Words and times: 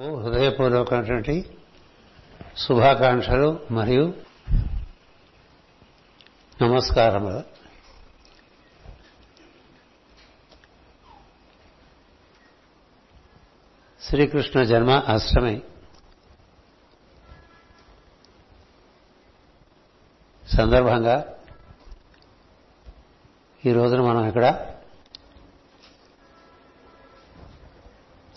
హృదయపూర్వకమైనటువంటి 0.00 1.58
శుభాకాంక్షలు 2.56 3.60
మరియు 3.70 4.14
నమస్కారములు. 6.62 7.42
శ్రీకృష్ణ 14.02 14.62
జన్మ 14.62 14.90
అష్టమి 14.90 15.62
సందర్భంగా 20.56 21.34
ఈ 23.66 23.72
రోజున 23.72 24.00
మనం 24.00 24.28
ఇక్కడ 24.28 24.71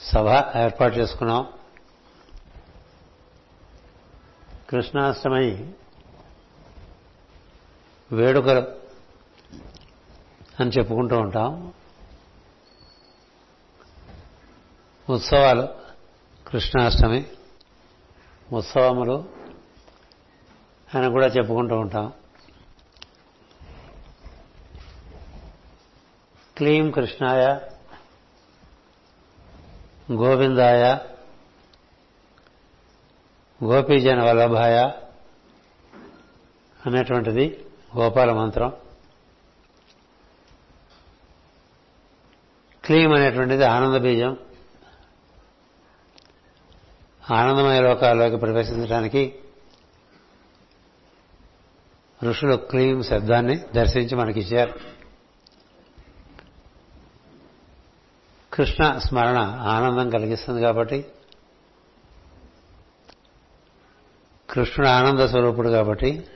సభ 0.05 0.27
ఏర్పాటు 0.57 0.95
చేసుకున్నాం. 0.95 1.53
కృష్ణాష్టమి 4.69 5.73
వేడుకలు 8.11 8.59
అని 10.59 10.69
చెప్పుకుంటూ 10.69 11.17
ఉంటాం. 11.17 11.73
ఉత్సవాలు 15.09 15.67
కృష్ణాష్టమి 16.47 17.27
ఉత్సవములు 18.53 19.29
అని 20.95 21.09
కూడా 21.09 21.27
చెప్పుకుంటూ 21.27 21.75
ఉంటాం. 21.75 22.13
క్లీం 26.57 26.91
కృష్ణాయ 26.91 27.59
గోవిందాయ 30.11 30.97
గోపీజన 33.63 34.23
వల్లభాయ 34.23 34.91
అనేటువంటిది 36.85 37.65
గోపాల 37.97 38.31
మంత్రం. 38.31 38.73
క్లీం 42.85 43.13
అనేటువంటిది 43.13 43.63
ఆనంద 43.63 43.95
బీజం. 43.95 44.37
ఆనందమయ 47.31 47.81
లోకాల్లోకి 47.81 48.37
ప్రవేశించడానికి 48.37 49.39
ఋషులు 52.23 52.55
క్లీం 52.55 53.03
శబ్దాన్ని 53.03 53.57
దర్శించి 53.57 54.15
మనకిచ్చారు. 54.15 54.94
కృష్ణ 58.55 58.97
స్మరణ 58.97 59.37
ఆనందం 59.61 60.09
కలిగిస్తుంది 60.09 60.61
కాబట్టి 60.61 61.05
కృష్ణుడు 64.49 64.89
ఆనంద 64.89 65.19
స్వరూపుడు 65.19 65.69
కాబట్టి 65.69 66.27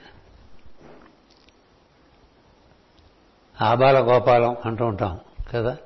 ఆబాల 3.61 3.99
గోపాలం 3.99 4.57
అంటూ 4.65 4.85
ఉంటాం 4.85 5.19
కదా? 5.51 5.77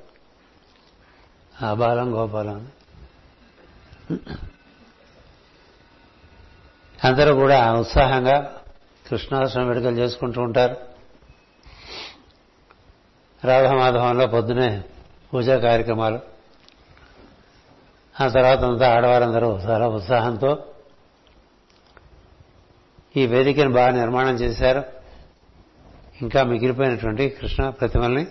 ఆబాలం 1.62 2.14
గోపాలం. 2.16 2.72
అందరూ 7.04 7.36
కూడా 7.36 7.74
ఉత్సాహంగా 7.74 8.58
కృష్ణాష్టమి 9.10 9.68
వేడుకలు 9.68 9.98
చేసుకుంటూ 9.98 10.42
ఉంటారు. 10.42 10.78
రాధమాధవంలో 13.44 14.28
పొద్దునే 14.28 14.84
పూజా 15.34 15.60
కార్యక్రమాలు. 15.60 16.20
ఆ 18.22 18.28
తర్వాత 18.28 18.60
అంతా 18.60 18.96
ఆడవారందరూ 18.96 19.58
చాలా 19.58 19.88
ఉత్సాహంతో 19.88 20.66
ఈ 23.18 23.28
వేదికను 23.28 23.74
బాగా 23.74 23.90
నిర్మాణం 23.90 24.36
చేశారు. 24.36 24.84
ఇంకా 26.22 26.44
మిగిలిపోయినటువంటి 26.44 27.30
కృష్ణ 27.30 27.70
ప్రతిమల్ని 27.70 28.28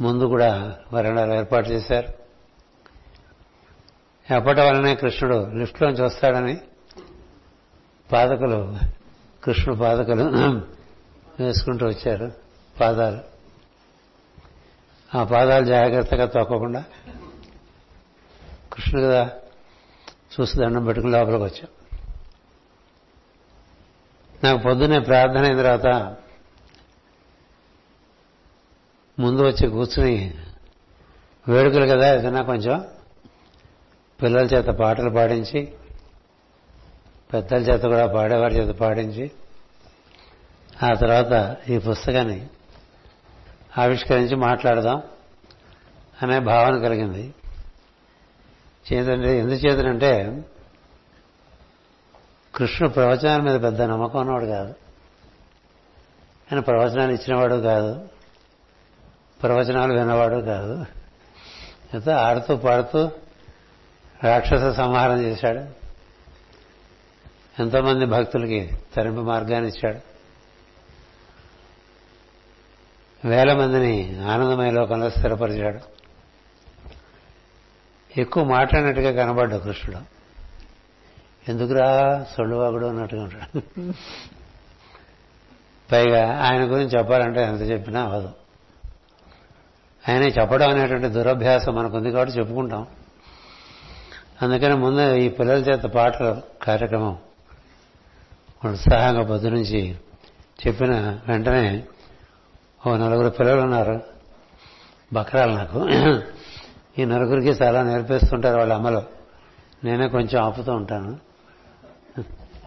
ముందు 0.00 0.24
కూడా 0.24 0.76
వరండాలు 0.92 1.34
ఏర్పాటు 1.34 1.68
చేశారు. 1.68 2.22
ఎప్పటి 4.34 4.60
వలనే 4.60 4.94
కృష్ణుడు 4.94 5.50
లిఫ్ట్లోంచి 5.50 6.02
వస్తాడని 6.02 6.60
పాదకులు 8.12 8.76
కృష్ణుడు 9.44 9.80
పాదకులు 9.80 10.22
వేసుకుంటూ 11.42 11.86
వచ్చారు 11.86 12.32
పాదాలు. 12.80 13.31
ఆ 15.12 15.24
పాదాలు 15.24 15.64
జాగ్రత్తగా 15.64 16.26
తొక్కకుండా 16.26 16.84
కృష్ణుడు 18.72 19.06
కదా 19.06 19.24
చూసి 20.32 20.58
దండం 20.58 20.86
పెట్టుకుని 20.86 21.12
లోపలికి 21.12 21.42
వచ్చాం. 21.42 21.70
నాకు 24.44 24.58
పొద్దున్నే 24.58 24.98
ప్రార్థన 25.00 25.42
అయిన 25.42 25.56
తర్వాత 25.56 25.88
ముందు 29.18 29.42
వచ్చి 29.42 29.68
కూర్చుని 29.68 30.16
వేడుకలు 31.48 31.86
కదా 31.86 32.14
ఏదైనా 32.14 32.42
కొంచెం 32.42 32.84
పిల్లల 34.20 34.46
చేత 34.46 34.66
పాటలు 34.66 35.10
పాడించి 35.10 35.60
పెద్దల 37.32 37.60
చేత 37.60 37.82
కూడా 37.82 38.06
పాడేవారి 38.06 38.54
చేత 38.54 38.78
పాడించి 38.78 39.30
ఆ 40.82 40.94
తర్వాత 40.94 41.32
ఈ 41.68 41.78
పుస్తకాన్ని 41.78 42.38
ఆవిష్కరించి 43.78 44.36
మాట్లాడదాం 44.36 45.02
అనే 46.22 46.38
భావన 46.38 46.82
కలిగింది. 46.82 47.34
చేతంటే 48.92 49.38
ఎందుచేతనంటే 49.38 50.44
కృష్ణుడు 52.54 52.92
ప్రవచనాల 52.92 53.40
మీద 53.40 53.62
పెద్ద 53.62 53.82
నమ్మకం 53.82 54.20
ఉన్నవాడు 54.20 54.44
కాదు. 54.44 54.74
ఆయన 56.52 56.60
ప్రవచనాలు 56.60 57.12
ఇచ్చినవాడు 57.12 57.54
కాదు. 57.54 58.08
ప్రవచనాలు 59.42 59.92
విన్నవాడు 59.92 60.36
కాదు. 60.36 60.74
అయితే 61.94 62.12
ఆడుతూ 62.12 62.56
పాడుతూ 62.56 63.10
రాక్షస 64.24 64.76
సంహారం 64.76 65.22
చేశాడు. 65.22 65.82
ఎంతోమంది 67.62 68.06
భక్తులకి 68.06 68.70
తరింపు 68.96 69.20
మార్గాన్ని 69.20 69.68
ఇచ్చాడు. 69.68 70.11
వేల 73.24 73.52
మందిని 73.52 74.24
ఆనందమయ 74.24 74.70
లోకంలో 74.70 75.10
స్థిరపరిచాడు. 75.10 75.78
ఎక్కువ 78.20 78.44
మాట్లాడినట్టుగా 78.44 79.24
కనబడ్డు 79.24 79.56
కృష్ణుడు. 79.56 80.22
ఎందుకురా 81.50 82.24
సొళ్ళువాగుడు 82.36 82.86
అన్నట్టుగా 82.86 83.22
ఉంటాడు. 83.22 83.60
పైగా 85.92 86.44
ఆయన 86.46 86.62
గురించి 86.62 86.98
చెప్పాలంటే 86.98 87.42
ఎంత 87.42 87.60
చెప్పినా 87.60 88.02
అవదు 88.02 88.32
ఆయన 90.08 90.22
చెప్పడం 90.22 90.70
అనేటువంటి 90.70 91.08
దురభ్యాసం 91.08 91.74
మనకుంది 91.74 92.12
కాబట్టి 92.12 92.38
చెప్పుకుంటాం. 92.38 92.86
అందుకని 94.42 94.76
ముందు 94.76 95.14
ఈ 95.14 95.28
పిల్లల 95.28 95.58
చేత 95.58 95.82
పాటల 95.82 96.40
కార్యక్రమం 96.62 97.18
ఉత్సాహంగా 98.70 99.22
పొద్దు 99.22 99.48
నుంచి 99.48 99.96
చెప్పిన 100.66 101.18
వెంటనే 101.28 101.84
ఓ 102.86 102.96
నలుగురు 102.96 103.28
పిల్లలు 103.28 103.60
ఉన్నారు. 103.60 104.00
బక్రాలు 105.12 105.52
నాకు. 105.52 105.88
ఈ 106.98 107.04
నలుగురికి 107.04 107.48
చాలా 107.48 107.82
నేర్పిస్తుంటారు 107.82 108.58
వాళ్ళ 108.58 108.72
అమ్మలో. 108.72 109.02
నేనే 109.84 110.08
కొంచెం 110.08 110.44
ఆపుతూ 110.44 110.72
ఉంటాను. 110.72 111.18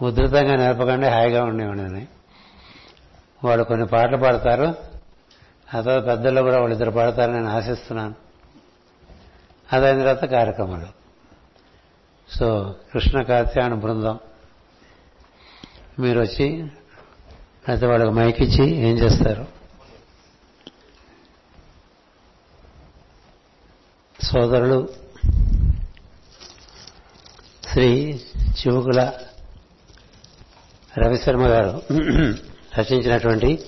ఉధృతంగా 0.02 0.56
నేర్పకండి 0.56 1.06
హాయిగా 1.06 1.44
ఉండేవాడిని 1.44 2.06
వాళ్ళు 3.44 3.64
కొన్ని 3.64 3.86
పాటలు 3.86 4.16
పాడతారు. 4.16 4.74
ఆ 5.74 5.80
తర్వాత 5.80 6.06
పెద్దల్లో 6.06 6.42
కూడా 6.42 6.58
వాళ్ళిద్దరు 6.58 6.90
పాడతారని 6.90 7.34
నేను 7.34 7.48
ఆశిస్తున్నాను. 7.48 8.14
అదైన 9.72 9.98
తర్వాత 9.98 10.24
కార్యక్రమాలు. 10.24 10.86
సో 12.38 12.74
కృష్ణ 12.92 13.22
కార్తీయాన 13.22 13.74
బృందం. 13.74 14.18
మీరు 15.98 16.20
వచ్చి 16.20 16.66
అయితే 17.68 17.86
వాళ్ళకి 17.86 18.10
మైక్ 18.10 18.42
ఇచ్చి 18.42 18.70
ఏం 18.70 18.98
చేస్తారు? 18.98 19.55
సోదరులు 24.26 24.88
శ్రీ 27.64 28.20
చివుకుల 28.42 29.12
రవిశర్మ 30.98 31.46
గారు 31.46 31.82
రచించినటువంటి 32.78 33.64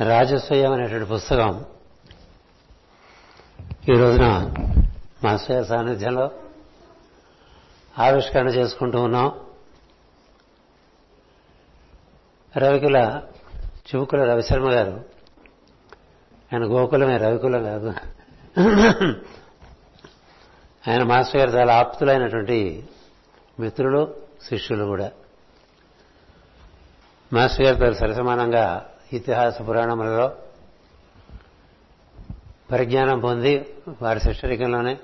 రాజస్వయం 0.00 0.72
అనేటువంటి 0.72 1.08
పుస్తకం 1.08 1.64
ఈ 3.88 3.92
రోజున 3.92 4.26
మాస్టర్ 5.24 5.66
సాన్నిధ్యంలో 5.66 6.30
ఆవిష్కరణ 7.98 8.48
చేసుకుంటూ 8.48 9.02
ఉన్నాం. 9.02 9.32
రవికుల 12.56 13.22
చివుకుల 13.88 14.24
రవిశర్మ 14.24 14.72
గారు 14.72 15.04
ఆయన 16.52 16.64
గోకులమే 16.64 17.16
రవికులం 17.16 17.64
కాదు. 17.64 17.94
ఆయన 20.88 21.02
మాస్టర్ 21.02 21.36
గారు 21.36 21.50
చాలా 21.50 21.76
ఆప్తులైనటువంటి 21.76 22.88
మిత్రులు 23.60 24.14
శిష్యులు 24.48 24.84
కూడా. 24.84 25.10
మాస్టర్ 27.32 27.66
గారితో 27.66 27.94
సరసమానంగా 27.94 28.90
ఇతిహాస 29.12 29.60
పురాణములలో 29.68 30.32
పరిజ్ఞానం 32.70 33.20
పొంది 33.20 33.74
వారి 34.02 34.20
శిష్యరికంలోనే 34.20 34.98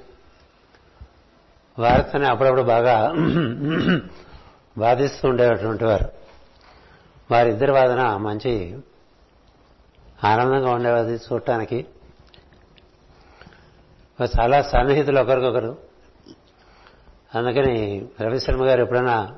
వారితోనే 1.78 2.26
అప్పుడప్పుడు 2.26 2.62
బాగా 2.62 3.14
వాదిస్తూ 4.78 5.28
ఉండేటువంటి 5.28 5.84
వారు. 5.84 6.08
వారిద్దరి 7.30 7.72
వాదన 7.72 8.16
మంచి 8.16 8.78
ఆనందంగా 10.24 10.70
ఉండేది 10.70 11.24
చూడటానికి. 11.32 11.86
చాలా 14.22 14.62
సన్నిహితులు 14.62 15.20
ఒకరికొకరు. 15.20 15.78
అందుకని 17.34 18.06
రవిశర్మ 18.20 18.64
గారు 18.64 18.81
ఎప్పుడైనా 18.81 19.37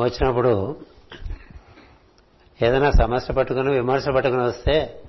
వచ్చినప్పుడు 0.00 0.80
ఏదైనా 2.62 2.90
సమస్య 2.90 3.34
పట్టుకుని 3.34 3.72
విమర్శ 3.72 4.08
పట్టుకుని 4.08 4.42
వస్తే 4.42 5.02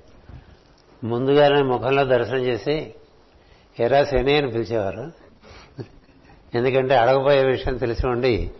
ముందుగానే 1.04 1.62
ముఖంలో 1.62 2.04
దర్శనం 2.04 2.38
చేసి 2.38 2.94
ఎరా 3.80 4.04
శని 4.04 4.36
అని 4.36 4.50
పిలిచేవారు. 4.50 5.12
ఎందుకంటే 6.54 6.96
అడగబోయే 6.96 7.44
విషయం 7.44 7.76
తెలిసి 7.76 8.08
ఉండి 8.08 8.50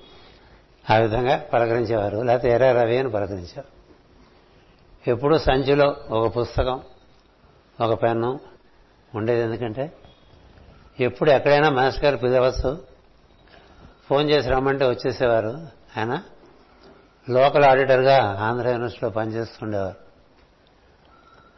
ఆ 0.91 0.97
విధంగా 0.97 1.37
పలకరించేవారు. 1.37 2.19
లేకపోతే 2.19 2.51
ఎరా 2.51 2.73
రవి 2.73 2.99
అని 2.99 3.11
పలకరించారు 3.11 3.81
ఎప్పుడూ 5.11 5.39
సంచిలో 5.39 5.97
ఒక 6.11 6.39
పుస్తకం 6.39 6.81
ఒక 7.81 8.03
పెన్ను 8.03 8.50
ఉండేది 9.15 9.43
ఎందుకంటే 9.43 9.93
ఎప్పుడు 11.01 11.31
ఎక్కడైనా 11.31 11.71
మాస్టర్ 11.71 12.05
గారు 12.05 12.17
పిలవచ్చు 12.17 12.85
ఫోన్ 14.09 14.31
చేసి 14.31 14.49
రమ్మంటే 14.49 14.89
వచ్చేసేవారు. 14.89 15.67
ఆయన 15.97 16.23
లోకల్ 17.31 17.65
ఆడిటర్గా 17.65 18.37
ఆంధ్ర 18.41 18.69
యూనివర్సిటీలో 18.69 19.11
పనిచేస్తుండేవారు. 19.11 19.97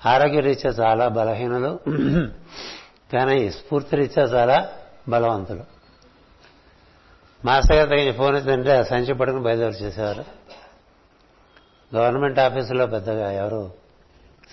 ఆరోగ్య 0.09 0.41
రీత్యా 0.41 0.73
చాలా 0.73 1.09
బలహీనులు. 1.09 1.79
కానీ 3.13 3.51
స్ఫూర్తి 3.51 3.97
రీత్యా 3.97 4.25
చాలా 4.25 4.73
బలవంతులు. 5.09 5.65
మాస్టర్ 7.45 7.77
గారు 7.77 7.89
తగిన 7.89 8.13
ఫోన్ 8.13 8.35
వచ్చిందంటే 8.35 8.85
సంచి 8.85 9.15
పట్టుకుని 9.15 9.45
బయలుదేరి 9.45 9.85
చేసేవారు 9.85 10.25
గవర్నమెంట్ 11.97 12.39
ఆఫీసులో 12.39 12.87
పెద్దగా 12.87 13.31
ఎవరు 13.33 13.73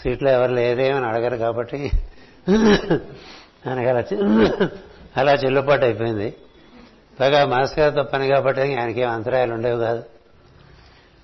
సీట్లో 0.03 0.31
ఎవరు 0.31 0.53
లేదేమని 0.53 1.05
అడగరు 1.05 1.37
కాబట్టి 1.37 1.91
ఆయనకి 3.67 3.89
అలా 3.89 4.03
అలా 5.17 5.33
చెల్లుబాటు 5.33 5.85
అయిపోయింది. 5.85 6.35
పైగా 7.19 7.45
మాస్టర్ 7.45 7.79
గారితో 7.79 8.03
పని 8.03 8.27
కాబట్టి 8.27 8.61
ఆయనకేం 8.61 9.09
అంతరాయాలు 9.09 9.53
ఉండేవి 9.53 9.79
కాదు. 9.79 10.03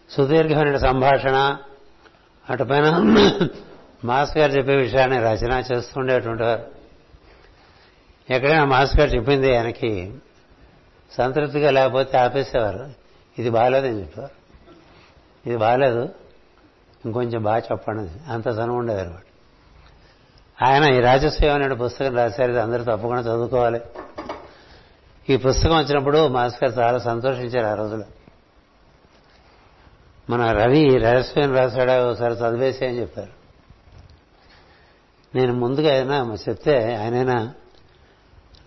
సుదీర్ఘమైన 0.10 0.78
సంభాషణ 0.78 1.58
అటుపైన 2.50 2.90
మాస్ 4.06 4.38
గారు 4.38 4.52
చెప్పే 4.52 4.76
విషయాన్ని 4.76 5.18
రచన 5.18 5.64
చేస్తుండేటువంటి 5.72 6.44
వారు. 6.44 6.64
ఎక్కడైనా 8.30 8.66
మాస్ 8.66 9.00
గారు 9.00 9.10
చెప్పింది 9.10 9.58
ఆయనకి 9.58 10.14
సంతృప్తిగా 11.12 11.72
లేకపోతే 11.72 12.18
ఆపేసేవారు. 12.18 12.90
ఇది 13.40 13.50
బాగాలేదని 13.50 14.00
చెప్పారు 14.00 14.30
ఇది 15.50 15.58
బాగాలేదు. 15.58 16.10
ఇంకొంచెం 17.06 17.44
బాగా 17.44 17.62
చెప్పండి. 17.72 18.32
అంత 18.32 18.48
చనువు 18.48 18.78
ఉండేది 18.78 19.02
అనమాట 19.02 19.22
ఆయన 20.64 20.84
ఈ 20.84 21.00
రాజసేవ 21.00 21.54
అనే 21.54 21.76
పుస్తకం 21.76 22.16
రాశారు 22.16 22.52
ఇది 22.52 22.62
అందరూ 22.62 22.84
తప్పకుండా 22.84 23.22
చదువుకోవాలి. 23.22 23.82
ఈ 25.30 25.38
పుస్తకం 25.38 25.78
వచ్చినప్పుడు 25.78 26.28
మాస్టర్ 26.28 26.78
చాలా 26.78 27.00
సంతోషించారు 27.00 27.66
ఆ 27.66 27.74
రోజులో 27.74 28.04
మన 30.30 30.52
రవి 30.52 30.98
రహస్యం 30.98 31.56
రాశాడా 31.56 32.06
ఒకసారి 32.06 32.34
చదివేసి 32.34 32.86
అని 32.86 33.00
చెప్పారు. 33.00 33.46
నేను 35.38 35.54
ముందుగా 35.54 35.94
అయినా 35.94 36.38
చెప్తే 36.50 36.96
ఆయనైనా 36.96 37.54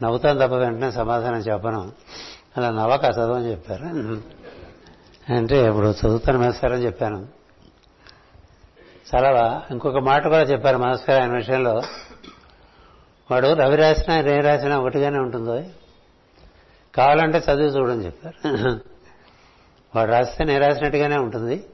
నవ్వుతాను 0.02 0.46
తప్ప 0.46 0.54
వెంటనే 0.54 0.90
సమాధానం 0.90 1.38
చెప్పను. 1.38 1.92
అలా 2.56 2.70
నవ్వక 2.70 3.04
చదవని 3.04 3.50
చెప్పారు. 3.50 3.84
అంటే 5.32 5.68
ఇప్పుడు 5.68 5.86
చదువుతాను 5.86 6.38
మేస్తారని 6.38 6.84
చెప్పాను. 6.84 7.37
చాలా 9.14 9.66
ఇంకొక 9.70 9.98
మాట 9.98 10.22
కూడా 10.22 10.42
చెప్పారు 10.42 10.78
మాస్టర్ 10.78 11.20
ఆయన 11.20 11.32
విషయంలో. 11.32 11.82
వాడు 13.30 13.54
రవి 13.54 13.76
రాసినా 13.76 14.20
రే 14.20 14.40
రాసినా 14.40 14.78
ఒకటిగానే 14.78 15.18
ఉంటుందో? 15.18 15.62
కావాలంటే 16.94 17.38
చదివి 17.38 17.68
చూడని 17.68 18.04
చెప్పారు. 18.04 18.48
వాడు 19.96 20.10
రాస్తే 20.10 20.44
నేను 20.44 20.66
రాసినట్టుగానే 20.66 21.16
ఉంటుంది. 21.16 21.66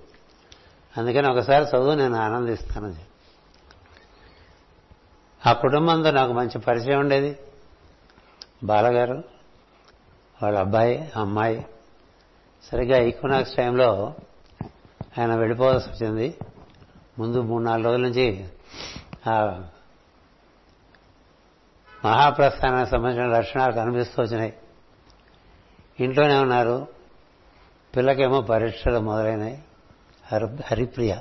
అందుకని 0.97 1.31
ఒకసారి 1.31 1.65
చదువు 1.65 1.95
నేను 1.95 2.17
ఆనందిస్తానని 2.17 2.93
చెప్పి 2.93 3.07
ఆ 5.49 5.53
కుటుంబంతో 5.53 6.11
నాకు 6.11 6.33
మంచి 6.33 6.59
పరిచయం 6.59 7.01
ఉండేది. 7.01 7.39
బాలగారు 8.65 9.25
వాళ్ళ 10.43 10.59
అబ్బాయి 10.59 11.13
అమ్మాయి. 11.17 11.67
సరిగ్గా 12.73 12.99
ఈక్వనాక్స్ 12.99 13.55
టైంలో 13.55 14.15
ఆయన 15.19 15.35
వెళ్ళిపోవాల్సి 15.35 15.91
వచ్చింది. 15.91 16.35
ముందు 17.19 17.43
మూడు 17.43 17.63
నాలుగు 17.63 17.85
రోజుల 17.85 18.03
నుంచి 18.03 18.49
ఆ 19.31 19.63
మహాప్రస్థానానికి 22.05 22.91
సంబంధించిన 22.91 23.27
లక్షణాలు 23.27 23.73
కనిపిస్తూ 23.73 24.23
వచ్చినాయి. 24.23 24.55
ఇంట్లోనే 26.01 26.37
ఉన్నారు. 26.37 26.89
పిల్లకేమో 27.97 28.41
పరీక్షలు 28.41 28.99
మొదలైనాయి. 28.99 29.65
హరి 30.33 30.47
హరిప్రియ. 30.67 31.17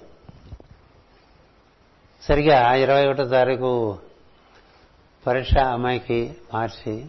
సరిగా 2.22 2.74
ఇరవై 2.74 3.08
ఒకటో 3.08 3.26
తారీఖు 3.26 3.98
పరీక్ష 5.28 5.58
అమ్మాయికి 5.58 6.36
మార్చి 6.54 7.06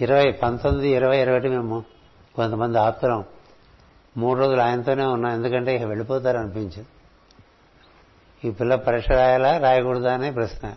ఇరవై 0.00 0.32
పంతొమ్మిది 0.32 0.88
ఇరవై 0.88 1.22
ఇరవై 1.22 1.38
ఒకటి 1.38 1.48
మేము 1.48 1.84
కొంతమంది 2.34 2.78
ఆపుతున్నాం 2.78 3.24
మూడు 4.16 4.38
రోజులు 4.38 4.60
ఆయనతోనే 4.60 5.04
ఉన్నాం. 5.04 5.32
ఎందుకంటే 5.32 5.84
వెళ్ళిపోతారు 5.84 6.38
అనిపించింది 6.38 6.86
ఈ 8.44 8.50
పిల్ల 8.50 8.74
పరీక్ష 8.74 9.10
రాయాలా? 9.10 9.58
రాయకూడదా 9.58 10.14
అనే 10.14 10.30
ప్రశ్న. 10.30 10.74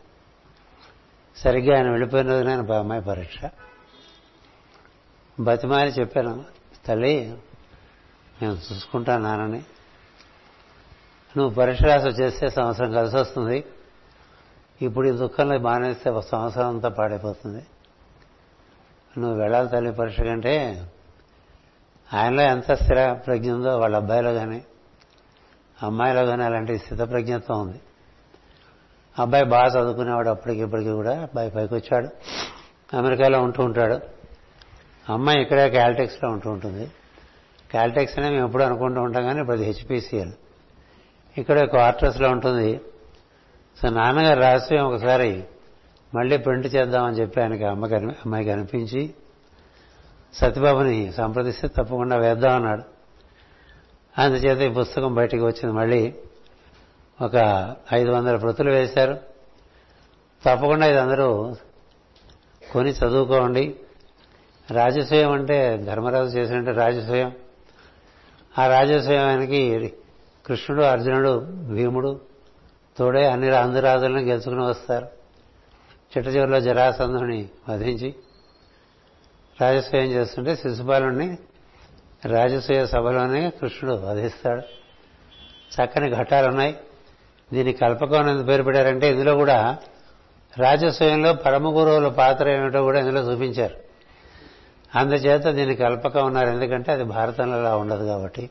సరిగ్గా 1.37 1.77
ఆయన 1.77 1.89
వెళ్ళిపోయిన 1.89 2.29
రోజున 2.29 2.49
ఆయన 2.49 2.71
అమ్మాయి 2.71 3.01
పరీక్ష. 3.01 3.39
బతిమాలి 5.39 5.91
చెప్పాను. 5.91 6.45
తల్లి 6.85 7.37
నేను 8.41 8.53
చూసుకుంటాను 8.53 9.23
నాన్నని. 9.23 9.63
నువ్వు 11.37 11.55
పరీక్ష 11.55 11.83
రాసి 11.83 12.07
వచ్చేస్తే 12.07 12.49
సంవత్సరం 12.49 12.91
కలిసి 12.91 13.15
వస్తుంది. 13.15 13.65
ఇప్పుడు 14.81 15.07
ఈ 15.07 15.11
దుఃఖంలో 15.11 15.59
మానేస్తే 15.59 16.09
ఒక 16.09 16.23
సంవత్సరం 16.23 16.67
అంతా 16.67 16.89
పాడైపోతుంది. 16.89 17.65
నువ్వు 19.19 19.39
వెళ్ళాలి 19.39 19.69
తల్లి 19.69 19.91
పరీక్ష 19.91 20.21
కంటే. 20.21 20.85
ఆయనలో 22.13 22.41
ఎంత 22.41 22.71
స్థిర 22.71 23.13
ప్రజ్ఞ 23.13 23.51
ఉందో 23.51 23.77
వాళ్ళ 23.77 23.95
అబ్బాయిలో 23.95 24.33
కానీ 24.33 24.63
అమ్మాయిలో 25.83 26.25
కానీ 26.25 26.43
అలాంటి 26.43 26.77
స్థితప్రజ్ఞత్వం 26.77 27.61
ఉంది. 27.61 27.79
అబ్బాయి 29.19 29.45
బాగా 29.45 29.67
చదువుకునేవాడు 29.67 30.29
అప్పటికి 30.29 30.61
ఇప్పటికి 30.61 30.89
కూడా 30.89 31.21
అబ్బాయి 31.21 31.49
పైకి 31.49 31.73
వచ్చాడు. 31.73 32.09
అమెరికాలో 32.97 33.41
ఉంటూ 33.41 33.63
ఉంటాడు. 33.63 33.99
అమ్మాయి 35.13 35.41
ఇక్కడే 35.41 35.69
క్యాల్టెక్స్లో 35.69 36.29
ఉంటూ 36.29 36.51
ఉంటుంది. 36.51 36.91
క్యాల్టెక్స్ 37.71 38.19
అనే 38.19 38.29
మేము 38.29 38.45
ఎప్పుడు 38.47 38.63
అనుకుంటూ 38.63 39.01
ఉంటాం 39.01 39.23
కానీ 39.23 39.39
ఇప్పుడు 39.39 39.57
హెచ్పిసిఎల్ 39.57 40.31
ఇక్కడే 41.37 41.65
క్వార్టర్స్లో 41.65 42.29
ఉంటుంది. 42.29 42.81
సో 43.81 43.89
నాన్నగారు 43.89 44.39
రాసి 44.39 44.77
ఒకసారి 44.77 45.43
మళ్ళీ 46.15 46.37
ప్రింట్ 46.37 46.67
చేద్దామని 46.67 47.15
చెప్పి 47.15 47.41
ఆయనకి 47.41 47.63
అమ్మకి 47.65 47.95
అమ్మాయికి 47.95 48.51
అనిపించి 48.51 49.13
సత్యబాబుని 50.33 51.13
సంప్రదిస్తే 51.17 51.67
తప్పకుండా 51.67 52.17
వేద్దామన్నాడు 52.17 52.90
అందుచేత 54.17 54.71
ఈ 54.71 54.73
పుస్తకం 54.73 55.15
బయటికి 55.15 55.43
వచ్చింది. 55.43 55.71
మళ్ళీ 55.71 56.15
ఒక 57.21 57.35
ఐదు 57.93 58.11
వందల 58.11 58.35
ప్రతులు 58.35 58.71
వేశారు. 58.71 59.13
తప్పకుండా 60.45 60.85
ఇది 60.85 60.99
అందరూ 60.99 61.55
కొని 62.73 62.89
చదువుకోండి. 62.91 63.75
రాజస్వయం 64.71 65.31
అంటే 65.31 65.77
ధర్మరాజు 65.77 66.37
చేసినట్టు 66.37 66.71
రాజస్వయం 66.71 67.31
ఆ 68.59 68.67
రాజస్వయానికి 68.67 69.93
కృష్ణుడు 70.45 70.83
అర్జునుడు 70.83 71.39
భీముడు 71.49 72.21
తోడే 72.97 73.27
అన్ని 73.27 73.55
అందరి 73.55 73.81
రాజులను 73.81 74.21
గెలుచుకుని 74.21 74.65
వస్తారు. 74.65 75.07
చిట్ట 76.17 76.29
చివరిలో 76.29 76.61
జరాసంధుని 76.61 77.49
వధించి 77.69 78.15
రాజస్వయం 79.61 80.05
చేస్తుంటే 80.05 80.55
శిశుపాలుని 80.55 81.37
రాజసూయ 82.25 82.85
సభలోనే 82.85 83.49
కృష్ణుడు 83.49 83.97
వధిస్తాడు. 83.97 84.61
చక్కని 85.75 86.15
ఘట్టాలు 86.15 86.47
ఉన్నాయి. 86.47 86.77
దీన్ని 87.53 87.73
కల్పకం 87.73 88.19
అనేది 88.19 88.43
పేరు 88.43 88.63
పెట్టారంటే 88.63 89.11
ఇందులో 89.11 89.35
కూడా 89.35 89.77
రాజస్వయంలో 90.57 91.33
పరమ 91.33 91.67
గురువుల 91.67 92.07
పాత్ర 92.07 92.49
ఏమిటో 92.49 92.81
కూడా 92.81 92.99
ఇందులో 92.99 93.31
చూపించారు. 93.31 93.75
అందుచేత 94.95 95.45
దీన్ని 95.45 95.75
కల్పక 95.75 96.17
ఉన్నారు. 96.17 96.47
ఎందుకంటే 96.47 96.91
అది 96.91 97.03
భారతంలో 97.03 97.57
అలా 97.57 97.77
ఉండదు 97.77 98.05
కాబట్టి. 98.05 98.49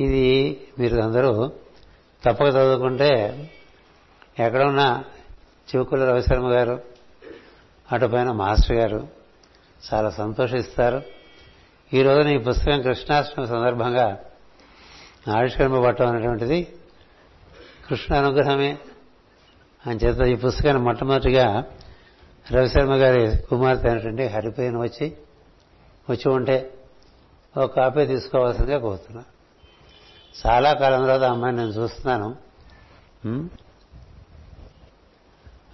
ఇది 0.00 0.60
మీరు 0.78 1.00
అందరూ 1.00 1.52
తప్పక 2.24 2.46
చదువుకుంటే 2.46 3.08
ఎక్కడున్నా 4.40 5.04
చివుకుల 5.74 6.10
రవిశర్మ 6.10 6.52
గారు 6.52 6.82
అటుపైన 7.92 8.32
మాస్టర్ 8.32 8.76
గారు 8.76 9.08
చాలా 9.94 10.10
సంతోషిస్తారు. 10.10 11.02
ఈ 11.94 12.02
రోజున 12.02 12.28
ఈ 12.28 12.38
పుస్తకం 12.38 12.82
కృష్ణాష్టమి 12.82 13.46
సందర్భంగా 13.46 14.06
ఆవిష్కరింపబట్టం 15.36 16.08
అనేటువంటిది 16.08 16.58
కృష్ణ 17.88 18.14
అనుగ్రహమే 18.14 18.78
అని 19.86 19.98
చేత 19.98 20.20
ఈ 20.20 20.34
పుస్తకాన్ని 20.34 20.82
మొట్టమొదటిగా 20.82 21.64
రవిశర్మ 22.52 22.94
గారి 22.94 23.38
కుమార్తె 23.38 23.88
అయినటువంటి 23.88 24.26
హరిపోయిన 24.26 24.76
వచ్చి 24.78 25.16
వచ్చి 26.10 26.28
ఉంటే 26.32 26.56
ఒక 27.56 27.74
కాపీ 27.74 28.06
తీసుకోవాల్సిందిగా 28.06 28.78
కోరుతున్నా. 28.78 29.24
చాలా 30.46 30.72
కాలం 30.72 31.02
తర్వాత 31.02 31.22
అమ్మాయిని 31.22 31.58
నేను 31.58 31.70
చూస్తున్నాను. 31.70 32.36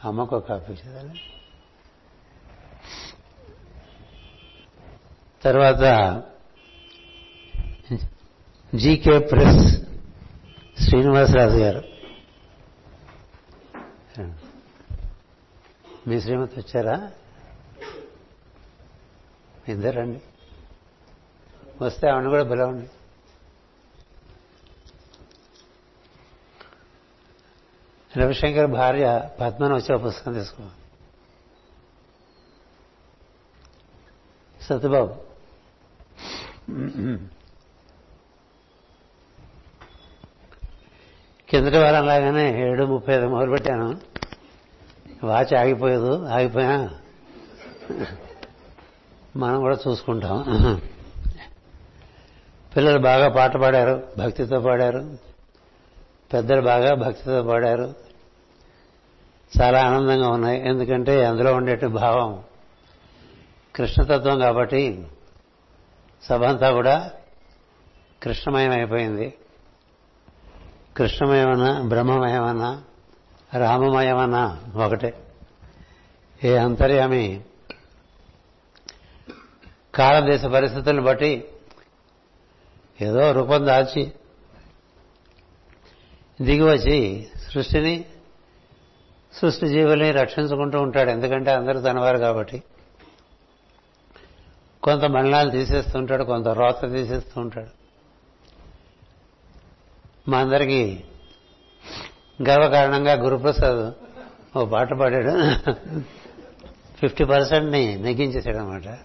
అమ్మకు 0.04 0.36
ఒక 0.36 0.48
కాపీ 0.48 0.72
చదవాలి 0.72 1.20
తర్వాత 5.44 5.84
జీకే 8.74 9.18
ప్రెస్ 9.18 9.82
శ్రీనివాసరాజు 10.82 11.56
గారు. 11.56 11.82
మీ 16.08 16.20
శ్రీమతి 16.20 16.60
వచ్చారా? 16.60 17.12
ఇద్దరండి 19.68 20.20
వస్తే 21.82 22.08
ఆవిడ 22.08 22.28
కూడా 22.28 22.44
పిలవండి. 22.44 22.90
రవిశంకర్ 28.20 28.66
భార్య 28.66 29.30
పద్మను 29.40 29.74
వచ్చే 29.76 29.96
పుస్తకం 29.96 30.32
తీసుకో. 30.32 30.62
సత్యబాబు. 34.62 35.29
కిందటి 41.48 41.78
వారం 41.78 42.06
లాగానే 42.06 42.62
ఏడు 42.62 42.84
ముప్పై 42.84 43.14
ఐదు 43.14 43.26
మొదలుపెట్టాను 43.26 44.00
వాచ్ 45.24 45.54
ఆగిపోయేదు. 45.54 46.26
ఆగిపోయా? 46.26 46.90
మనం 49.36 49.60
కూడా 49.60 49.78
చూసుకుంటాం. 49.88 50.44
పిల్లలు 52.76 52.98
బాగా 52.98 53.28
పాట 53.28 53.56
పాడారు. 53.56 54.08
భక్తితో 54.18 54.60
పాడారు. 54.60 55.18
పెద్దలు 56.32 56.60
బాగా 56.60 56.94
భక్తితో 56.94 57.42
పాడారు. 57.42 57.94
చాలా 59.62 59.82
ఆనందంగా 59.82 60.28
ఉన్నాయి. 60.28 60.68
ఎందుకంటే 60.68 61.24
అందులో 61.24 61.54
ఉండేటి 61.54 61.86
భావం 61.86 62.42
కృష్ణతత్వం 63.76 64.38
కాబట్టి 64.38 65.06
సభ 66.22 66.44
అంతా 66.44 66.72
కూడా 66.72 67.10
కృష్ణమయం 68.22 68.70
అయిపోయింది 68.70 69.34
కృష్ణమయమన్నా 70.96 71.82
బ్రహ్మమయమన్నా 71.82 72.82
రామమయమన్నా 73.58 74.60
ఒకటే. 74.84 75.14
ఏ 76.44 76.56
అంతర్యామి 76.56 77.40
కాలదేశ 79.94 80.44
పరిస్థితులను 80.44 81.02
బట్టి 81.02 81.44
ఏదో 83.00 83.32
రూపం 83.32 83.66
దాల్చి 83.66 84.12
దిగి 86.42 86.62
వచ్చి 86.62 87.28
సృష్టిని 87.52 88.04
సృష్టి 89.32 89.66
జీవుల్ని 89.68 90.10
రక్షించుకుంటూ 90.10 90.80
ఉంటాడు. 90.80 91.10
ఎందుకంటే 91.10 91.50
అందరూ 91.50 91.80
తనవారు 91.80 92.18
కాబట్టి. 92.18 92.62
కొంత 94.82 95.04
మండలాలు 95.04 95.50
తీసేస్తూ 95.50 95.98
ఉంటాడు 95.98 96.24
కొంత 96.24 96.48
రోత 96.48 96.92
తీసేస్తూ 96.92 97.40
ఉంటాడు 97.40 97.80
మా 100.30 100.38
అందరికీ 100.38 101.00
గర్వకారణంగా 102.42 103.12
గురుప్రసాద్ 103.12 103.92
ఓ 104.58 104.64
పాట 104.64 104.92
పాడాడు. 104.92 105.32
ఫిఫ్టీ 107.00 107.24
పర్సెంట్ని 107.24 107.96
నెగ్గించేశాడు 107.96 108.56
అనమాట 108.56 108.98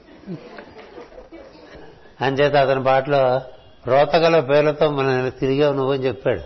అంచేత 2.24 2.56
అతని 2.56 2.84
పాటలో 2.84 3.42
రోతగల 3.88 4.40
పేర్లతో 4.40 4.90
మనల్ని 4.90 5.32
తిరిగావు 5.32 5.74
నువ్వని 5.74 6.06
చెప్పాడు. 6.06 6.42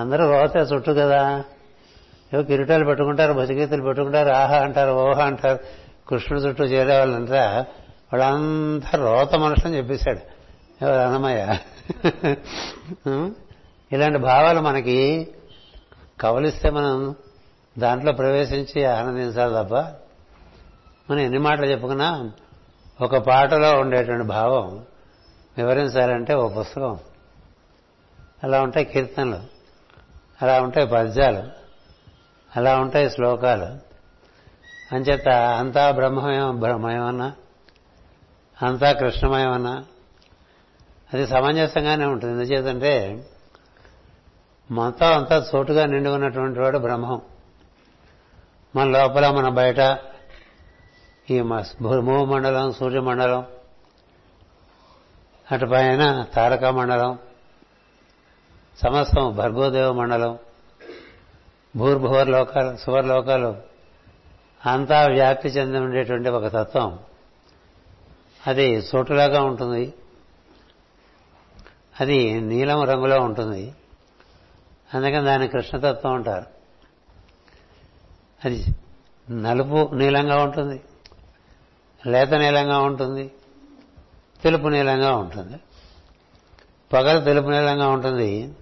అందరూ 0.00 0.30
రోత 0.30 0.56
చుట్టూ 0.72 0.94
కదా. 0.94 1.44
ఏవో 2.34 2.42
కిరీటాలు 2.42 2.84
పెట్టుకుంటారు 2.84 3.32
భజగీతలు 3.32 3.82
పెట్టుకుంటారు 3.82 4.28
ఆహా 4.28 4.56
అంటారు 4.56 4.92
ఓహా 4.92 5.24
అంటారు 5.24 5.58
కృష్ణుడు 6.08 6.42
చుట్టూ 6.44 6.64
చేరే 6.64 6.96
వాళ్ళంతా 8.12 8.90
రోత 8.98 9.34
మనుషులని 9.34 9.76
చెప్పేశాడు. 9.76 10.20
ఎవరు 10.84 10.96
అన్నమయ్య 10.96 11.58
ఇలాంటి 13.92 14.18
భావాలు 14.18 14.60
మనకి 14.60 15.28
కవలిస్తే 16.20 16.70
మనం 16.70 17.16
దాంట్లో 17.78 18.12
ప్రవేశించి 18.12 18.84
ఆనందించాలి 18.84 19.64
తప్ప 19.64 19.74
మనం 21.10 21.20
ఎన్ని 21.20 21.38
మాటలు 21.38 21.66
చెప్పుకున్నా 21.66 22.30
ఒక 23.00 23.16
పాటలో 23.16 23.80
ఉండేటువంటి 23.80 24.26
భావం 24.26 24.84
వివరించాలంటే 25.58 26.34
ఓ 26.34 26.48
పుస్తకం. 26.48 26.98
అలా 28.44 28.62
ఉంటాయి 28.62 28.86
కీర్తనలు. 28.86 29.38
అలా 30.42 30.60
ఉంటాయి 30.60 30.86
పద్యాలు. 30.86 31.42
అలా 32.56 32.78
ఉంటాయి 32.78 33.10
శ్లోకాలు. 33.10 33.88
అంచేత 34.94 35.28
అంతా 35.28 35.90
బ్రహ్మమయం 35.90 36.60
బ్రహ్మమేమన్నా 36.60 37.32
అంతా 38.62 38.92
కృష్ణమయమన్నా. 38.92 39.84
అది 41.14 41.26
సమంజసంగానే 41.26 42.04
ఉంటుంది. 42.04 42.32
ఎందుచేతంటే 42.32 43.26
మొత్తం 44.70 45.06
అంతా 45.06 45.46
చోటుగా 45.54 45.86
నిండి 45.86 46.08
ఉన్నటువంటి 46.08 46.60
వాడు 46.60 46.78
బ్రహ్మం. 46.78 47.20
మన 48.76 48.88
లోపల 48.88 49.30
మన 49.30 49.48
బయట 49.48 49.98
ఈ 51.30 51.42
భూమండలం 51.82 52.72
సూర్యమండలం 52.72 53.46
అటు 55.52 55.66
పైన 55.66 56.22
తారక 56.34 56.64
మండలం 56.64 57.18
సమస్తం 58.82 59.36
భర్గోదేవ 59.36 59.92
మండలం 59.92 60.38
భూర్భువర్ 61.76 62.28
లోకాలు 62.28 62.76
సువర్లోకాలు 62.76 63.56
అంతా 64.66 65.06
వ్యాప్తి 65.06 65.48
చెంది 65.48 65.78
ఉండేటువంటి 65.78 66.28
ఒక 66.28 66.46
తత్వం. 66.46 66.98
అది 68.48 68.82
సోటులాగా 68.82 69.42
ఉంటుంది. 69.42 69.94
అది 72.00 72.40
నీలం 72.40 72.84
రంగులో 72.84 73.20
ఉంటుంది. 73.20 73.74
అందుకని 74.94 75.24
దాన్ని 75.24 75.48
కృష్ణతత్వం 75.48 76.14
అంటారు. 76.14 76.46
అది 78.44 78.64
నలుపు 79.30 79.94
నీలంగా 79.94 80.44
ఉంటుంది. 80.44 80.80
లేత 82.06 82.34
నీలంగా 82.34 82.78
ఉంటుంది. 82.78 83.30
తెలుపు 84.42 84.68
నీలంగా 84.68 85.16
ఉంటుంది. 85.16 85.60
పగలు 86.92 87.24
తెలుపు 87.24 87.48
నీలంగా 87.48 87.88
ఉంటుంది. 87.88 88.54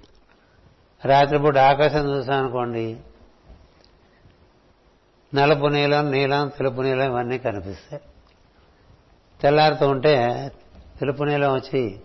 రాత్రిపూట 1.05 1.59
ఆకాశం 1.59 2.11
చూసామనుకోండి 2.11 3.01
నలుపు 5.35 5.67
నీలం 5.67 6.11
నీలం 6.11 6.49
తెలుపు 6.49 6.83
నీలం 6.83 7.11
ఇవన్నీ 7.11 7.39
కనిపిస్తాయి. 7.39 8.03
తెల్లారుతూ 9.41 9.89
ఉంటే 9.89 10.49
తెలుపు 11.01 11.25
నీలం 11.25 11.55
వచ్చి 11.55 12.01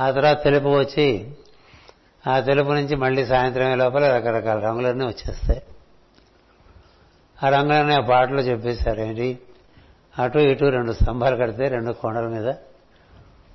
ఆ 0.00 0.10
తర్వాత 0.10 0.44
తెలుపు 0.44 0.78
వచ్చి 0.78 1.32
ఆ 2.28 2.40
తెలుపు 2.40 2.68
నుంచి 2.68 2.96
మళ్ళీ 2.96 3.26
సాయంత్రం 3.26 3.78
లోపల 3.78 4.16
రకరకాల 4.16 4.58
రంగులన్నీ 4.58 5.06
వచ్చేస్తాయి. 5.06 5.62
ఆ 7.44 7.48
రంగులన్నీ 7.48 7.94
ఆ 7.94 8.00
పాటలో 8.00 8.40
చెప్పేశారు 8.40 9.00
ఏంటి? 9.00 9.38
అటు 10.18 10.38
ఇటు 10.38 10.64
రెండు 10.64 10.92
స్తంభాలు 10.92 11.36
కడితే 11.36 11.68
రెండు 11.68 11.92
కొండల 11.92 12.26
మీద 12.26 12.54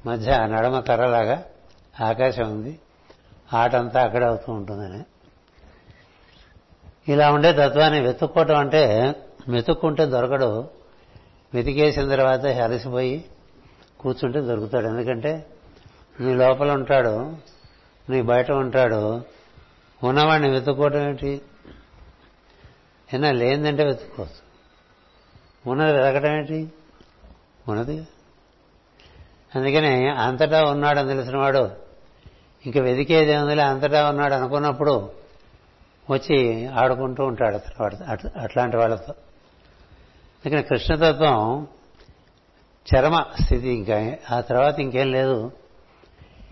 మధ్య 0.06 0.32
నడమ 0.32 0.80
కర్రలాగా 0.80 1.44
ఆకాశం 2.02 2.52
ఉంది 2.52 2.80
ఆటంతా 3.54 4.02
అక్కడే 4.02 4.26
అవుతూ 4.26 4.52
ఉంటుందని. 4.52 5.04
ఇలా 7.12 7.32
ఉండే 7.32 7.54
తత్వాన్ని 7.54 8.02
వెతుక్కోవటం 8.02 8.58
అంటే 8.58 9.16
వెతుక్కుంటే 9.48 10.06
దొరకడు. 10.06 10.79
వెతికేసిన 11.54 12.10
తర్వాత 12.10 12.46
అలసిపోయి 12.46 13.26
కూర్చుంటే 14.00 14.42
దొరుకుతాడు. 14.42 14.86
ఎందుకంటే 14.86 15.46
నీ 16.20 16.34
లోపల 16.34 16.72
ఉంటాడు 16.72 17.36
నీ 18.10 18.22
బయట 18.22 18.52
ఉంటాడు. 18.52 19.22
ఉన్నవాడిని 20.04 20.50
వెతుక్కోవటం 20.50 21.00
ఏంటి? 21.00 21.42
ఏనా 23.14 23.32
లేదంటే 23.32 23.86
వెతుక్కోవచ్చు. 23.86 24.50
ఉన్నది 25.72 25.94
వెతకడం 25.94 26.32
ఏంటి? 26.32 26.72
ఉన్నది. 27.68 28.08
అందుకనే 29.56 30.10
అంతటా 30.10 30.64
ఉన్నాడని 30.64 31.08
తెలిసినవాడు 31.08 31.72
ఇంకా 32.66 32.82
వెతికేది 32.82 33.38
ఉందిలే 33.38 33.64
అంతటా 33.64 34.10
ఉన్నాడు 34.10 34.34
అనుకున్నప్పుడు 34.34 35.10
వచ్చి 36.12 36.68
ఆడుకుంటూ 36.68 37.24
ఉంటాడు 37.24 37.56
అతను. 37.56 38.40
అట్లాంటి 38.40 38.78
వాళ్ళతో. 38.78 39.14
ఇక్కడ 40.46 40.60
కృష్ణతత్వం 40.60 41.68
చరమ 42.96 43.26
స్థితి 43.42 43.70
ఇంకా. 43.70 44.16
ఆ 44.32 44.42
తర్వాత 44.42 44.80
ఇంకేం 44.80 45.12
లేదు. 45.12 45.52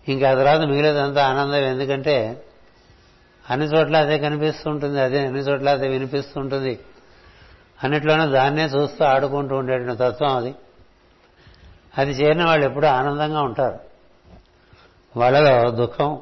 ఇంకా 0.08 0.32
ఆ 0.32 0.34
తర్వాత 0.34 0.60
మిగిలేదంతా 0.60 1.28
ఆనందం. 1.28 1.56
ఎందుకంటే 1.56 2.44
అన్ని 3.50 3.68
చోట్ల 3.68 3.98
అదే 3.98 4.18
కనిపిస్తూ 4.18 4.70
ఉంటుంది 4.70 5.02
అదే 5.02 5.26
అన్ని 5.26 5.40
చోట్ల 5.40 5.70
అదే 5.70 5.88
వినిపిస్తూ 5.88 6.40
ఉంటుంది 6.40 6.80
అన్నిట్లోనూ 7.84 8.32
దాన్నే 8.32 8.66
చూస్తూ 8.66 9.06
ఆడుకుంటూ 9.06 9.56
ఉండేటువంటి 9.56 9.96
తత్వం 9.96 10.36
అది. 10.36 10.56
అది 11.98 12.12
చేరిన 12.12 12.46
వాళ్ళు 12.46 12.66
ఎప్పుడూ 12.66 12.88
ఆనందంగా 12.88 13.42
ఉంటారు. 13.42 13.80
వాళ్ళలో 15.20 15.72
దుఃఖం 15.72 16.22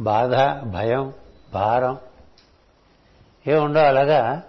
బాధ 0.00 0.34
భయం 0.64 1.12
భారం 1.52 1.98
ఏముండవు 3.46 3.84
అలాగా 3.84 4.42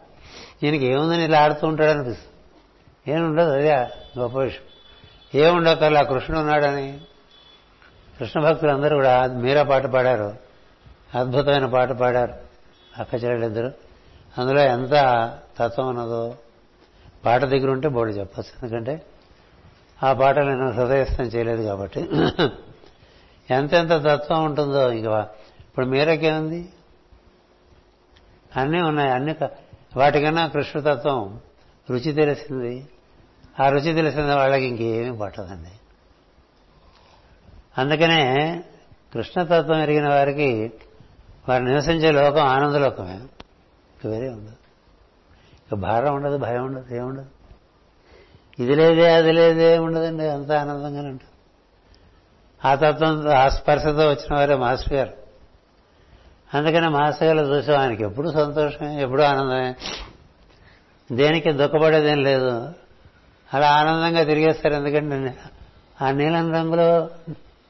ఈయనకి 0.64 0.86
ఏముందని 0.86 1.24
ఇలా 1.24 1.44
ఆడుతూ 1.44 1.68
ఉంటాడు 1.68 1.90
అనిపిస్తుంది. 1.90 2.34
ఏముండదు 3.12 3.50
అదే 3.50 3.76
గొప్ప 4.20 4.40
విషయం. 4.40 4.62
ఏముండవు 5.42 5.76
కల్లా 5.76 6.04
కృష్ణుడు 6.04 6.42
ఉన్నాడని. 6.42 7.02
కృష్ణ 8.20 8.42
భక్తులు 8.42 8.72
అందరూ 8.72 8.96
కూడా 8.96 9.28
మీరా 9.28 9.64
పాట 9.64 9.86
పాడారు. 9.86 10.36
అద్భుతమైన 11.16 11.66
పాట 11.66 11.92
పాడారు. 11.92 12.34
అక్క 12.98 13.14
చెల్లెళ్ళిద్దరు. 13.14 13.74
అందులో 14.38 14.62
ఎంత 14.62 14.92
తత్వం 15.58 15.88
ఉన్నదో 15.88 16.38
పాట 17.26 17.42
దగ్గర 17.42 17.70
ఉంటే 17.70 17.88
బోడి 17.88 18.12
చెప్పచ్చు. 18.12 18.66
ఎందుకంటే 18.66 19.06
ఆ 20.04 20.14
పాట 20.14 20.40
నేను 20.40 20.72
హృదయస్థం 20.72 21.24
చేయలేదు 21.24 21.64
కాబట్టి. 21.64 22.10
ఎంతెంత 23.50 23.92
తత్వం 23.92 24.44
ఉంటుందో 24.44 24.92
ఇంకా 24.92 25.30
ఇప్పుడు 25.60 25.86
మీరకేముంది? 25.86 26.70
అన్నీ 28.56 28.82
ఉన్నాయి 28.82 29.12
అన్ని 29.12 29.34
వాటికన్నా 29.98 30.48
కృష్ణతత్వం 30.48 31.40
రుచి 31.90 32.14
తెలిసింది. 32.14 32.88
ఆ 33.60 33.70
రుచి 33.70 33.94
తెలిసిన 33.94 34.36
వాళ్ళకి 34.36 34.66
ఇంకేమీ 34.66 35.18
పట్టదండి. 35.18 35.70
అందుకనే 37.78 38.64
కృష్ణతత్వం 39.14 39.80
ఎరిగిన 39.80 40.10
వారికి 40.10 40.74
వారు 41.50 41.64
నివసించే 41.64 42.12
లోకం 42.12 42.42
ఆనందలోకమే 42.42 43.20
ఇక 43.98 44.08
వేరే 44.08 44.30
ఉండదు. 44.30 44.56
ఇక 45.68 45.74
భారం 45.74 46.16
ఉండదు 46.16 46.38
భయం 46.38 46.66
ఉండదు 46.66 46.96
ఏముండదు 46.96 47.26
ఇది 48.60 48.76
లేదే 48.76 49.14
అది 49.14 49.32
లేదే 49.32 49.78
ఉండదండి 49.78 50.28
అంత 50.28 50.52
ఆనందంగానే 50.52 51.08
ఉంటుంది. 51.08 51.34
ఆ 52.66 52.76
తత్వం 52.76 53.28
ఆ 53.28 53.50
స్పర్శతో 53.50 54.10
వచ్చిన 54.10 54.36
వారే 54.36 54.56
మాస్టర్ 54.56 54.94
గారు 54.94 55.27
అందుకని 56.54 56.90
మాస్టర్ 56.90 57.38
గారు 57.38 57.54
చూసాం 57.54 57.80
ఆయనకి 57.80 58.04
ఎప్పుడు 58.04 58.32
సంతోషమే 58.32 59.02
ఎప్పుడు 59.02 59.22
ఆనందమే. 59.22 59.76
దేనికి 61.12 61.52
దుఃఖపడేదేం 61.52 62.24
లేదు. 62.24 62.74
అలా 63.54 63.72
ఆనందంగా 63.72 64.24
తిరిగేస్తారు 64.24 64.74
ఎందుకంటే 64.74 65.38
ఆ 66.02 66.12
నీలం 66.12 66.54
రంగులో 66.54 67.10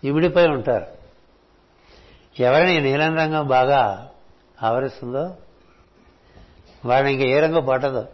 ఇమిడిపోయి 0.04 0.48
ఉంటారు. 0.48 0.86
ఎవరిని 2.40 2.78
ఈ 2.78 2.80
నీలం 2.80 3.18
రంగం 3.18 3.48
బాగా 3.48 4.10
ఆవరిస్తుందో 4.64 5.36
వాళ్ళని 6.86 7.14
ఇంక 7.14 7.22
ఏ 7.22 7.40
రంగు 7.40 7.62
పట్టదు. 7.62 8.08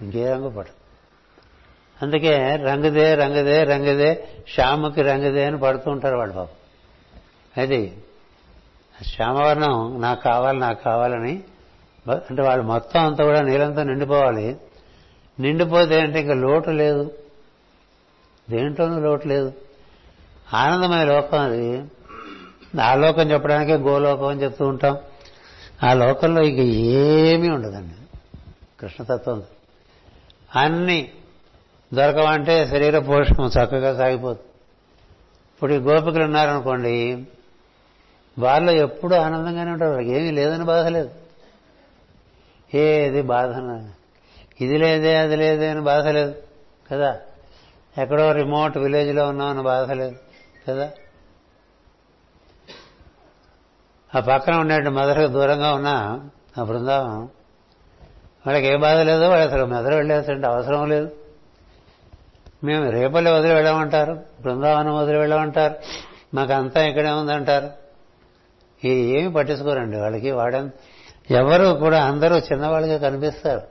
ఇంకే 0.00 0.32
రంగు 0.32 0.48
పట్టదు. 0.48 0.84
అందుకే 2.02 2.56
రంగుదే 2.56 3.14
రంగుదే 3.14 3.64
రంగుదే 3.64 4.28
శ్యామకి 4.54 5.02
రంగుదే 5.02 5.44
అని 5.44 5.58
పడుతూ 5.58 5.90
ఉంటారు 5.90 6.16
వాడు 6.16 6.32
పాపం. 6.32 6.48
అది 7.62 8.03
శ్యామవర్ణం 9.02 10.00
నాకు 10.00 10.22
కావాలి 10.22 10.58
నాకు 10.58 10.82
కావాలని 10.82 11.42
అంటే 12.12 12.42
వాళ్ళు 12.42 12.64
మొత్తం 12.64 13.06
అంతా 13.06 13.24
కూడా 13.24 13.40
నీళ్ళంతా 13.40 13.82
నిండిపోవాలి. 13.82 14.56
నిండిపోతే 15.40 16.00
అంటే 16.00 16.20
ఇంకా 16.20 16.34
లోటు 16.34 16.70
లేదు. 16.70 17.14
దేంట్లోనూ 18.50 19.00
లోటు 19.00 19.28
లేదు. 19.28 19.52
ఆనందమైన 20.54 21.04
లోకం 21.04 21.40
అది. 21.40 21.84
ఆ 22.82 22.94
లోకం 22.94 23.30
చెప్పడానికే 23.30 23.74
గోలోకం 23.74 24.26
అని 24.26 24.42
చెప్తూ 24.42 24.66
ఉంటాం. 24.66 24.98
ఆ 25.84 25.92
లోకంలో 25.92 26.42
ఇక 26.42 26.58
ఏమీ 26.58 27.48
ఉండదండి. 27.48 27.94
కృష్ణతత్వం. 28.80 29.42
అన్నీ 30.56 31.12
దొరకవంటే 31.94 32.66
శరీర 32.66 32.98
పోషణం 32.98 33.46
చక్కగా 33.46 33.96
సాగిపోతుంది. 33.96 34.48
ఇప్పుడు 35.54 35.72
ఈ 35.72 35.76
గోపికలు 35.76 36.24
ఉన్నారనుకోండి 36.24 37.24
వాళ్ళు 38.38 38.72
ఎప్పుడూ 38.72 39.16
ఆనందంగానే 39.16 39.70
ఉంటారు. 39.70 39.90
వాళ్ళకి 39.90 40.14
ఏమీ 40.14 40.30
లేదని 40.30 40.64
బాధ 40.64 40.86
లేదు. 40.86 41.10
ఏది 42.74 43.22
బాధ 43.22 43.54
ఇది 44.60 44.78
లేదే 44.78 45.16
అది 45.16 45.36
లేదే 45.36 45.68
అని 45.68 45.80
బాధ 45.80 46.06
లేదు. 46.06 46.34
కదా? 46.92 47.20
ఎక్కడో 47.98 48.32
రిమోట్ 48.32 48.78
విలేజ్లో 48.78 49.28
ఉన్నామని 49.28 49.62
బాధ 49.62 49.90
లేదు. 49.90 50.16
కదా? 50.68 50.90
ఆ 54.14 54.20
పక్కన 54.20 54.54
ఉండే 54.54 54.78
మదర్కి 54.78 55.32
దూరంగా 55.32 55.74
ఉన్నా 55.74 56.20
ఆ 56.58 56.62
బృందావనం 56.62 57.28
వాళ్ళకి 58.46 58.66
ఏ 58.66 58.76
బాధ 58.76 58.98
లేదో 58.98 59.28
వాళ్ళు 59.28 59.48
అసలు 59.48 59.66
మెదడు 59.66 59.94
వెళ్ళేసంటే 59.94 60.46
అవసరం 60.46 60.88
లేదు. 60.88 61.12
మేము 62.64 62.90
రేపల్లె 62.90 63.30
వదిలి 63.30 63.54
వెళ్ళమంటారు 63.54 64.24
బృందావనం 64.40 64.96
వదిలి 64.96 65.18
వెళ్ళమంటారు 65.18 65.74
మాకంతా 66.34 66.84
ఇక్కడే 66.84 67.10
ఉందంటారు. 67.10 67.83
ఏమి 68.88 69.32
పట్టించుకోరండి. 69.32 69.96
వాళ్ళకి 69.96 70.30
వాడ 70.30 70.70
ఎవరు 71.30 71.66
కూడా 71.66 72.04
అందరూ 72.04 72.36
చిన్నవాళ్ళుగా 72.36 72.98
కనిపిస్తారు. 72.98 73.62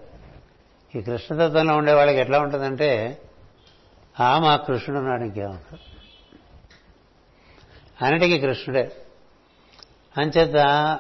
ఈ 0.98 1.02
కృష్ణతత్వంలో 1.02 1.78
ఉండే 1.78 1.94
వాళ్ళకి 1.94 2.18
ఎట్లా 2.18 2.40
ఉంటుందంటే 2.40 3.22
ఆ 4.20 4.40
మా 4.40 4.56
కృష్ణుడు 4.56 5.00
ఉన్నాడు 5.00 5.24
ఇంకేముంటాడు 5.24 5.94
అన్నిటికీ 8.06 8.40
కృష్ణుడే. 8.40 8.92
అంచేత 10.18 11.00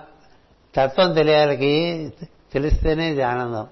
తత్వం 0.75 1.13
తెలియాలకి 1.13 2.13
తెలిస్తేనే 2.53 3.11
ఇది 3.11 3.21
ఆనందం. 3.21 3.67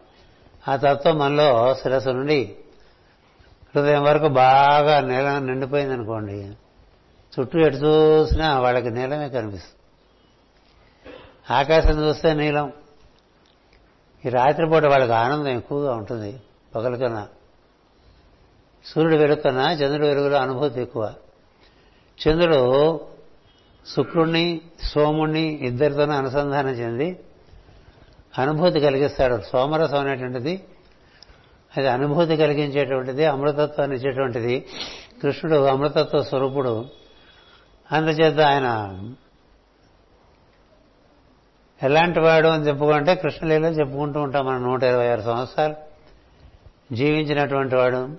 ఆ 0.67 0.75
తత్వం 0.75 1.17
మనలో 1.17 1.75
శిరస్సు 1.75 2.09
నుండి 2.09 2.55
హృదయం 3.75 4.03
వరకు 4.03 4.27
బాగా 4.27 4.99
నీలం 4.99 5.45
నిండిపోయింది 5.47 5.93
అనుకోండి 5.93 6.51
చుట్టూ 7.39 7.59
ఎటు 7.59 7.75
చూసినా 7.75 8.59
వాళ్ళకి 8.59 8.89
నీలమే 8.89 9.29
కనిపిస్తుంది. 9.29 9.80
ఆకాశం 11.51 11.95
చూస్తే 12.03 12.33
నీలం. 12.33 12.73
ఈ 14.25 14.29
రాత్రిపూట 14.29 14.85
వాళ్ళకి 14.85 15.11
ఆనందం 15.11 15.47
ఎక్కువగా 15.47 15.93
ఉంటుంది 15.95 16.39
పగల 16.75 16.95
కన్నా 16.95 17.27
సూర్యుడు 18.85 19.15
వెలుగు 19.15 19.41
కన్నా 19.41 19.71
చంద్రుడు 19.71 20.07
వెలుగులో 20.07 20.37
అనుభూతి 20.37 20.81
ఎక్కువ. 20.81 21.13
చంద్రుడు 22.19 22.61
శుక్రుణ్ణి 23.95 24.61
సోముణ్ణి 24.83 25.41
ఇద్దరితోనూ 25.41 26.13
అనుసంధానం 26.13 26.69
చెంది 26.69 27.19
అనుభూతి 28.37 28.79
కలిగిస్తాడు. 28.79 29.41
సోమరసం 29.51 29.99
అనేటువంటిది 29.99 30.63
అది 31.77 31.87
అనుభూతి 31.87 32.37
కలిగించేటువంటిది 32.37 33.25
అమృతత్వాన్ని 33.25 33.97
ఇచ్చేటువంటిది. 33.97 34.55
కృష్ణుడు 35.21 35.57
అమృతత్వ 35.65 36.23
స్వరూపుడు. 36.23 36.85
అందుచేత 37.91 38.39
ఆయన 38.39 38.67
ఎలాంటి 41.83 42.19
వాడు 42.19 42.47
అని 42.47 42.67
చెప్పుకుంటే 42.67 43.15
కృష్ణలీల 43.15 43.65
చెప్పుకుంటూ 43.65 44.19
ఉంటాం 44.19 44.45
మనం 44.45 44.63
నూట 44.63 44.83
ఇరవై 44.83 45.11
ఆరు 45.11 45.21
సంవత్సరాలు. 45.21 45.75
జీవించినటువంటి 46.95 47.75
వాడు 47.75 48.09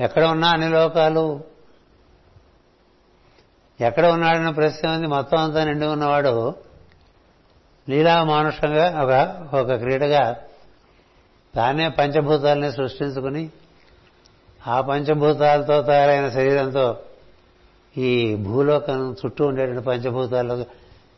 ఎక్కడ 0.00 0.24
ఉన్నా 0.24 0.48
అన్ని 0.48 0.68
లోకాలు. 0.68 1.44
ఎక్కడ 3.80 4.06
ఉన్నాడన్న 4.06 4.50
ప్రశ్న 4.50 4.90
ఉంది. 4.90 5.06
మొత్తం 5.06 5.38
అంతా 5.38 5.64
నిండి 5.64 5.86
ఉన్నవాడు 5.86 6.54
లీలా 7.88 8.24
మానుషంగా 8.24 9.02
ఒక 9.02 9.38
ఒక 9.54 9.72
క్రీడగా 9.72 10.36
తానే 11.54 11.88
పంచభూతాలని 11.88 12.72
సృష్టించుకుని 12.72 13.50
ఆ 14.66 14.80
పంచభూతాలతో 14.80 15.82
తయారైన 15.82 16.28
శరీరంతో 16.28 16.96
ఈ 17.96 18.34
భూలోకం 18.34 19.12
చుట్టూ 19.12 19.46
ఉండేటువంటి 19.46 19.82
పంచభూతాల్లో 19.82 20.64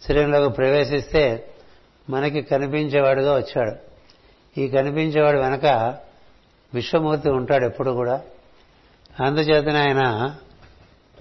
శరీరంలోకి 0.09 0.55
ప్రవేశిస్తే 0.55 1.49
మనకి 2.11 2.43
కనిపించేవాడుగా 2.43 3.35
వచ్చాడు. 3.35 3.73
ఈ 4.61 4.69
కనిపించేవాడు 4.69 5.39
వెనక 5.39 5.67
విశ్వమూర్తి 6.75 7.31
ఉంటాడు 7.31 7.67
ఎప్పుడు 7.67 7.91
కూడా. 7.91 8.21
అందుచేతనే 9.21 9.79
ఆయన 9.79 10.35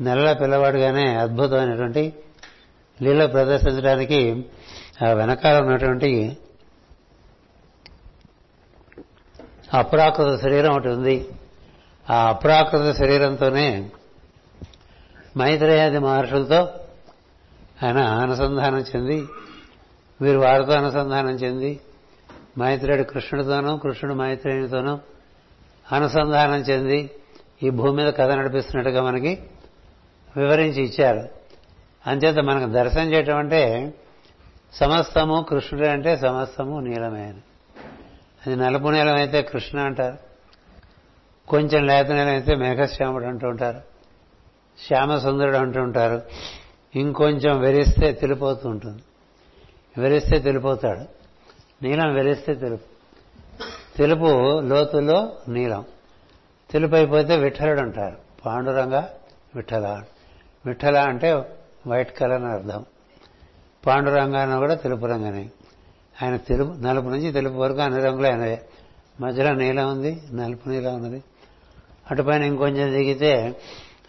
నెలల 0.02 0.34
పిల్లవాడుగానే 0.34 1.16
అద్భుతమైనటువంటి 1.16 2.14
లీల 3.02 3.26
ప్రదర్శించడానికి 3.26 4.46
ఆ 5.06 5.10
వెనకాల 5.12 5.64
ఉన్నటువంటి 5.64 6.38
అప్రాకృత 9.74 10.42
శరీరం 10.42 10.72
ఒకటి 10.72 10.90
ఉంది. 10.90 11.28
ఆ 12.10 12.30
అప్రాకృత 12.30 12.96
శరీరంతోనే 12.96 13.90
మైత్రేయాది 15.38 16.00
మహర్షులతో 16.00 16.70
ఆయన 17.84 17.98
అనుసంధానం 17.98 18.80
చెంది 18.80 19.28
వీరు 20.22 20.40
వారితో 20.40 20.72
అనుసంధానం 20.72 21.30
చెంది 21.30 21.80
మైత్రేయుడు 22.60 23.04
కృష్ణుడితోనూ 23.04 23.78
కృష్ణుడు 23.78 24.18
మైత్రేయునితోనూ 24.18 25.00
అనుసంధానం 25.92 26.56
చెంది 26.56 27.10
ఈ 27.64 27.70
భూమి 27.70 28.04
మీద 28.04 28.14
కథ 28.14 28.32
నడిపిస్తున్నట్టుగా 28.32 29.04
మనకి 29.04 29.44
వివరించి 30.38 30.84
ఇచ్చారు. 30.84 31.30
అంచేత 32.10 32.36
మనకు 32.40 32.72
దర్శనం 32.72 33.14
చేయటం 33.14 33.38
అంటే 33.38 33.94
సమస్తము 34.74 35.46
కృష్ణుడే 35.50 35.90
అంటే 35.90 36.18
సమస్తము 36.18 36.80
నీలమే 36.80 37.24
అని. 37.24 37.42
అది 38.48 38.56
నలుపు 38.56 38.88
నీలం 38.88 39.16
అయితే 39.16 39.42
కృష్ణ 39.42 39.80
అంటారు. 39.80 40.18
కొంచెం 41.48 41.88
లేత 41.88 42.12
నీలం 42.12 42.28
అయితే 42.28 42.56
మేఘశ్యాముడు 42.56 43.26
అంటూ 43.26 43.48
ఉంటారు. 43.48 43.82
శ్యామసుందరుడు 44.88 45.58
అంటూ 45.58 45.82
ఉంటారు. 45.82 46.22
ఇంకొంచెం 46.96 47.60
వెరిస్తే 47.60 48.12
తెలిపోతూ 48.12 48.70
ఉంటుంది. 48.70 49.04
వెరిస్తే 50.02 50.40
తెలిపోతాడు. 50.40 51.00
నీలం 51.84 52.14
వెరిస్తే 52.14 52.54
తెలుపు. 52.54 52.92
తెలుపు 53.98 54.60
లోతులో 54.60 55.38
నీలం. 55.48 55.86
తెలుపు 56.72 56.96
అయిపోతే 56.96 57.38
విఠలుడు 57.38 57.80
అంటారు. 57.80 58.18
పాండురంగ 58.46 59.02
విఠల. 59.56 60.04
విఠల 60.66 60.98
అంటే 60.98 61.34
వైట్ 61.88 62.18
కలర్ 62.18 62.42
అని 62.42 62.52
అర్థం. 62.52 62.86
పాండురంగాన 63.88 64.58
కూడా 64.58 64.74
తెలుపు 64.74 65.06
రంగనే. 65.06 65.50
ఆయన 66.24 66.36
తెలుపు 66.36 66.72
నలుపు 66.72 67.06
నుంచి 67.06 67.32
తెలుపు 67.32 67.54
వరకు 67.54 67.80
అన్ని 67.80 68.02
రంగులు 68.02 68.28
ఆయనవే 68.28 68.62
మధ్యలో 69.22 69.54
నీలం 69.54 69.92
ఉంది 69.92 70.22
నలుపు 70.34 70.70
నీలం 70.70 70.96
ఉన్నది. 70.96 71.24
అటుపైన 72.12 72.44
ఇంకొంచెం 72.44 72.92
దిగితే 72.92 73.62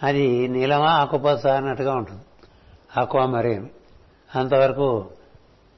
అది 0.03 0.49
నీలమా 0.49 0.91
ఆకుపచ్చ 0.91 1.49
అన్నట్టుగా 1.49 1.95
ఉంటుంది. 1.95 2.21
అక్వామరీన్. 2.97 3.69
అంతవరకు 4.37 5.11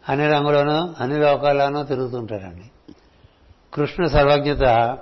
అన్ని 0.09 0.29
రంగులోనూ 0.29 0.95
అన్ని 1.01 1.19
లోకాల్లోనూ 1.19 1.83
తిరుగుతుంటారండి. 1.85 2.95
కృష్ణ 3.75 4.07
సర్వజ్ఞత 4.07 4.99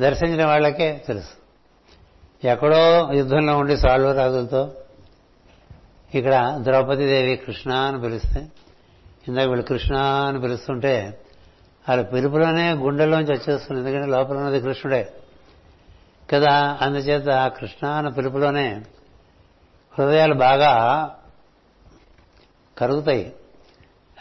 దర్శించిన 0.00 0.46
వాళ్ళకే 0.46 1.04
తెలుసు. 1.06 1.42
ఎక్కడో 2.46 3.12
యుద్ధంలో 3.12 3.58
ఉండి 3.58 3.76
సాళ్ళు 3.76 4.12
రాజులతో 4.12 4.74
ఇక్కడ 6.14 6.58
ద్రౌపదీదేవి 6.62 7.36
కృష్ణ 7.36 7.72
అని 7.72 8.00
పిలిస్తే 8.00 8.52
ఇందాక 9.28 9.46
వీళ్ళు 9.48 9.66
కృష్ణ 9.66 9.96
అని 9.96 10.40
పిలుస్తుంటే 10.40 11.20
వాళ్ళ 11.88 12.02
పిలుపులోనే 12.02 12.72
గుండెల్లోంచి 12.72 13.32
వచ్చేస్తుంది 13.32 13.80
ఎందుకంటే 13.80 14.06
లోపల 14.06 14.36
ఉన్నది 14.36 14.60
కృష్ణుడే 14.60 15.12
కదా. 16.34 16.78
అందుచేత 16.80 17.52
కృష్ణ 17.60 17.86
అన్న 17.86 18.08
పిలుపులోనే 18.08 18.82
హృదయాలు 19.98 20.34
బాగా 20.34 20.72
కరుగుతాయి. 22.78 23.32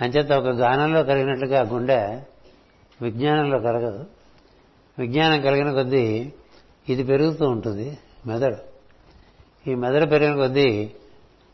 అంచేత 0.02 0.32
ఒక 0.32 0.48
గానంలో 0.48 1.04
కరిగినట్లుగా 1.04 1.62
గుండె 1.62 2.22
విజ్ఞానంలో 3.02 3.60
కరగదు. 3.60 4.06
విజ్ఞానం 5.00 5.42
కలిగిన 5.42 5.74
కొద్దీ 5.74 6.34
ఇది 6.90 7.04
పెరుగుతూ 7.04 7.50
ఉంటుంది 7.50 7.98
మెదడు. 8.28 8.58
ఈ 9.70 9.76
మెదడు 9.76 10.06
పెరిగిన 10.06 10.36
కొద్దీ 10.36 10.92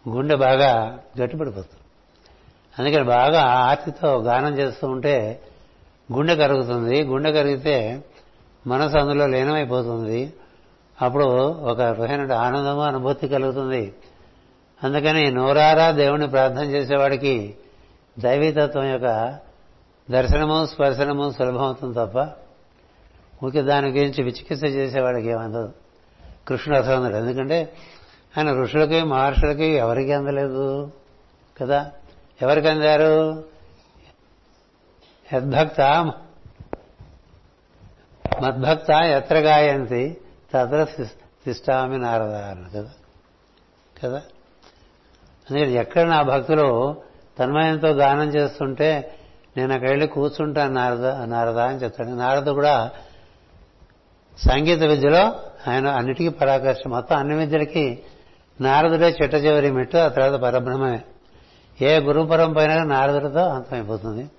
గుండె 0.09 0.35
బాగా 0.35 0.99
గట్టిపడిపోతుంది. 1.21 1.81
అందుకని 2.79 3.03
బాగా 3.03 3.41
ఆర్తితో 3.41 4.21
గానం 4.21 4.57
చేస్తూ 4.57 4.87
ఉంటే 4.87 5.41
గుండె 6.13 6.35
కరుగుతుంది. 6.35 7.03
గుండె 7.03 7.31
కరిగితే 7.31 8.03
మనసు 8.67 8.97
అందులో 8.97 9.27
లీనమైపోతుంది. 9.27 10.33
అప్పుడు 11.01 11.25
ఒక 11.43 11.81
రకమైన 11.81 12.33
ఆనందము 12.33 12.81
అనుభూతి 12.81 13.27
కలుగుతుంది. 13.27 13.93
అందుకని 14.83 15.31
నోరారా 15.31 15.91
దేవుని 15.91 16.27
ప్రార్థన 16.27 16.63
చేసేవాడికి 16.63 17.55
దైవీతత్వం 18.19 18.83
యొక్క 18.83 19.37
దర్శనము 20.09 20.65
స్పర్శనము 20.65 21.31
సులభమవుతుంది 21.31 21.93
తప్ప 21.93 22.17
ఊరికి 23.45 23.61
దాని 23.61 23.87
గురించి 23.87 24.23
విచికిత్స 24.23 24.63
చేసేవాడికి 24.63 25.27
ఏమందదు 25.27 25.73
కృష్ణుడు 26.47 26.79
అసలు 26.79 27.15
ఎందుకంటే 27.17 27.73
ఆయన 28.37 28.61
ఋషులకి 28.61 29.03
మహర్షులకి 29.03 29.65
ఎవరికి 29.65 30.13
అందలేదు 30.13 30.91
కదా? 31.61 31.91
ఎవరికి 32.41 32.67
అందారు? 32.67 33.43
యద్భక్త 35.33 35.81
మద్భక్త 38.41 38.91
ఎత్ర 38.91 39.37
గాయంతి 39.37 40.21
తద్ర 40.53 40.83
తిష్టామి 41.45 41.97
నారద 41.97 42.33
అన్నారు 42.33 42.77
కదా? 42.77 42.89
కదా? 44.03 44.21
అందుకని 45.51 45.73
ఎక్కడ 45.73 46.03
నా 46.03 46.21
భక్తులు 46.21 46.95
తన్మయంతో 47.39 47.87
గానం 47.87 48.29
చేస్తుంటే 48.29 49.13
నేను 49.57 49.73
అక్కడ 49.73 49.89
వెళ్ళి 49.89 50.07
కూర్చుంటాను 50.07 50.73
నారద 50.73 51.05
నారద 51.05 51.57
అని 51.57 51.77
చెప్తాను 51.77 52.15
నారద 52.15 52.47
కూడా 52.47 52.91
సంగీత 54.37 54.83
విద్యలో 54.83 55.35
ఆయన 55.67 55.87
అన్నిటికీ 55.87 56.29
పరాకర్ష 56.29 56.87
మొత్తం 56.87 57.17
అన్ని 57.17 57.35
విద్యలకి 57.35 57.99
నారదుడే 58.61 59.09
చిట్ట 59.09 59.35
చివరి 59.35 59.71
మెట్టు 59.71 59.97
ఆ 59.97 60.07
తర్వాత 60.07 60.39
పరబ్రహ్మమే. 60.39 60.99
ఏ 61.81 61.99
గురు 61.99 62.21
పరంపైన 62.21 62.83
నారదుడితో 62.83 63.39
అంతమైపోతుంది. 63.39 64.29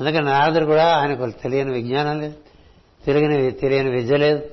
అందుకే 0.00 0.20
నారదుడు 0.20 0.64
కూడా 0.64 0.96
ఆయనకు 0.96 1.30
తెలియని 1.30 1.72
విజ్ఞానం 1.72 2.20
లేదు. 2.20 2.34
తెలియని 3.06 3.50
తెలియని 3.50 3.90
విద్య 3.90 4.16
లేదు. 4.16 4.50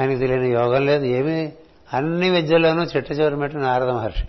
ఆయనకు 0.00 0.18
తెలియని 0.18 0.50
యోగం 0.50 0.86
లేదు. 0.86 1.04
ఏమీ 1.04 1.52
అన్ని 1.92 2.30
విద్యల్లోనూ 2.30 2.82
చిట్ట 2.82 3.12
చివరి 3.12 3.36
మెట్టు 3.36 3.58
నారద 3.58 3.88
మహర్షి. 3.88 4.24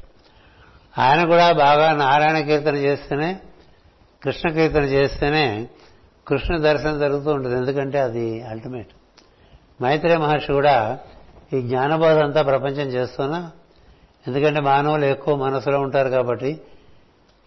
ఆయన 0.97 1.25
కూడా 1.25 1.51
బాగా 1.51 1.93
నారాయణ 1.93 2.39
కీర్తన 2.39 2.75
చేస్తేనే 2.75 3.39
కృష్ణ 4.23 4.49
కీర్తన 4.49 4.84
చేస్తేనే 4.84 5.67
కృష్ణ 6.27 6.58
దర్శనం 6.58 6.99
జరుగుతూ 6.99 7.32
ఉంటుంది. 7.32 7.56
ఎందుకంటే 7.56 7.99
అది 7.99 8.43
అల్టిమేట్ 8.43 8.88
మైత్రే 9.84 10.17
మహర్షి 10.17 10.53
కూడా 10.53 10.99
ఈ 11.53 11.62
జ్ఞానబోధ 11.62 12.17
అంతా 12.17 12.41
ప్రపంచం 12.41 12.88
చేస్తున్నా. 12.88 13.51
ఎందుకంటే 14.27 14.62
మానవులు 14.62 15.06
ఎక్కువ 15.06 15.36
మనసులో 15.36 15.79
ఉంటారు 15.79 16.10
కాబట్టి 16.10 16.62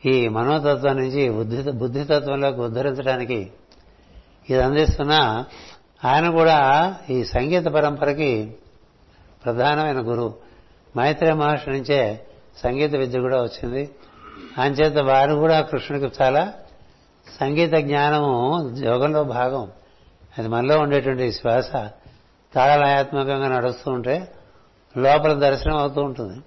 ఈ 0.07 0.29
మనోతత్వం 0.29 0.97
నుంచి 0.97 1.31
బుద్ధి 1.31 1.71
బుద్ధితత్వంలోకి 1.71 2.61
ఉద్ధరించడానికి 2.61 3.51
ఇది 4.51 4.61
అందిస్తున్నా. 4.61 5.47
ఆయన 6.05 6.31
కూడా 6.31 6.59
ఈ 7.11 7.25
సంగీత 7.25 7.65
పరంపరకి 7.65 8.55
ప్రధానమైన 9.45 10.01
గురువు. 10.01 10.35
మైత్రే 10.97 11.33
మహర్షి 11.33 11.71
నుంచే 11.71 12.27
సంగీత 12.63 12.95
విద్య 12.95 13.21
కూడా 13.21 13.43
వచ్చింది. 13.43 13.91
అంచేత 14.59 14.99
వారు 14.99 15.35
కూడా 15.35 15.61
కృష్ణుడికి 15.61 16.23
చాలా 16.23 16.53
సంగీత 17.41 17.73
జ్ఞానము 17.75 18.75
యోగంలో 18.85 19.25
భాగం. 19.25 19.71
అది 20.39 20.49
మనలో 20.49 20.79
ఉండేటువంటి 20.79 21.33
శ్వాస 21.33 21.71
తాళలయాత్మకంగా 22.55 23.49
నడుస్తూ 23.49 23.91
ఉంటే 23.91 24.33
లోపల 24.99 25.33
దర్శనం 25.33 25.77
అవుతూ 25.77 26.01
ఉంటుంది. 26.01 26.41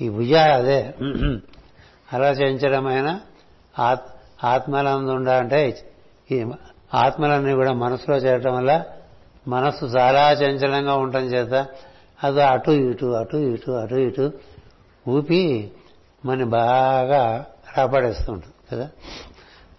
ఈ 0.00 0.08
ఉయ్యాల 0.08 0.50
అదే. 0.50 0.94
అలా 2.12 2.30
చేయించడమైన 2.30 3.20
ఆత్ 3.78 4.02
ఆత్మలందుండ 4.44 5.28
అంటే 5.28 5.90
ఈ 6.30 6.46
ఆత్మలన్నీ 6.94 7.52
కూడా 7.52 7.72
మనసులో 7.72 8.16
చేరటం 8.16 8.56
వల్ల 8.56 8.82
మనస్సు 9.48 9.84
చాలా 9.84 10.32
చంచలంగా 10.32 10.94
ఉండటం 10.94 11.24
చేత 11.24 11.66
అది 12.24 12.42
అటు 12.42 12.70
ఇటు 12.70 13.06
అటు 13.06 13.36
ఇటు 13.36 13.70
అటు 13.70 13.94
ఇటు 13.94 14.32
ఊపి 15.08 15.70
మన 16.24 16.44
బాగా 16.44 17.46
రాపాడేస్తూ 17.76 18.32
ఉంటుంది 18.32 18.54
కదా? 18.72 18.90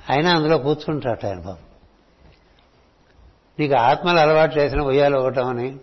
అయినా 0.09 0.35
అందులో 0.35 0.57
కూర్చుంటాట 0.57 1.25
ఆయన 1.25 1.39
బాబు 1.39 1.67
నీకు 3.59 3.75
ఆత్మలు 3.75 4.19
అలవాటు 4.19 4.57
చేసిన 4.57 4.81
ఉయ్యాలు 4.81 5.17
ఒకటం 5.17 5.47
అని 5.47 5.75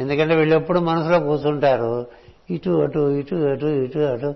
ఎందుకంటే 0.00 0.34
వీళ్ళు 0.34 0.56
ఎప్పుడు 0.56 0.80
మనసులో 0.80 1.20
కూర్చుంటారు 1.20 2.06
ఇటు 2.50 2.70
అటు 2.70 3.10
ఇటు 3.10 3.34
అటు 3.34 3.66
ఇటు 3.66 3.98
అటు 3.98 4.34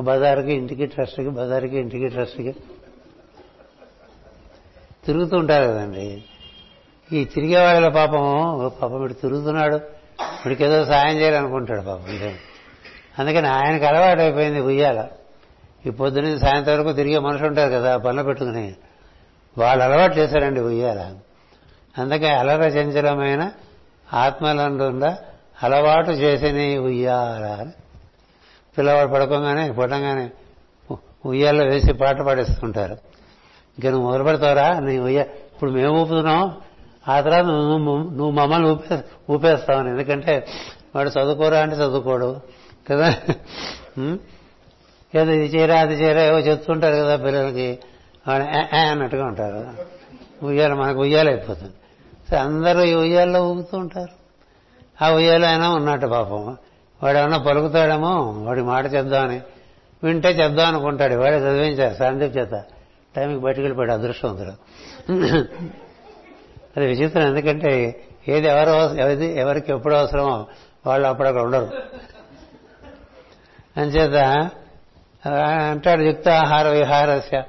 బజార్కి 0.00 0.52
ఇంటికి 0.52 0.86
ట్రస్ట్కి 0.86 1.28
బజార్కి 1.28 1.78
ఇంటికి 1.78 2.08
ట్రస్ట్కి. 2.08 2.56
తిరుగుతూ 5.06 5.36
ఉంటారు 5.36 5.64
కదండి. 5.64 6.24
ఈ 7.12 7.24
తిరిగే 7.24 7.62
వాళ్ళ 7.62 7.88
పాపం 7.88 8.22
పాపం 8.82 9.00
వీడు 9.00 9.12
తిరుగుతున్నాడు 9.12 9.76
వీడికేదో 10.16 10.74
ఏదో 10.74 10.84
సాయం 10.84 11.16
చేయాలనుకుంటాడు 11.16 11.82
పాపం. 11.82 12.34
అందుకని 13.18 13.48
ఆయనకు 13.48 13.84
అలవాటు 13.84 14.20
అయిపోయింది 14.20 14.60
ఉయ్యాల. 14.60 15.08
ఈ 15.86 15.90
పొద్దున 15.90 16.36
సాయంత్రం 16.36 16.76
వరకు 16.76 16.92
తిరిగే 16.92 17.18
మనుషులు 17.18 17.48
ఉంటారు 17.48 17.72
కదా 17.72 17.96
పనులు 17.96 18.22
పెట్టుకుని. 18.22 18.74
వాళ్ళు 19.58 19.84
అలవాటు 19.84 20.14
చేశారండి 20.14 20.60
ఉయ్యాల. 20.60 21.14
అందుకే 21.98 22.28
అలర 22.28 22.62
చంచలమైన 22.62 23.52
ఆత్మలండుండ 24.12 25.16
అలవాటు 25.62 26.10
చేసిన 26.10 26.80
ఉయ్యాల 26.80 27.44
అని. 27.60 27.72
పిల్లవాడు 28.78 29.08
పడుకోగానే 29.08 29.70
పడంగానే 29.70 30.30
ఉయ్యాల్లో 31.26 31.64
వేసి 31.64 31.92
పాట 31.92 32.20
పాడిస్తుంటారు. 32.20 32.92
ఇంకా 33.78 33.90
నువ్వు 33.90 34.06
మొదలుపెడతావరా 34.06 34.80
నీ 34.80 34.98
ఉయ్య 34.98 35.20
ఇప్పుడు 35.20 35.70
మేము 35.70 36.00
ఊపుతున్నాం. 36.00 36.56
ఆ 37.08 37.20
తర్వాత 37.20 37.44
నువ్వు 37.44 37.78
నువ్వు 38.10 38.30
మమ్మల్ని 38.30 38.70
ఊపే 38.70 38.98
ఊపేస్తావని 39.30 39.90
ఎందుకంటే 39.90 40.46
వాడు 40.96 41.08
చదువుకోరా 41.08 41.60
అంటే 41.60 41.76
చదువుకోడు. 41.76 42.40
కదా? 42.90 43.14
ఏదో 45.14 45.32
ఇది 45.32 45.56
చేయరా 45.56 45.80
అది 45.80 45.94
చేయరా 45.94 46.22
ఏవో 46.22 46.38
చెప్తుంటారు 46.38 46.94
కదా 46.94 47.16
పిల్లలకి. 47.16 47.78
వాడు 48.28 48.42
అన్నట్టుగా 48.76 49.24
ఉంటారు. 49.26 49.66
ఉయ్యాల 50.44 50.74
మనకు 50.74 51.00
ఉయ్యాల 51.00 51.28
అయిపోతుంది. 51.28 51.72
సరే 52.30 52.38
అందరూ 52.38 52.82
ఈ 52.82 52.94
ఉయ్యాల్లో 52.94 53.48
ఊగుతూ 53.50 53.78
ఉంటారు. 53.78 54.14
ఆ 55.04 55.10
ఉయ్యాలో 55.10 55.46
అయినా 55.46 55.70
ఉన్నట్టు 55.70 56.06
పాపం. 56.06 56.56
వాడు 57.02 57.18
ఏమన్నా 57.18 57.38
పలుకుతాడేమో 57.38 58.12
వాడి 58.46 58.62
మాట 58.62 58.94
చెప్దామని 58.94 59.40
వింటే 60.02 60.28
చెప్దాం 60.28 60.66
అనుకుంటాడు. 60.66 61.14
వాడే 61.14 61.36
చదివించారు 61.36 61.94
సందీప్ 61.94 62.36
చేత. 62.36 62.64
టైంకి 63.16 63.40
బయటకు 63.40 63.60
వెళ్ళిపోయాడు 63.60 63.92
అదృష్టవంతుడు 63.92 64.54
అది 66.76 66.86
విచిత్రం. 66.86 67.22
ఎందుకంటే 67.22 68.00
ఏది 68.28 68.46
ఎవరు 68.48 69.00
ఏది 69.10 69.38
ఎవరికి 69.38 69.72
ఎప్పుడు 69.72 69.94
అవసరమో 69.94 70.46
వాళ్ళు 70.86 71.08
అప్పుడక్కడ 71.08 71.42
ఉండరు. 71.42 71.68
అంచేత 73.76 74.50
అంటాడు 75.70 76.02
యుక్త 76.02 76.28
ఆహార 76.28 76.68
విహారస్య. 76.68 77.42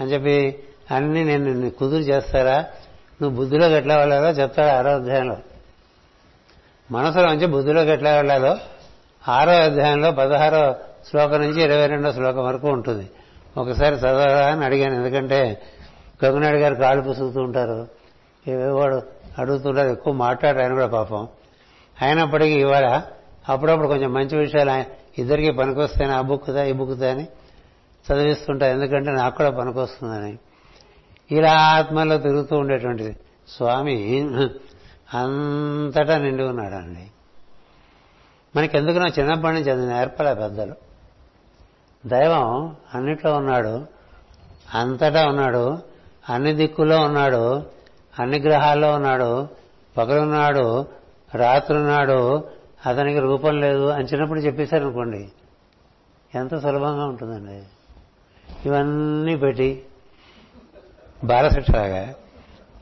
అని 0.00 0.12
చెప్పి 0.12 0.62
అన్ని 0.90 1.24
నేను 1.24 1.70
కుదురు 1.70 2.02
చేస్తారా? 2.02 2.64
నువ్వు 3.22 3.36
బుద్ధిలోకి 3.36 3.74
ఎట్లా 3.74 3.96
వెళ్ళాలో 3.96 4.30
చెప్తాడు 4.30 4.66
ఆరో 4.66 4.94
అధ్యాయంలో. 4.94 5.36
మనసులో 6.90 7.26
నుంచి 7.26 7.46
బుద్ధిలోకి 7.46 7.90
ఎట్లా 7.90 8.10
వెళ్ళాలో 8.10 8.56
ఆరో 9.28 9.52
అధ్యాయంలో 9.52 10.10
పదహారో 10.12 10.74
శ్లోకం 11.10 11.40
నుంచి 11.40 11.62
ఇరవై 11.62 11.86
రెండో 11.86 12.12
శ్లోకం 12.12 12.44
వరకు 12.44 12.68
ఉంటుంది. 12.68 13.10
ఒకసారి 13.56 13.94
చదవరా 13.94 14.46
అని 14.46 14.64
అడిగాను. 14.64 14.94
ఎందుకంటే 14.94 15.62
గంగునాయుడు 16.24 16.58
గారు 16.58 16.74
కాళ్ళు 16.74 17.02
పుసుకుతూ 17.02 17.40
ఉంటారు. 17.40 17.88
వాడు 18.50 19.02
అడుగుతుంటారు 19.38 19.88
ఎక్కువ 19.88 20.12
మాట్లాడారు 20.12 20.62
ఆయన 20.62 20.72
కూడా 20.72 20.86
పాపం. 20.86 21.28
అయినప్పటికీ 22.02 22.60
ఇవాళ 22.60 23.02
అప్పుడప్పుడు 23.48 23.88
కొంచెం 23.88 24.12
మంచి 24.12 24.38
విషయాలు 24.38 24.70
ఆయన- 24.70 25.03
ఇద్దరికి 25.18 25.50
పనికొస్తాయని 25.50 26.14
ఆ 26.14 26.20
బుక్కుదా 26.20 26.64
ఈ 26.64 26.72
బుక్కుదా 26.72 27.10
అని 27.10 27.26
చదివిస్తుంటారు. 28.12 28.72
ఎందుకంటే 28.72 29.10
నాకు 29.10 29.36
కూడా 29.36 29.50
పనికొస్తుందని. 29.50 30.38
ఇలా 31.30 31.52
ఆత్మలో 31.52 32.18
తిరుగుతూ 32.18 32.56
ఉండేటువంటి 32.56 33.16
స్వామి 33.48 34.20
అంతటా 35.14 36.18
నిండి 36.18 36.42
ఉన్నాడండి. 36.42 37.10
మనకెందుకు 38.56 38.98
నా 38.98 39.06
చిన్నప్పటి 39.18 39.54
నుంచి 39.54 39.70
అది 39.70 39.86
నేర్పలే 39.86 40.34
పెద్దలు. 40.34 40.74
దైవం 42.06 42.76
అన్నిట్లో 42.94 43.32
ఉన్నాడు. 43.32 43.86
అంతటా 44.74 45.26
ఉన్నాడు. 45.26 45.78
అన్ని 46.28 46.52
దిక్కుల్లో 46.52 47.00
ఉన్నాడు. 47.00 47.62
అన్ని 48.18 48.38
గ్రహాల్లో 48.38 48.92
ఉన్నాడు. 48.92 49.48
పగలున్నాడు. 49.96 50.86
రాత్రున్నాడు. 51.34 52.44
అతనికి 52.86 53.18
రూపం 53.18 53.60
లేదు 53.60 53.86
అని 53.86 54.04
చిన్నప్పుడు 54.04 54.40
చెప్పేశారు 54.40 54.84
అనుకోండి 54.84 55.28
ఎంత 56.34 56.54
సులభంగా 56.54 57.04
ఉంటుందండి. 57.04 57.62
ఇవన్నీ 58.66 59.36
పెట్టి 59.36 59.82
బాలశిక్షలాగా 61.24 62.14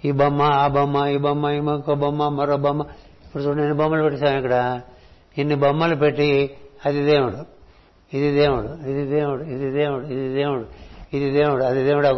ఈ 0.05 0.11
బొమ్మ 0.11 0.43
ఆ 0.43 0.69
బొమ్మ 0.69 1.07
ఈ 1.07 1.17
బొమ్మ 1.17 1.49
ఈ 1.49 1.57
ఇంకో 1.57 1.95
బొమ్మ 1.95 2.29
మరో 2.29 2.57
బొమ్మ 2.57 2.83
ఇప్పుడు 3.27 3.43
చూడండి 3.43 3.63
ఎన్ని 3.63 3.77
బొమ్మలు 3.77 4.03
పెట్టేశాం 4.03 4.37
ఇక్కడ. 4.39 4.81
ఇన్ని 5.39 5.55
బొమ్మలు 5.55 5.97
పెట్టి 5.97 6.57
అది 6.87 7.05
దేవుడు 7.05 7.37
ఇది 8.17 8.33
దేవుడు 8.33 8.89
ఇది 8.89 9.07
దేవుడు 9.07 9.43
ఇది 9.43 9.71
దేవుడు 9.71 10.05
ఇది 10.05 10.33
దేవుడు 10.33 10.67
ఇది 11.17 11.31
దేవుడు 11.31 11.65
అది 11.65 11.85
దేవుడు 11.85 12.09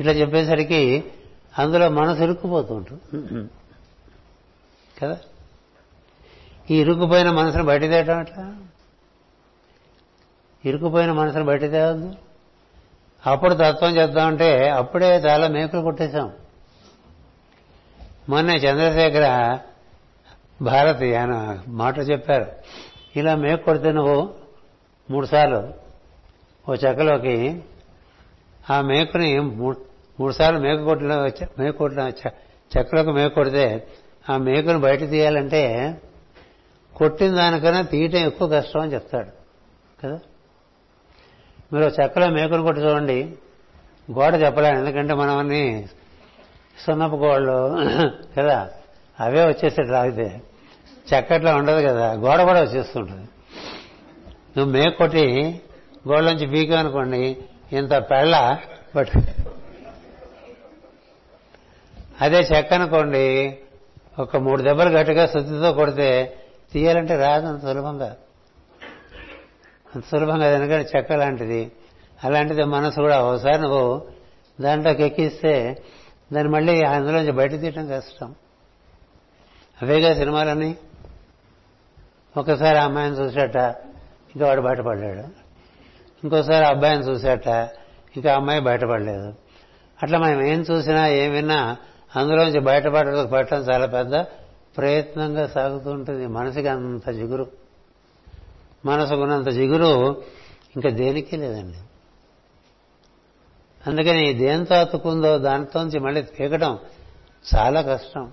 ఇట్లా 0.00 0.12
చెప్పేసరికి 0.12 1.04
అందులో 1.58 1.90
మనసు 1.90 2.22
ఇరుక్కుపోతూ 2.22 2.74
ఉంటుంది. 2.74 3.00
కదా? 5.02 5.18
ఈ 6.70 6.80
ఇరుకుపోయిన 6.80 7.30
మనసును 7.30 7.64
బయట 7.64 7.80
తేయటం 7.80 8.20
ఎట్లా? 8.20 8.56
ఇరుకుపోయిన 10.64 11.12
మనసును 11.12 11.44
బయట 11.44 11.60
తేవద్దు 11.60 12.12
అప్పుడు 13.26 13.54
తత్వం 13.54 13.96
చేద్దామంటే 13.96 14.68
అప్పుడే 14.68 15.16
చాలా 15.16 15.48
మేకులు 15.48 15.80
కొట్టేశాం. 15.80 16.32
మొన్న 18.28 18.50
చంద్రశేఖర 18.50 19.58
భారతి 20.62 21.14
ఆయన 21.14 21.62
మాట 21.68 21.98
చెప్పారు. 21.98 22.46
ఇలా 23.16 23.36
మేకు 23.36 23.64
కొడితే 23.64 23.92
నువ్వు 23.92 24.34
మూడుసార్లు 25.10 25.68
ఓ 26.68 26.74
చెక్కలోకి 26.74 27.62
ఆ 28.70 28.80
మేకుని 28.80 29.40
మూ- 29.40 29.74
మూడు 30.20 30.58
మేకు 30.58 30.84
కొట్టిన 30.84 31.14
మేకు 31.58 31.78
కొట్టిన 31.78 32.12
చెక్కలోకి 32.78 33.10
మేకు 33.10 33.34
కొడితే 33.34 33.88
ఆ 34.30 34.36
మేకును 34.36 34.80
బయట 34.80 35.00
తీయాలంటే 35.00 35.94
కొట్టిన 36.96 37.34
దానికన్నా 37.34 37.82
తీయటం 37.82 38.18
ఎక్కువ 38.18 38.48
కష్టం 38.48 38.80
అని 38.80 38.94
చెప్తాడు. 38.94 39.28
కదా? 40.02 40.20
మీరు 41.72 41.84
ఓ 41.84 41.88
చెక్కలో 41.88 42.28
మేకుని 42.28 42.62
కొట్టి 42.62 42.82
చూడండి. 42.82 43.34
గోడ 44.12 44.34
చెప్పలేను 44.34 44.78
ఎందుకంటే 44.78 45.14
మనం 45.14 45.38
అన్ని 45.38 45.86
సున్నపు 46.86 47.16
గోడలు 47.16 47.70
కదా? 48.38 48.70
అవే 49.20 49.44
వచ్చేసేట్టు 49.44 49.92
లాగితే 49.92 50.42
చెక్కట్లో 51.14 51.56
ఉండదు 51.56 51.86
కదా? 51.86 52.12
గోడ 52.12 52.42
కూడా 52.42 52.60
వచ్చేస్తుంటుంది. 52.60 53.28
నువ్వు 54.56 54.72
మేక 54.72 54.98
కొట్టి 54.98 55.60
గోడలోంచి 56.08 56.46
బీకా 56.46 56.78
అనుకోండి 56.78 57.36
ఇంత 57.72 57.92
పెళ్ళ 57.92 58.56
బట్ 58.96 59.08
అదే 62.20 62.38
చెక్క 62.38 62.74
అనుకోండి 62.74 63.58
ఒక 64.18 64.36
మూడు 64.36 64.62
దెబ్బలు 64.62 64.88
గట్టిగా 64.88 65.26
శుద్ధితో 65.26 65.72
కొడితే 65.72 66.36
తీయాలంటే 66.72 67.16
రాదు 67.16 67.46
అంత 67.46 67.60
సులభంగా. 67.60 68.16
అంత 69.94 70.04
సులభంగా 70.04 70.46
అది 70.46 70.54
ఎందుకంటే 70.54 70.90
చెక్క 70.96 71.12
లాంటిది. 71.12 71.72
అలాంటిది 72.24 72.64
మనసు 72.64 73.00
కూడా 73.00 73.22
ఒకసారి 73.22 73.62
నువ్వు 73.62 74.08
దాంట్లోకి 74.60 75.02
ఎక్కిస్తే 75.02 75.82
దాన్ని 76.32 76.52
మళ్ళీ 76.52 76.82
అందులోంచి 76.82 77.32
బయట 77.32 77.50
తీయటం 77.50 77.88
కష్టం. 77.88 78.34
అవేగా 79.82 80.14
సినిమాలని 80.14 80.76
ఒకసారి 82.36 82.78
ఆ 82.78 82.84
అమ్మాయిని 82.84 83.16
చూసాట 83.16 83.56
ఇంకా 84.34 84.46
వాడు 84.46 84.60
బయటపడ్డాడు. 84.60 85.20
ఇంకోసారి 86.24 86.66
అబ్బాయిని 86.66 87.04
చూసాట 87.04 87.48
ఇంకా 88.16 88.34
అమ్మాయి 88.34 88.60
బయటపడలేదు. 88.60 89.34
అట్లా 90.02 90.18
మనం 90.18 90.46
ఏం 90.46 90.60
చూసినా 90.60 91.08
ఏం 91.08 91.32
విన్నా 91.32 91.76
అందులోంచి 92.16 92.60
బయటపడటం 92.60 93.26
పడటం 93.26 93.56
చాలా 93.56 93.86
పెద్ద 93.86 94.14
ప్రయత్నంగా 94.76 95.46
సాగుతూ 95.46 95.90
ఉంటుంది 95.90 96.26
మనసుకి 96.26 96.68
అంత 96.68 97.10
జిగురు. 97.10 97.52
మనసుకున్నంత 98.84 99.48
జిగురు 99.48 100.22
ఇంకా 100.76 100.90
దేనికి 100.90 101.36
లేదండి. 101.36 101.76
అందుకని 103.86 104.34
దేంతో 104.34 104.74
అతుకుందో 104.74 105.38
దానితోంచి 105.38 105.98
మళ్ళీ 105.98 106.22
పీకడం 106.22 106.78
చాలా 107.54 107.82
కష్టం. 107.82 108.32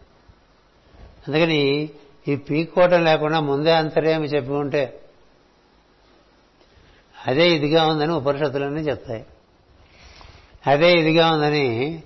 అందుకని 1.28 1.90
ఈ 2.28 2.36
పీక్కోవటం 2.36 3.04
లేకుండా 3.04 3.40
ముందే 3.40 3.72
అంతర్యామి 3.72 4.28
చెప్పి 4.28 4.52
ఉంటే 4.52 5.02
అదే 7.28 7.50
ఇదిగా 7.52 7.88
ఉందని 7.88 8.12
ఉపనిషత్తులన్నీ 8.12 8.82
చెప్తాయి. 8.82 9.26
అదే 10.68 10.94
ఇదిగా 10.94 11.32
ఉందని 11.32 12.04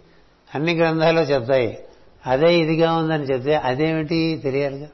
అన్ని 0.56 0.76
గ్రంథాలు 0.76 1.20
చెప్తాయి. 1.20 1.86
అదే 2.28 2.60
ఇదిగా 2.60 2.94
ఉందని 2.94 3.24
చెప్తే 3.24 3.56
అదేమిటి 3.56 4.42
తెలియాలిగా? 4.44 4.88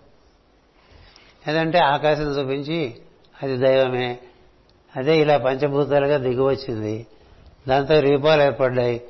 ఏదంటే 1.50 1.78
ఆకాశం 1.78 2.24
చూపించి 2.24 2.96
అది 3.44 3.58
దైవమే. 3.58 4.20
అదే 4.96 5.22
ఇలా 5.22 5.38
పంచభూతాలుగా 5.38 6.18
దిగువచ్చింది. 6.18 7.08
దాంతో 7.68 8.00
రూపాలు 8.00 8.42
ఏర్పడ్డాయి. 8.42 9.02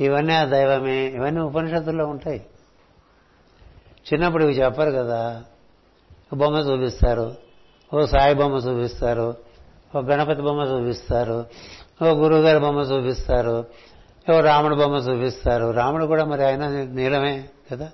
ఇవన్నీ 0.00 0.32
ఆ 0.32 0.44
దైవమే. 0.44 1.06
ఇవన్నీ 1.06 1.40
ఉపనిషత్తుల్లో 1.40 2.06
ఉంటాయి. 2.06 2.46
చిన్నప్పుడు 4.12 4.44
ఇవి 4.44 4.52
చెప్పరు 4.52 4.90
కదా. 4.90 5.44
బొమ్మ 6.34 6.58
చూపిస్తారు. 6.58 7.34
ఓ 7.94 8.04
సాయి 8.04 8.34
బొమ్మ 8.34 8.56
చూపిస్తారు. 8.56 9.34
ఓ 9.96 10.00
గణపతి 10.00 10.42
బొమ్మ 10.42 10.62
చూపిస్తారు. 10.62 11.46
ఓ 12.02 12.06
గురువుగారి 12.06 12.58
బొమ్మ 12.58 12.80
చూపిస్తారు. 12.80 13.64
ఓ 14.32 14.40
రాముడు 14.40 14.74
బొమ్మ 14.74 14.96
చూపిస్తారు. 14.96 15.70
రాముడు 15.70 16.04
కూడా 16.04 16.24
మరి 16.24 16.44
ఆయన 16.44 16.68
నీలమే. 16.84 17.48
కదా? 17.72 17.90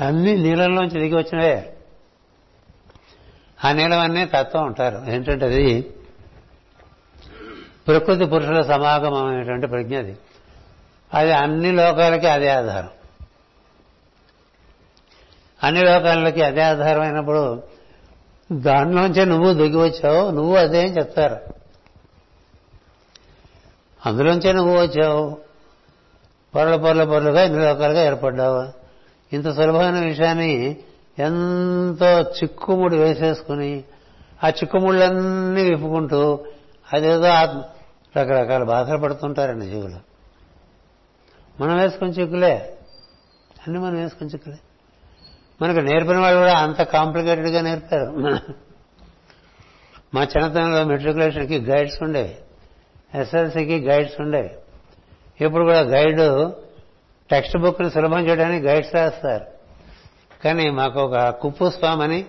అన్ని 0.00 0.36
నీలంలోంచి 0.36 1.00
దిగి 1.00 1.16
వచ్చినవే. 1.16 1.76
ఆ 3.64 3.72
నీలం 3.72 3.98
అనే 3.98 4.24
తత్వం 4.24 4.64
ఉంటారు 4.64 5.10
ఏంటంటే 5.10 5.46
అది 5.46 5.94
ప్రకృతి 7.86 8.24
పురుషుల 8.24 8.62
సమాగమం 8.62 9.26
అనేటువంటి 9.26 9.66
ప్రజ్ఞ 9.66 9.98
అది. 9.98 10.16
అది 11.14 11.32
అన్ని 11.32 11.72
లోకాలకి 11.72 12.26
అదే 12.26 12.48
ఆధారం. 12.48 12.88
అన్ని 15.62 15.84
లోకాలకి 15.84 16.42
అదే 16.42 16.62
ఆధారం 16.62 17.00
అయినప్పుడు 17.00 17.62
దానిలోంచే 18.52 19.24
నువ్వు 19.24 19.52
దిగి 19.52 19.76
వచ్చావు 19.76 20.30
నువ్వు 20.30 20.56
అదే 20.56 20.82
అని 20.82 20.96
చెప్తారు. 20.96 21.36
అందులోంచే 24.06 24.52
నువ్వు 24.52 24.82
వచ్చావు. 24.82 25.47
పొరల 26.54 26.76
పొరల 26.76 27.04
పొరలుగా 27.04 27.42
ఇన్ని 27.42 27.64
రకాలుగా 27.64 28.04
ఏర్పడ్డావు. 28.04 28.68
ఇంత 29.34 29.50
సులభమైన 29.50 30.04
విషయాన్ని 30.04 30.76
ఎంతో 31.18 32.20
చిక్కుముడి 32.20 32.96
వేసేసుకుని 32.96 33.84
ఆ 34.44 34.48
చిక్కుముళ్ళన్నీ 34.48 35.62
విప్పుకుంటూ 35.62 36.44
అదేదో 36.92 37.26
ఆత్మ 37.26 37.62
రకరకాల 38.18 38.62
బాధలు 38.62 38.98
పడుతుంటారండి 38.98 39.66
జీవులు. 39.66 39.96
మనం 41.62 41.76
వేసుకుని 41.76 42.10
చిక్కులే. 42.10 42.78
అన్ని 43.66 43.78
మనం 43.80 43.94
వేసుకుని 43.94 44.30
చిక్కులే. 44.30 44.58
మనకు 45.62 45.78
నేర్పిన 45.78 46.18
వాళ్ళు 46.18 46.38
కూడా 46.38 46.58
అంత 46.58 46.82
కాంప్లికేటెడ్గా 46.82 47.60
నేర్పారు. 47.60 48.10
మా 50.14 50.22
చిన్నతనంలో 50.22 50.84
మెట్రికులేషన్కి 50.84 51.60
గైడ్స్ 51.60 52.02
ఉండేవి. 52.02 52.36
ఎస్ఎల్సీకి 53.20 53.88
గైడ్స్ 53.88 54.20
ఉండేవి. 54.20 54.50
ఇప్పుడు 55.44 55.64
కూడా 55.64 55.80
గైడ్ 55.80 56.52
టెక్స్ట్ 57.30 57.58
బుక్ని 57.58 57.90
సులభం 57.90 58.28
చేయడానికి 58.28 58.66
గైడ్స్ 58.66 58.94
రాస్తారు. 58.94 59.44
కానీ 60.44 60.70
మాకు 60.70 61.00
ఒక 61.00 61.28
కుప్పు 61.28 61.70
స్వామి 61.70 62.04
అని 62.04 62.24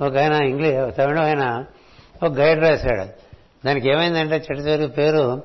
ఒక 0.00 0.16
ఆయన 0.16 0.32
ఇంగ్లీష్ 0.32 0.96
తమిళ 0.96 1.18
ఆయన 1.18 1.64
ఒక 2.22 2.32
గైడ్ 2.32 2.60
రాశాడు. 2.60 3.04
దానికి 3.66 3.90
ఏమైందంటే 3.90 4.34
చెట్టు 4.34 4.54
చివరి 4.54 4.88
పేరు 4.88 5.42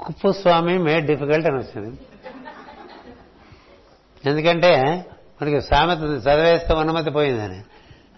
కుప్పు 0.00 0.32
స్వామి 0.32 0.78
మేడ్ 0.78 1.06
డిఫికల్ట్ 1.06 1.48
అని 1.48 1.56
వచ్చింది. 1.56 1.98
ఎందుకంటే 4.28 5.04
మనకి 5.42 5.60
సామెత 5.60 5.98
చదివేస్తే 5.98 6.74
అనుమతి 6.74 7.10
పోయిందని. 7.10 7.58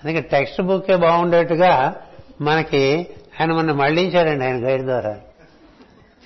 అందుకే 0.04 0.20
టెక్స్ట్ 0.20 0.62
బుక్కే 0.62 0.96
బాగుండేట్టుగా 0.96 1.96
మనకి 2.40 3.06
ఆయన 3.40 3.52
మొన్న 3.52 3.72
మళ్ళించాడండి 3.72 4.44
ఆయన 4.44 4.68
గైడ్ 4.68 4.82
ద్వారా. 4.82 5.20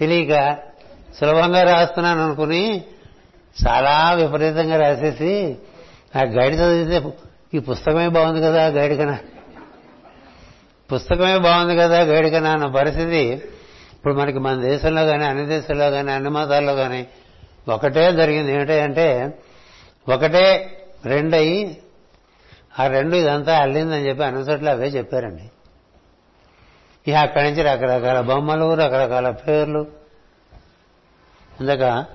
తెలియక 0.01 0.59
సులభంగా 1.21 1.63
రాస్తున్నాను 1.63 2.25
అనుకుని 2.25 2.85
చాలా 3.67 4.13
విపరీతంగా 4.13 4.77
రాసేసి 4.77 5.57
ఆ 6.17 6.23
గైడ్ 6.23 6.55
చదివితే 6.55 7.11
ఈ 7.55 7.59
పుస్తకమే 7.59 8.09
బాగుంది 8.09 8.43
కదా 8.43 8.67
గైడ్ 8.67 8.99
కన్నా. 8.99 9.19
పుస్తకమే 10.93 11.39
బాగుంది 11.39 11.77
కదా 11.77 12.01
గైడ్ 12.01 12.33
కన్నా 12.33 12.51
అన్న 12.51 12.67
పరిస్థితి 12.67 13.43
ఇప్పుడు 13.93 14.15
మనకి 14.15 14.39
మన 14.39 14.61
దేశంలో 14.61 15.07
కానీ 15.07 15.25
అన్ని 15.25 15.47
దేశాల్లో 15.47 15.91
కానీ 15.91 16.13
అన్ని 16.13 16.31
మతాల్లో 16.31 16.75
కానీ 16.75 17.07
ఒకటే 17.69 18.13
జరిగింది. 18.13 18.53
ఏమిటంటే 18.53 19.39
ఒకటే 20.09 20.77
రెండయి 21.07 21.77
ఆ 22.79 22.87
రెండు 22.87 23.17
ఇదంతా 23.17 23.59
అల్లిందని 23.59 24.09
చెప్పి 24.09 24.25
అన్ని 24.25 24.43
చోట్ల 24.43 24.71
అవే 24.71 24.87
చెప్పారండి. 24.87 25.51
ఇక 27.11 27.17
అక్కడి 27.17 27.51
నుంచి 27.51 27.63
రకరకాల 27.63 28.21
బొమ్మలు 28.21 28.75
రకరకాల 28.75 29.31
పేర్లు 29.31 30.06
ఇందాక 31.61 32.07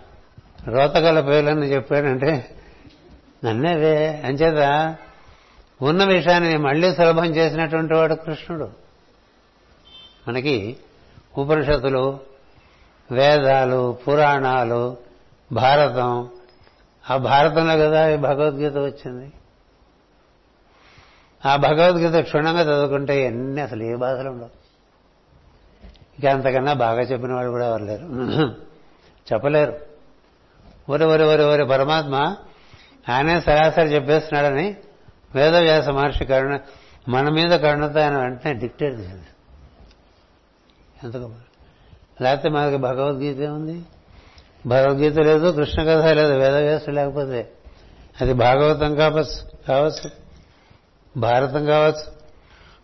రోతగల 0.68 1.22
పేర్లని 1.22 1.66
చెప్పాడంటే 1.66 2.56
నన్నేవే 3.46 4.22
అంచేత 4.26 4.96
ఉన్న 5.82 6.04
విషయాన్ని 6.04 6.58
మళ్ళీ 6.58 6.96
సులభం 6.96 7.26
చేసినటువంటి 7.26 7.94
వాడు 7.94 8.14
కృష్ణుడు. 8.14 8.70
మనకి 10.28 10.78
ఉపనిషత్తులు 11.38 12.20
వేదాలు 13.12 13.98
పురాణాలు 14.08 14.98
భారతం. 15.52 16.30
ఆ 17.10 17.18
భారతంలో 17.18 17.78
కదా 17.78 18.10
ఈ 18.10 18.18
భగవద్గీత 18.18 18.78
వచ్చింది. 18.78 19.32
ఆ 21.46 21.56
భగవద్గీత 21.56 22.24
క్షుణ్ణంగా 22.24 22.62
చదువుకుంటే 22.62 23.26
ఎన్ని 23.26 23.62
అసలు 23.62 23.84
ఏ 23.84 23.96
బాధలు 23.96 24.30
ఉండవు. 24.30 24.50
ఇక 26.20 26.26
అంతకన్నా 26.26 26.74
బాగా 26.74 27.02
చెప్పిన 27.02 27.34
వాళ్ళు 27.34 27.52
కూడా 27.52 27.68
ఎవరు 27.68 27.84
లేరు. 27.84 28.71
చెప్పలేరు. 29.34 29.80
ఒరి 30.90 31.06
ఒరి 31.06 31.24
ఒరి 31.24 31.44
ఒరి 31.44 31.66
పరమాత్మ 31.66 32.36
ఆయనే 33.10 33.42
సరాసరి 33.42 33.96
చెప్పేస్తున్నాడని 33.96 34.76
వేదవ్యాస 35.36 35.90
మహర్షి 35.90 36.26
కరుణ 36.26 36.60
మన 37.10 37.30
మీద 37.30 37.60
కరుణతో 37.60 38.00
ఆయన 38.00 38.18
వెంటనే 38.18 38.54
డిక్టేట్ 38.54 39.00
చేసింది 39.00 39.26
ఎంత 41.04 41.16
లేకపోతే 42.22 42.50
మనకి 42.50 42.78
భగవద్గీత 42.78 43.50
ఉంది 43.50 43.86
భగవద్గీత 44.66 45.20
లేదు 45.20 45.52
కృష్ణ 45.52 45.84
కథ 45.84 46.06
లేదు 46.06 46.34
వేదవ్యాసం 46.34 46.94
లేకపోతే. 46.94 47.52
అది 48.22 48.34
భాగవతం 48.34 48.96
కావచ్చు 48.96 49.52
కావచ్చు. 49.68 50.12
భారతం 51.18 51.66
కావచ్చు. 51.66 52.12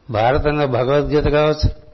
భారతంలో 0.10 0.68
భగవద్గీత 0.68 1.24
కావచ్చు. 1.24 1.87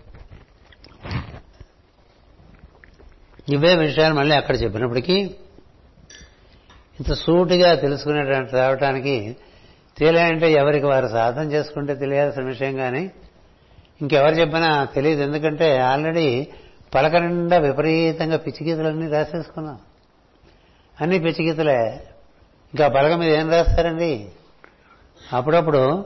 ఇవే 3.49 3.75
విషయాలు 3.75 4.13
మళ్ళీ 4.13 4.35
అక్కడ 4.35 4.61
చెప్పినప్పటికీ 4.61 5.13
ఇంత 6.99 7.13
సూటిగా 7.13 7.75
తెలుసుకునేటువంటి 7.75 8.51
రావటానికి 8.51 9.35
తెలియాలంటే 9.97 10.51
ఎవరికి 10.51 10.85
వారు 10.85 11.07
సాధన 11.07 11.51
చేసుకుంటే 11.51 11.95
తెలియాల్సిన 11.95 12.43
విషయం 12.43 12.75
కానీ 12.75 13.11
ఇంకెవరు 14.01 14.35
చెప్పినా 14.35 14.85
తెలియదు. 14.85 15.21
ఎందుకంటే 15.21 15.77
ఆల్రెడీ 15.77 16.47
పలక 16.95 17.15
నిండా 17.15 17.57
విపరీతంగా 17.57 18.37
పిచ్చిగీతలన్నీ 18.37 19.07
రాసేసుకున్నాం. 19.07 19.79
అన్ని 21.01 21.19
పిచ్చిగీతలే. 21.19 22.07
ఇంకా 22.73 22.87
పలక 22.87 23.13
మీద 23.13 23.35
ఏం 23.35 23.51
రాస్తారండి? 23.51 24.27
అప్పుడప్పుడు 25.33 26.05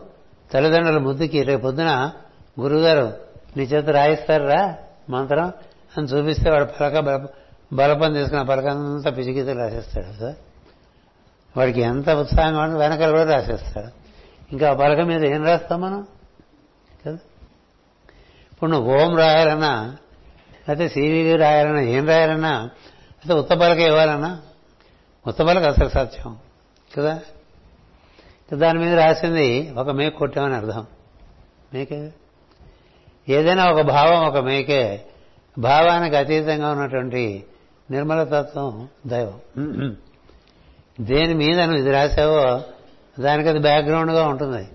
తల్లిదండ్రుల 0.51 0.97
ముద్దుకి 0.97 1.43
రేపు 1.43 1.61
పొద్దున 1.61 2.11
గురువుగారు 2.61 3.13
నీ 3.57 3.63
చేత 3.63 3.89
రాయిస్తారా 3.89 4.75
మంత్రం? 5.09 5.53
అని 5.97 6.07
చూపిస్తే 6.07 6.49
వాడు 6.49 6.65
పలక 6.65 7.27
బలపం 7.73 8.13
తీసుకున్న 8.13 8.41
పలకంతా 8.41 9.09
పిచ్చిగీతలు 9.09 9.59
రాసేస్తాడు 9.59 10.19
సార్. 10.19 10.35
వాడికి 11.57 11.81
ఎంత 11.81 12.09
ఉత్సాహంగా 12.09 12.61
ఉంటే 12.61 12.77
వెనకాల 12.77 13.09
కూడా 13.11 13.35
రాసేస్తాడు. 13.35 13.87
ఇంకా 14.51 14.69
ఆ 14.69 14.73
పలక 14.73 14.99
మీద 14.99 15.25
ఏం 15.25 15.45
రాస్తాం 15.45 15.81
మనం? 15.81 16.07
కదా? 17.05 17.17
ఇప్పుడు 18.53 18.71
నువ్వు 18.71 18.97
ఓం 18.97 19.17
రాయాలన్నా 19.17 19.97
లేకపోతే 20.69 20.89
సివివి 20.89 21.35
రాయాలన్నా 21.35 21.81
ఏం 21.81 22.07
రాయాలన్నా 22.07 22.59
అయితే 22.59 23.33
ఉత్త 23.33 23.53
పలక 23.53 23.77
ఇవ్వాలన్నా 23.77 24.41
ఉత్త 25.27 25.41
పలక 25.41 25.63
అసలు 25.63 25.89
సత్యం. 25.89 26.37
కదా? 26.97 27.19
దాని 28.53 28.79
మీద 28.79 28.99
రాసింది 28.99 29.73
ఒక 29.77 29.89
మేక 29.89 30.13
కొట్టామని 30.13 30.55
అర్థం. 30.55 30.85
మేకే? 31.73 32.11
ఏదైనా 33.29 33.71
ఒక 33.71 33.81
భావం 33.81 34.25
ఒక 34.25 34.37
మేకే 34.37 35.05
భావానికి 35.57 36.15
అతీతంగా 36.15 36.71
ఉన్నటువంటి 36.71 37.43
నిర్మలతత్వం 37.91 38.87
దైవం. 39.07 39.39
దేని 41.01 41.33
మీద 41.33 41.59
నువ్వు 41.59 41.77
ఇది 41.77 41.91
రాసావో 41.91 42.61
దానికి 43.23 43.49
అది 43.49 43.59
బ్యాక్గ్రౌండ్గా 43.59 44.27
ఉంటుంది. 44.27 44.67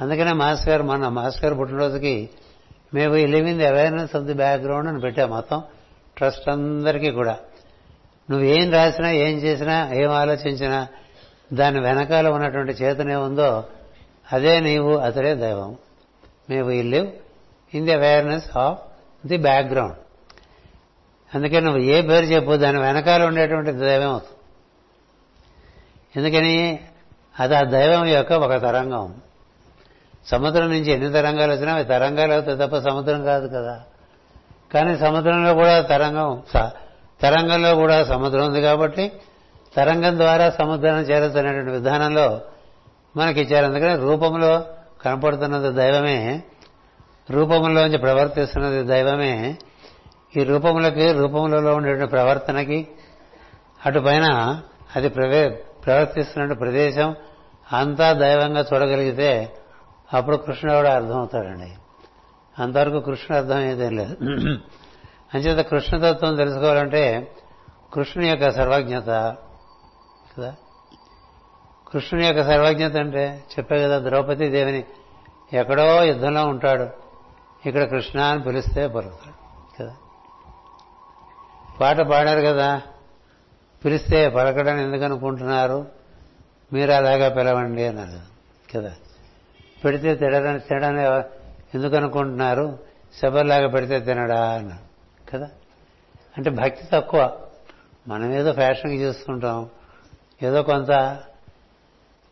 అందుకనే 0.00 0.32
మాస్టర్ 0.32 0.68
గారు 0.68 0.82
మొన్న 0.82 1.08
మాస్టర్ 1.08 1.44
గారు 1.44 1.54
పుట్టినరోజుకి 1.54 2.30
మేము 2.94 3.16
ఈ 3.16 3.26
living 3.26 3.58
the 3.58 3.66
awareness 3.66 4.16
of 4.16 4.24
the 4.24 4.34
background 4.34 4.88
అని 4.88 5.00
పెట్టాం 5.00 5.30
మొత్తం. 5.30 5.62
ట్రస్ట్ 6.16 6.48
అందరికీ 6.48 7.10
కూడా. 7.10 7.38
నువ్వు 8.30 8.46
ఏం 8.46 8.72
రాసినా 8.72 9.10
ఏం 9.10 9.38
చేసినా 9.38 9.94
ఏం 9.94 10.10
ఆలోచించినా 10.10 10.88
దాని 11.52 11.80
వెనకాల 11.80 12.28
ఉన్నటువంటి 12.28 12.72
చేతనే 12.72 13.16
ఉందో 13.16 13.64
అదే 14.32 14.60
నీవు 14.60 14.96
అతడే 14.96 15.34
దైవం. 15.34 15.76
మేము 16.50 16.70
ఈ 16.70 16.82
live 16.82 17.08
in 17.74 17.86
the 17.86 17.92
awareness 17.92 18.56
of 18.56 18.78
the 19.26 19.36
background. 19.36 19.96
అందుకని 21.34 21.60
నువ్వు 21.60 21.80
ఏ 21.80 22.02
పేరు 22.02 22.24
చెప్పు 22.24 22.56
దాని 22.56 22.80
వెనకాల 22.80 23.22
ఉండేటువంటి 23.22 23.72
దైవం 23.72 24.10
అవుతుంది 24.10 24.36
ఎందుకని? 26.16 26.80
అది 27.40 27.56
ఆ 27.56 27.62
దైవం 27.62 28.06
యొక్క 28.06 28.32
ఒక 28.32 28.62
తరంగం. 28.62 29.14
సముద్రం 30.26 30.68
నుంచి 30.68 30.92
ఎన్ని 30.92 31.12
తరంగాలు 31.12 31.52
వచ్చినా 31.52 31.74
అవి 31.74 31.84
తరంగాలు 31.84 32.32
అవుతాయి 32.32 32.58
తప్ప 32.58 32.78
సముద్రం 32.78 33.24
కాదు 33.24 33.48
కదా. 33.48 33.82
కానీ 34.74 34.98
సముద్రంలో 34.98 35.54
కూడా 35.54 35.80
తరంగం 35.80 36.42
తరంగంలో 37.22 37.74
కూడా 37.74 38.04
సముద్రం 38.04 38.46
ఉంది 38.46 38.60
కాబట్టి 38.60 39.12
తరంగం 39.76 40.18
ద్వారా 40.18 40.50
సముద్రాన్ని 40.50 41.02
చేరుతున్నటువంటి 41.02 41.70
విధానంలో 41.70 42.40
మనకి 43.16 43.40
ఇచ్చారు 43.40 43.66
అందుకని 43.66 43.96
రూపంలో 43.96 44.64
కనపడుతున్నది 45.02 45.72
దైవమే. 45.72 46.42
రూపంలోంచి 47.30 47.98
ప్రవర్తిస్తున్నది 47.98 48.84
దైవమే. 48.84 49.58
ఈ 50.36 50.44
రూపములకి 50.44 51.12
రూపములలో 51.12 51.74
ఉండేటువంటి 51.74 52.10
ప్రవర్తనకి 52.10 52.88
అటుపైన 53.86 54.24
అది 54.96 55.08
ప్రవే 55.08 55.48
ప్రవర్తిస్తున్న 55.86 56.52
ప్రదేశం 56.52 57.16
అంతా 57.72 58.12
దైవంగా 58.12 58.60
చూడగలిగితే 58.60 59.52
అప్పుడు 60.12 60.36
కృష్ణుడు 60.36 60.76
కూడా 60.76 60.94
అర్థమవుతాడండి. 60.94 61.72
అంతవరకు 62.62 63.00
కృష్ణుడు 63.00 63.36
అర్థం 63.36 63.60
ఏదేం 63.60 63.96
లేదు. 63.96 64.16
అంచేత 65.34 65.66
కృష్ణతత్వం 65.66 66.36
తెలుసుకోవాలంటే 66.36 67.32
కృష్ణుని 67.94 68.28
యొక్క 68.28 68.50
సర్వజ్ఞత 68.50 69.36
కదా? 70.38 70.54
కృష్ణుని 71.92 72.26
యొక్క 72.26 72.42
సర్వజ్ఞత 72.42 72.96
అంటే 72.96 73.44
చెప్పే 73.58 73.82
కదా 73.82 73.98
ద్రౌపది 73.98 74.48
దేవిని 74.48 74.84
ఎక్కడో 75.52 76.04
యుద్ధంలో 76.04 76.44
ఉంటాడు. 76.44 77.09
ఇక్కడ 77.66 77.84
కృష్ణ 77.84 78.20
అని 78.20 78.42
పిలిస్తే 78.42 78.88
పలుకుతాడు 78.88 79.34
కదా? 79.78 79.96
పాట 81.80 82.00
పాడారు 82.00 82.40
కదా? 82.40 82.82
పిలిస్తే 83.84 84.28
పలకడని 84.28 84.82
ఎందుకు 84.82 85.04
అనుకుంటున్నారు 85.04 85.86
మీరు 86.72 86.92
అలాగా 86.92 87.28
పిలవండి 87.28 87.86
అన్నారు 87.86 88.20
కదా? 88.76 88.92
పెడితే 89.84 90.14
తినడని 90.14 90.60
తినడని 90.60 91.04
ఎందుకు 91.74 91.96
అనుకుంటున్నారు 91.96 92.78
శబర్లాగా 93.22 93.68
పెడితే 93.68 94.00
తినడా 94.00 94.50
అన్నారు 94.50 94.90
కదా? 95.30 95.50
అంటే 96.36 96.50
భక్తి 96.50 96.88
తక్కువ. 96.92 97.38
మనం 98.08 98.32
ఏదో 98.32 98.52
ఫ్యాషన్కి 98.52 99.02
చూస్తుంటాం. 99.02 99.70
ఏదో 100.42 100.62
కొంత 100.62 101.18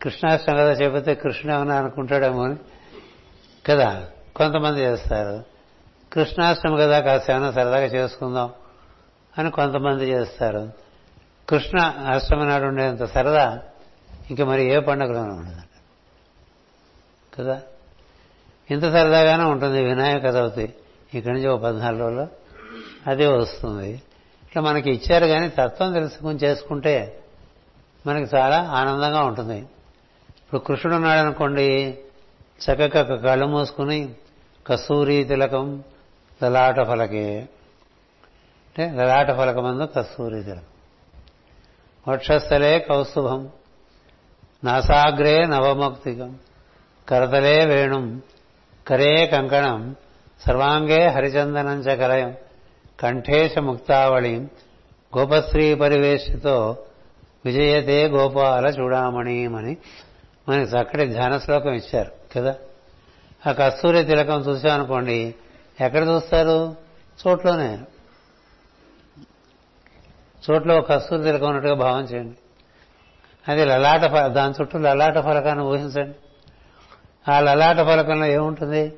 కృష్ణాష్టం 0.02 0.56
కదా 0.56 0.72
చెబితే 0.72 1.14
కృష్ణ 1.14 1.50
ఏమన్నా 1.50 1.76
అనుకుంటాడేమో 1.76 2.44
అని 2.44 2.56
కదా? 3.66 4.10
కొంతమంది 4.38 4.80
చేస్తారు. 4.80 5.44
కృష్ణాష్టమి 6.12 6.78
కదా 6.78 7.00
కాస్త 7.00 7.30
ఏమైనా 7.30 7.52
సరదాగా 7.52 7.86
చేసుకుందాం 7.86 8.52
అని 9.38 9.50
కొంతమంది 9.50 10.04
చేస్తారు. 10.04 10.72
కృష్ణ 11.48 11.78
అష్టమి 12.12 12.46
నాడు 12.46 12.64
ఉండేంత 12.64 13.04
సరదా 13.04 13.62
ఇంక 14.30 14.42
మరి 14.42 14.74
ఏ 14.74 14.78
పండుగలోనూ 14.78 15.34
ఉండదు. 15.34 15.62
కదా? 17.38 17.62
ఇంత 18.70 18.82
సరదాగానే 18.82 19.44
ఉంటుంది 19.44 19.82
వినాయక 19.82 20.24
చవితి. 20.24 20.74
ఇక్కడి 21.14 21.34
నుంచి 21.34 21.48
ఒక 21.48 21.62
పద్నాలుగు 21.62 22.00
రోజులు 22.00 22.26
అదే 23.06 23.26
వస్తుంది. 23.26 23.90
ఇట్లా 24.42 24.62
మనకి 24.62 24.90
ఇచ్చారు 24.90 25.26
కానీ 25.26 25.48
తత్వం 25.48 25.92
తెలుసుకుని 25.92 26.38
చేసుకుంటే 26.38 27.24
మనకి 28.06 28.36
చాలా 28.36 28.62
ఆనందంగా 28.62 29.22
ఉంటుంది. 29.22 29.58
ఇప్పుడు 30.30 30.60
కృష్ణుడు 30.60 30.96
ఉన్నాడు 30.96 31.20
అనుకోండి 31.20 31.98
చక్కగా 32.58 33.16
కళ్ళు 33.16 33.46
మూసుకుని 33.46 34.14
కస్తూరి 34.68 35.24
తిలకం 35.24 35.84
లలాట 36.42 36.80
ఫలకే. 36.80 37.40
అంటే 38.68 38.90
లలాట 38.90 39.32
ఫలకమందు 39.36 39.84
కస్తూరి 39.96 40.42
తిలకం. 40.42 40.78
వక్షస్థలే 42.12 42.78
కౌస్తుభం 42.78 43.50
నాసాగ్రే 44.64 45.46
నవముక్తికం 45.46 46.38
కరతలే 47.08 47.64
వేణుం 47.64 48.22
కరే 48.86 49.26
కంకణం 49.26 49.96
సర్వాంగే 50.46 51.06
హరిచందనం 51.06 51.80
చ 51.80 51.96
కలయం 51.96 52.34
కంఠేశ 53.00 53.58
ముక్తావళి 53.58 54.36
గోపశ్రీ 55.18 55.74
పరివేశితో 55.74 56.76
విజయతే 57.44 58.08
గోపాల 58.08 58.66
చూడామణిమని 58.66 59.76
మనకి 60.48 60.70
చక్కటి 60.70 61.06
ధ్యాన 61.06 61.38
శ్లోకం 61.38 61.74
ఇచ్చారు 61.74 62.10
కదా? 62.36 62.54
ఆ 63.46 63.52
కస్తూరి 63.52 64.04
తిలకం 64.04 64.40
చూసామనుకోండి 64.40 65.34
ఎక్కడ 65.80 66.08
చూస్తారు? 66.08 66.76
చోట్లోనే. 67.26 67.78
చోట్లో 70.50 70.80
కస్తూరి 70.80 71.22
తిలకం 71.22 71.46
ఉన్నట్టుగా 71.46 71.74
భావం 71.74 72.02
చేయండి. 72.02 72.36
అది 73.48 73.64
లలాట 73.64 74.00
దాని 74.26 74.54
చుట్టూ 74.60 74.78
లలాట 74.78 75.18
ఫలకాన్ని 75.18 75.64
ఊహించండి. 75.64 76.18
ఆ 77.30 77.40
లలాట 77.40 77.76
ఫలకంలో 77.76 78.26
ఏముంటుంది? 78.26 78.92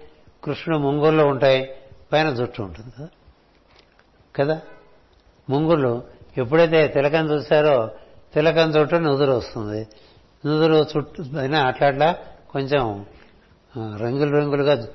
కృష్ణుడు 0.44 0.82
ముంగుర్లు 0.82 1.22
ఉంటాయి 1.22 1.74
పైన 2.12 2.30
జుట్టు 2.30 2.62
ఉంటుంది 2.62 2.92
కదా. 2.98 3.08
కదా? 4.36 4.60
ముంగుర్లు 5.50 6.02
ఎప్పుడైతే 6.36 6.88
తిలకం 6.88 7.30
చూశారో 7.30 7.90
తిలకం 8.34 8.70
చుట్టూ 8.70 8.98
నుదురు 8.98 9.32
వస్తుంది. 9.32 9.88
నుదురు 10.46 10.86
చుట్టూ 10.96 11.24
పైన 11.36 11.54
అట్లా 11.54 12.16
కొంచెం 12.50 13.06
రంగులు 13.78 14.36
రంగులుగా 14.36 14.86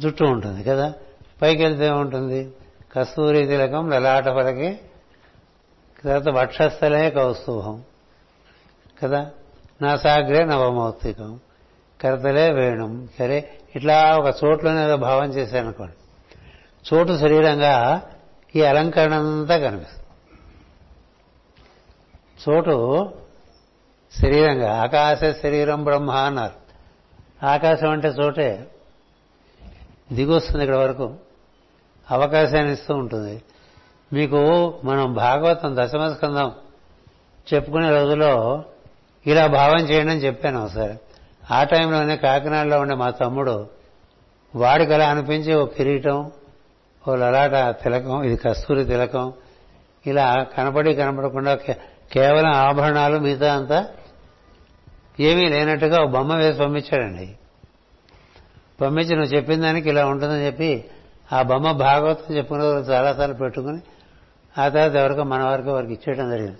జుట్టు 0.00 0.24
ఉంటుంది 0.24 0.64
కదా? 0.64 0.94
పైకి 1.42 1.62
వెళ్తే 1.62 1.90
ఉంటుంది 1.90 2.52
కస్తూరి 2.92 3.46
తిలకం 3.46 3.90
లలాట 3.90 4.28
పలకి 4.28 4.80
తర్వాత 6.04 6.28
వక్షస్థలే 6.28 7.10
కౌస్తుభం 7.10 7.84
కదా? 9.02 9.30
నాసాగ్రే 9.82 10.44
నవమౌక్తికం 10.44 11.40
కరతలే 12.00 12.50
వేణం. 12.50 13.08
సరే 13.18 13.50
ఇట్లా 13.76 14.16
ఒక 14.16 14.34
చోట్లోనే 14.44 14.94
భావం 14.94 15.28
చేశారనుకోండి. 15.28 15.94
చోటు 16.94 17.18
శరీరంగా 17.18 18.02
ఈ 18.56 18.62
అలంకరణ 18.62 19.14
అంతా 19.14 19.58
కనిపిస్తుంది. 19.58 20.06
చోటు 22.48 23.10
శరీరంగా 24.22 24.82
ఆకాశ 24.82 25.20
శరీరం 25.42 25.84
బ్రహ్మ 25.84 26.10
అన్నారు. 26.10 26.65
ఆకాశం 27.42 27.90
అంటే 27.90 28.08
చోటే. 28.08 28.66
దిగొస్తుంది 30.12 30.64
ఇక్కడ 30.64 30.78
వరకు. 30.78 31.14
అవకాశాన్ని 32.10 32.72
ఇస్తూ 32.72 32.94
ఉంటుంది. 32.94 33.42
మీకు 34.12 34.74
మనం 34.84 35.14
భాగవతం 35.14 35.76
దశమస్కందం 35.76 36.52
చెప్పుకునే 37.54 37.90
రోజులో 37.90 38.64
ఇలా 39.26 39.46
భావం 39.46 39.80
చేయండి 39.80 40.12
అని 40.12 40.20
చెప్పాను 40.20 40.64
ఒకసారి. 40.64 40.98
ఆ 41.50 41.64
టైంలోనే 41.64 42.16
కాకినాడలో 42.16 42.80
ఉండే 42.80 42.94
మా 42.94 43.10
తమ్ముడు 43.10 43.66
వాడికి 44.54 44.94
అలా 44.94 45.08
అనిపించి 45.08 45.54
ఓ 45.54 45.66
కిరీటం 45.66 46.32
ఓ 47.08 47.14
లలాట 47.14 47.82
తిలకం 47.82 48.22
ఇది 48.22 48.36
కస్తూరి 48.36 48.84
తిలకం 48.84 49.32
ఇలా 50.06 50.42
కనపడి 50.42 50.94
కనపడకుండా 50.94 51.54
కేవలం 52.12 52.52
ఆభరణాలు 52.52 53.18
మిగతా 53.18 53.54
అంతా 53.54 53.88
ఏమీ 55.20 55.48
లేనట్టుగా 55.48 56.02
ఒక 56.02 56.08
బొమ్మ 56.08 56.34
వేసి 56.34 56.58
పంపించాడండి. 56.58 57.36
పంపించి 58.80 59.16
నువ్వు 59.16 59.34
చెప్పిన 59.34 59.60
దానికి 59.60 59.88
ఇలా 59.88 60.06
ఉంటుందని 60.06 60.46
చెప్పి 60.46 60.84
ఆ 61.32 61.42
బొమ్మ 61.42 61.72
భాగవతం 61.72 62.36
చెప్పుకునే 62.36 62.64
చాలాసార్లు 62.64 63.34
పెట్టుకుని 63.34 63.80
ఆ 64.58 64.68
తర్వాత 64.68 64.94
ఎవరికో 64.94 65.24
మన 65.24 65.42
వరకు 65.42 65.70
వారికి 65.70 65.92
ఇచ్చేయడం 65.92 66.30
జరిగింది. 66.30 66.58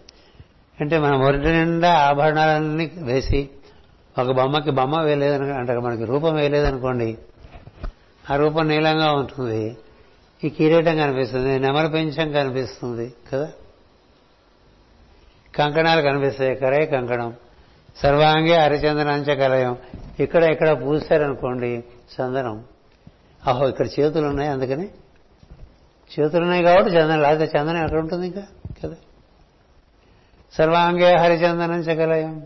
అంటే 0.80 0.98
మనం 0.98 1.20
ఒంటి 1.20 1.46
నిండా 1.46 1.94
ఆభరణాలన్నీ 1.94 2.92
వేసి 2.96 3.50
ఒక 4.18 4.30
బొమ్మకి 4.30 4.70
బొమ్మ 4.70 5.00
వేయలేదని 5.00 5.52
అంటే 5.52 5.78
మనకి 5.78 6.04
రూపం 6.04 6.34
వేయలేదనుకోండి 6.34 7.18
ఆ 8.30 8.36
రూపం 8.36 8.68
నీలంగా 8.68 9.12
ఉంటుంది 9.12 9.76
ఈ 10.44 10.48
కిరీటం 10.48 10.96
కనిపిస్తుంది 10.96 11.58
నెమల 11.58 11.86
పెంచం 11.86 12.32
కనిపిస్తుంది 12.32 13.14
కదా. 13.32 13.48
కంకణాలు 15.54 16.02
కనిపిస్తాయి 16.02 16.56
కరే 16.56 16.86
కంకణం. 16.86 17.34
సర్వాంగే 18.02 18.56
హరిచందనంచ 18.56 19.34
కలయం. 19.34 19.78
ఇక్కడ 20.20 20.42
ఇక్కడ 20.42 20.82
పూసారనుకోండి 20.82 21.84
చందనం. 22.14 22.64
అహో 23.46 23.68
ఇక్కడ 23.68 23.86
చేతులు 23.86 24.26
ఉన్నాయి 24.26 24.50
అందుకని. 24.50 24.88
చేతులు 26.20 26.42
ఉన్నాయి 26.42 26.62
కాబట్టి 26.62 26.92
చందనం 26.92 27.22
లేకపోతే 27.22 27.58
చందనం 27.58 27.82
ఎక్కడ 27.82 27.98
ఉంటుంది 27.98 28.26
ఇంకా? 28.26 28.42
కదా. 28.84 28.94
సర్వాంగే 30.52 31.16
హరిచందనం 31.16 31.80
చకలయం 31.80 32.42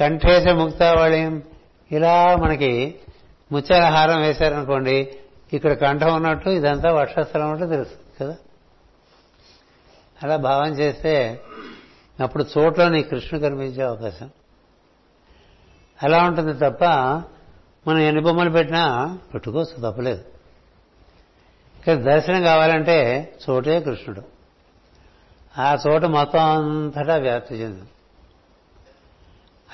కంఠేశ 0.00 0.48
ముక్తావళయం 0.48 1.42
ఇలా 1.90 2.36
మనకి 2.36 2.94
ముత్యాల 3.52 3.82
హారం 3.82 4.20
వేశారనుకోండి 4.20 5.16
ఇక్కడ 5.52 5.72
కంఠం 5.72 6.14
ఉన్నట్టు 6.14 6.50
ఇదంతా 6.50 6.92
వర్షస్థలం 6.92 7.50
ఉన్నట్టు 7.50 7.66
తెలుస్తుంది 7.66 8.24
కదా. 8.24 8.36
అలా 10.22 10.36
భావం 10.36 10.68
చేస్తే 10.68 11.40
అప్పుడు 12.20 12.44
చోట్ల 12.58 12.88
నీ 12.88 13.02
కృష్ణుడు 13.02 13.44
కనిపించే 13.44 13.82
అవకాశం. 13.82 14.30
అలా 16.02 16.22
ఉంటుంది 16.22 16.52
తప్ప 16.52 16.84
మనం 17.88 17.98
ఎన్ని 17.98 18.22
బొమ్మలు 18.22 18.50
పెట్టినా 18.50 19.18
పెట్టుకోవచ్చు 19.34 19.90
తప్పలేదు. 19.90 20.24
ఇక్కడ 21.78 21.94
దర్శనం 21.94 22.42
కావాలంటే 22.42 23.32
చోటే 23.50 23.80
కృష్ణుడు. 23.80 24.22
ఆ 25.58 25.76
చోట 25.86 26.04
మొత్తం 26.04 26.40
అంతటా 26.40 27.16
వ్యాప్తి 27.16 27.54
చెంది 27.54 27.82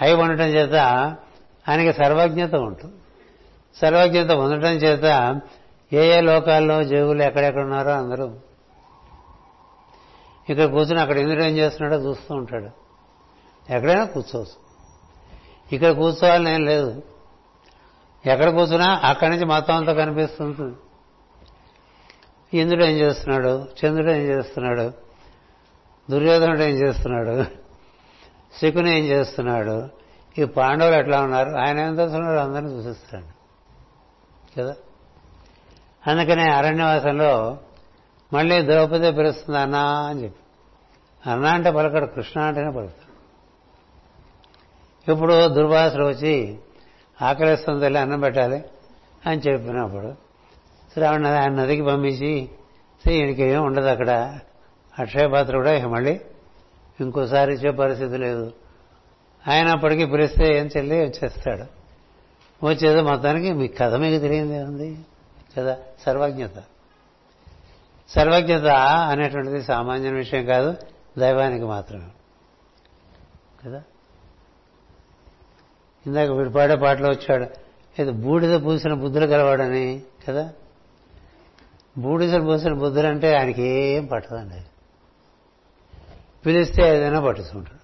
అయి 0.02 0.14
ఉండటం 0.14 0.44
చేత 0.44 0.74
ఆయనకి 1.68 1.92
సర్వజ్ఞత 1.92 2.54
ఉంటుంది. 2.54 2.94
సర్వజ్ఞత 3.74 4.30
ఉండటం 4.30 4.68
చేత 4.68 5.40
ఏ 5.92 6.18
ఏ 6.18 6.20
లోకాల్లో 6.20 6.84
జీవులు 6.84 7.22
ఎక్కడెక్కడ 7.22 7.62
ఉన్నారో 7.62 7.90
అందరూ 7.90 8.38
ఇక్కడ 10.48 10.64
కూర్చుని 10.64 11.00
అక్కడ 11.00 11.18
ఇంద్రుడు 11.18 11.44
ఏం 11.44 11.56
చేస్తున్నాడో 11.56 12.02
చూస్తూ 12.02 12.34
ఉంటాడు. 12.34 12.68
ఎక్కడైనా 13.72 14.04
కూర్చోవచ్చు. 14.04 14.68
ఇక్కడ 15.72 15.90
కూర్చోవాలని 15.90 16.50
ఏం 16.50 16.64
లేదు. 16.64 17.02
ఎక్కడ 18.26 18.50
కూర్చున్నా 18.50 19.00
అక్కడి 19.04 19.30
నుంచి 19.30 19.44
మొత్తం 19.44 19.76
అంతా 19.76 19.92
కనిపిస్తుంది. 19.92 20.76
ఇంద్రుడు 22.60 22.84
ఏం 22.84 22.96
చేస్తున్నాడు? 22.96 23.68
చంద్రుడు 23.84 24.10
ఏం 24.10 24.22
చేస్తున్నాడు? 24.22 24.92
దుర్యోధనుడు 26.10 26.60
ఏం 26.60 26.76
చేస్తున్నాడు? 26.76 27.44
శకుని 28.58 28.98
ఏం 28.98 29.04
చేస్తున్నాడు? 29.04 29.88
ఈ 30.38 30.44
పాండవులు 30.44 30.94
ఎట్లా 30.94 31.20
ఉన్నారు? 31.20 31.50
ఆయన 31.50 31.80
ఏం 31.80 31.98
చేస్తున్నాడు 31.98 32.38
అందరినీ 32.38 32.72
చూసిస్తున్నాడు 32.72 33.38
కదా? 34.60 34.76
అందుకనే 36.06 36.50
అరణ్యవాసంలో 36.50 37.58
మళ్ళీ 38.32 38.62
ద్రౌపది 38.62 39.12
పిలుస్తుంది 39.12 39.58
అన్నా 39.58 39.80
అని 39.80 40.24
చెప్పి. 40.24 40.40
అన్న 41.30 41.46
అంటే 41.46 41.70
పలకడు 41.70 42.06
కృష్ణ 42.06 42.40
అంటేనే 42.40 42.70
పలుకుతాడు. 42.70 43.08
ఇప్పుడు 45.12 45.48
దుర్వాసులు 45.48 46.04
వచ్చి 46.04 46.58
ఆకలిస్తుంది 47.22 47.80
వెళ్ళి 47.80 48.00
అన్నం 48.00 48.20
పెట్టాలి 48.20 48.64
అని 49.26 49.40
చెప్పినప్పుడు 49.40 50.14
శ్రావణ 50.92 51.26
ఆయన 51.26 51.52
నదికి 51.52 51.82
పంపించి 51.82 52.48
ఈయనకి 53.10 53.42
ఏం 53.42 53.64
ఉండదు 53.64 53.86
అక్కడ. 53.86 54.38
అక్షయపాత్ర 54.98 55.56
కూడా 55.56 55.88
మళ్ళీ 55.88 56.20
ఇంకోసారి 57.00 57.54
ఇచ్చే 57.54 57.70
పరిస్థితి 57.70 58.16
లేదు. 58.16 58.52
ఆయన 59.48 59.68
అప్పటికీ 59.68 60.04
పిలిస్తే 60.04 60.58
ఏం 60.58 60.70
చెల్లి 60.76 61.00
వచ్చేస్తాడు. 61.00 61.78
వచ్చేదో 62.66 63.02
మొత్తానికి 63.02 63.52
మీ 63.52 63.68
కథ 63.68 63.94
మీకు 63.94 64.22
తెలియంది 64.22 64.58
ఉంది 64.58 64.98
కదా 65.58 65.76
సర్వజ్ఞత. 66.06 66.62
సర్వజ్ఞత 68.08 68.66
అనేటువంటిది 69.10 69.62
సామాన్య 69.62 70.10
విషయం 70.10 70.44
కాదు 70.44 70.76
దైవానికి 71.18 71.64
మాత్రమే. 71.64 72.08
కదా? 73.64 73.82
ఇందాక 76.06 76.30
వీడు 76.30 76.48
పాడే 76.48 76.76
పాటలో 76.76 77.08
వచ్చాడు 77.08 77.46
ఇది 78.02 78.10
బూడిద 78.10 78.64
పూసిన 78.64 78.94
బుద్ధులు 78.94 79.26
గలవాడని 79.26 80.02
కదా? 80.28 80.52
బూడిద 81.98 82.40
పూసిన 82.40 82.72
బుద్ధులు 82.72 83.06
అంటే 83.06 83.36
ఆయనకి 83.36 83.62
ఏం 83.62 84.06
పట్టదండి. 84.06 84.62
పిలిస్తే 86.46 86.96
ఏదైనా 86.96 87.20
పట్టించుకుంటాడు. 87.20 87.78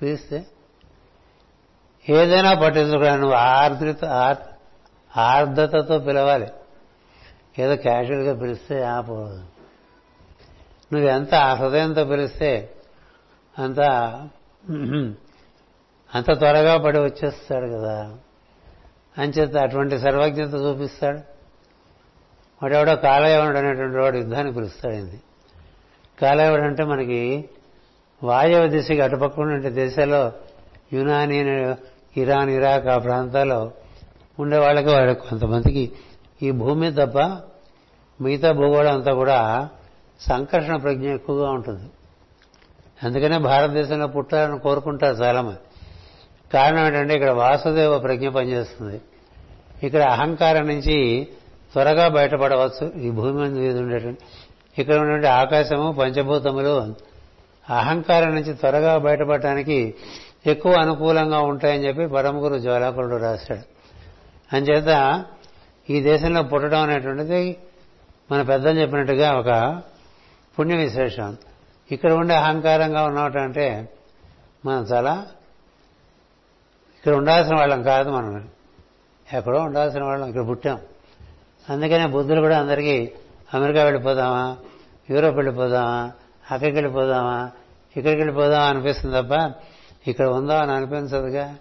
పిలిస్తే 0.00 0.46
ఏదైనా 2.08 2.54
పట్టించుకోవడానికి 2.54 3.20
నువ్వు 3.20 3.36
ఆర్ద్రత 3.36 4.04
ఆర్ద్రతతో 5.16 5.98
పిలవాలి. 5.98 6.48
ఏదో 7.58 7.76
క్యాజువల్గా 7.76 8.34
పిలిస్తే 8.34 8.82
ఆపోదు 8.82 9.42
నువ్వెంత 10.92 11.10
ఎంత 11.10 11.34
హృదయంతో 11.34 12.04
పిలిస్తే 12.04 12.70
అంత 13.58 13.80
అంత 16.14 16.38
త్వరగా 16.38 16.76
పడి 16.76 16.98
వచ్చేస్తాడు 16.98 17.66
కదా. 17.66 18.16
అంచేత 19.18 19.56
అటువంటి 19.56 19.98
సర్వజ్ఞత 19.98 20.54
చూపిస్తాడు. 20.54 21.18
వాడెవడో 22.62 22.96
కాలయవనుడు 22.96 23.58
అనేటువంటి 23.58 23.96
వాడు 23.96 24.16
యుద్ధాన్ని 24.16 24.52
పిలుస్తాడు 24.52 24.94
ఇది 24.94 25.20
కాలయవడు 26.20 26.62
అంటే 26.62 26.84
మనకి 26.84 27.48
వాయవ 28.22 28.66
దిశకి 28.66 29.00
అటుపక్కన 29.00 29.68
దేశాల్లో 29.68 30.32
యునాని 30.92 31.38
ఇరాన్ 32.16 32.50
ఇరాక్ 32.50 32.86
ఆ 32.86 32.98
ప్రాంతాల్లో 32.98 33.72
ఉండే 34.38 34.58
వాళ్ళకి 34.58 34.88
వాడు 34.88 35.12
కొంతమందికి 35.12 35.92
ఈ 36.42 36.50
భూమి 36.50 36.92
తప్ప 36.92 37.18
మిగతా 38.20 38.52
భూగోళం 38.52 38.94
అంతా 38.94 39.12
కూడా 39.12 39.68
సంకర్షణ 40.20 40.76
ప్రజ్ఞ 40.76 41.08
ఎక్కువగా 41.08 41.50
ఉంటుంది. 41.50 41.90
అందుకనే 43.02 43.38
భారతదేశంలో 43.38 44.06
పుట్టాలని 44.06 44.58
కోరుకుంటారు 44.58 45.16
చాలామంది. 45.16 45.58
కారణం 46.52 46.86
ఏంటంటే 46.86 47.14
ఇక్కడ 47.14 47.30
వాసుదేవ 47.30 47.98
ప్రజ్ఞ 47.98 48.28
పనిచేస్తుంది. 48.28 49.00
ఇక్కడ 49.82 50.02
అహంకారం 50.02 50.66
నుంచి 50.66 51.28
త్వరగా 51.72 52.08
బయటపడవచ్చు. 52.08 53.00
ఈ 53.00 53.10
భూమి 53.10 53.32
మీద 53.32 53.78
ఉండేటువంటి 53.78 54.24
ఇక్కడ 54.78 54.94
ఉన్నటువంటి 54.94 55.26
ఆకాశము 55.26 55.92
పంచభూతములు 55.92 56.94
అహంకారం 57.70 58.34
నుంచి 58.34 58.54
త్వరగా 58.54 58.98
బయటపడటానికి 58.98 59.94
ఎక్కువ 60.46 60.72
అనుకూలంగా 60.72 61.38
ఉంటాయని 61.38 61.86
చెప్పి 61.86 62.06
పరమగురు 62.06 62.58
జ్వాలాకురుడు 62.58 63.16
రాశాడు. 63.16 63.60
అంచేత 64.56 65.24
ఈ 65.90 66.00
దేశంలో 66.00 66.42
పుట్టడం 66.42 66.80
అనేటువంటిది 66.82 67.56
మన 68.32 68.42
పెద్దలు 68.42 68.80
చెప్పినట్టుగా 68.80 69.32
ఒక 69.32 69.82
పుణ్య 70.58 70.76
విశేషం 70.76 71.36
ఇక్కడ 71.92 72.12
ఉండే 72.12 72.34
అహంకారంగా 72.34 73.04
ఉన్నటంటే 73.04 73.90
మనం 74.66 74.82
చాలా 74.82 75.26
ఇక్కడ 76.96 77.14
ఉండాల్సిన 77.14 77.54
వాళ్ళం 77.54 77.82
కాదు 77.82 78.10
మనం. 78.10 78.48
ఎక్కడో 79.32 79.60
ఉండాల్సిన 79.62 80.04
వాళ్ళం 80.04 80.28
ఇక్కడ 80.28 80.46
పుట్టాం. 80.46 80.80
అందుకనే 81.70 82.06
బుద్ధులు 82.06 82.40
కూడా 82.40 82.58
అందరికీ 82.58 83.12
అమెరికా 83.54 83.84
వెళ్ళిపోదామా 83.84 84.56
యూరోప్ 85.10 85.36
వెళ్ళిపోదామా 85.36 86.12
అక్కడికి 86.50 86.76
వెళ్ళిపోదామా 86.76 87.50
ఇక్కడికి 87.96 88.20
వెళ్ళిపోదామా 88.20 88.64
అనిపిస్తుంది 88.64 89.22
తప్ప 89.22 89.52
ఇక్కడ 90.08 90.26
ఉందా 90.26 90.62
అని 90.62 90.72
అనిపించదుగా. 90.72 91.54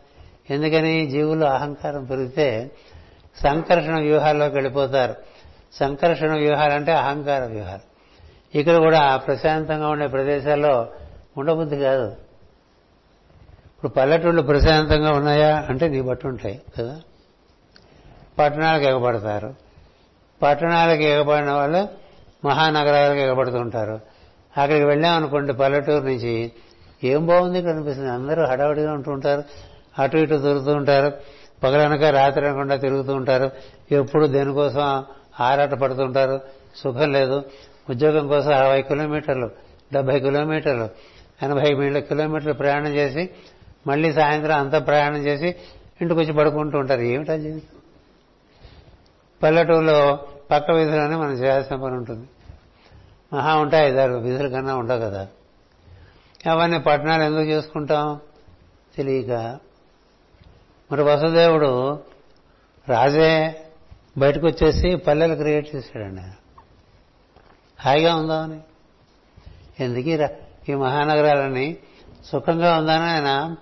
ఎందుకని 0.50 1.08
జీవులు 1.08 1.46
అహంకారం 1.46 2.06
పెరిగితే 2.06 2.72
సంకర్షణ 3.44 4.00
వ్యూహాల్లోకి 4.00 4.54
వెళ్ళిపోతారు. 4.54 5.16
సంకర్షణ 5.74 6.34
వ్యూహాలంటే 6.34 6.92
అహంకార 6.92 7.44
వ్యూహాలు. 7.44 7.96
ఇక్కడ 8.58 8.76
కూడా 8.76 9.18
ప్రశాంతంగా 9.18 9.88
ఉండే 9.88 10.08
ప్రదేశాల్లో 10.08 10.88
ఉండబుద్ధి 11.38 11.78
కాదు. 11.78 12.08
ఇప్పుడు 13.76 13.88
పల్లెటూళ్ళు 13.88 14.42
ప్రశాంతంగా 14.42 15.12
ఉన్నాయా 15.12 15.66
అంటే 15.70 15.88
నీ 15.88 16.02
బట్టి 16.02 16.28
ఉంటాయి 16.28 16.62
కదా? 16.80 17.02
పట్టణాలకు 18.40 18.84
ఎగబడతారు. 18.84 19.56
పట్టణాలకు 20.42 21.02
ఎగబడిన 21.02 21.52
వాళ్ళు 21.52 21.88
మహానగరాలకు 22.46 23.20
ఎగబడుతుంటారు 23.20 23.92
అక్కడికి 24.58 24.86
వెళ్ళామనుకోండి 24.86 25.54
పల్లెటూరు 25.54 26.04
నుంచి 26.04 26.52
ఏం 27.04 27.26
బాగుంది 27.26 27.62
కనిపిస్తుంది. 27.62 28.10
అందరూ 28.10 28.46
హడావుడిగా 28.46 28.94
ఉంటూ 28.94 29.12
ఉంటారు. 29.12 29.44
అటు 30.00 30.18
ఇటు 30.18 30.36
దొరుకుతూ 30.36 30.74
ఉంటారు. 30.74 31.14
పగలనక 31.64 32.04
రాత్రి 32.04 32.48
అనకుండా 32.48 32.76
తిరుగుతూ 32.76 33.14
ఉంటారు. 33.14 33.52
ఎప్పుడు 33.92 34.26
దేనికోసం 34.26 35.06
ఆరాట 35.40 35.70
పడుతుంటారు? 35.70 36.42
సుఖం 36.76 37.12
లేదు. 37.12 37.44
ఉద్యోగం 37.90 38.28
కోసం 38.28 38.54
అరవై 38.54 38.82
కిలోమీటర్లు 38.82 39.50
డెబ్బై 39.94 40.20
కిలోమీటర్లు 40.20 40.90
ఎనభై 41.44 41.74
మీళ్ళ 41.74 42.00
కిలోమీటర్లు 42.00 42.54
ప్రయాణం 42.54 42.88
చేసి 42.88 43.30
మళ్ళీ 43.88 44.14
సాయంత్రం 44.14 44.60
అంతా 44.60 44.80
ప్రయాణం 44.80 45.18
చేసి 45.18 45.56
ఇంటికి 46.02 46.20
వచ్చి 46.20 46.34
పడుకుంటూ 46.34 46.78
ఉంటారు. 46.78 47.02
ఏమిటా 47.02 47.38
జీవితం? 47.38 47.80
పల్లెటూరులో 49.44 50.20
పక్క 50.52 50.72
వీధిలోనే 50.72 51.16
మనం 51.16 51.34
చేయాల్సిన 51.34 51.76
పని 51.76 51.96
ఉంటుంది. 51.96 52.30
మహా 53.34 53.56
ఉంటాయి 53.56 53.88
ఐదారు 53.88 54.14
వీధుల 54.14 54.48
కన్నా 54.48 54.76
ఉండవు 54.76 55.00
కదా. 55.00 55.28
అవన్నీ 56.52 56.80
పట్టణాలు 56.80 57.24
ఎందుకు 57.24 57.44
చేసుకుంటాం? 57.44 58.20
తెలియక 58.98 59.60
మరి 60.92 61.02
వసుదేవుడు 61.02 62.00
రాజే 62.90 63.62
బయటకు 64.18 64.48
వచ్చేసి 64.48 64.96
పల్లెలు 64.96 65.36
క్రియేట్ 65.36 65.76
చేశాడండి. 65.76 66.22
హాయిగా 67.80 68.16
ఉందామని 68.16 68.60
ఎందుకు 69.80 70.28
ఈ 70.72 70.76
మహానగరాలని 70.76 71.78
సుఖంగా 72.26 72.78
ఉందని 72.78 73.04
ఆయన 73.04 73.56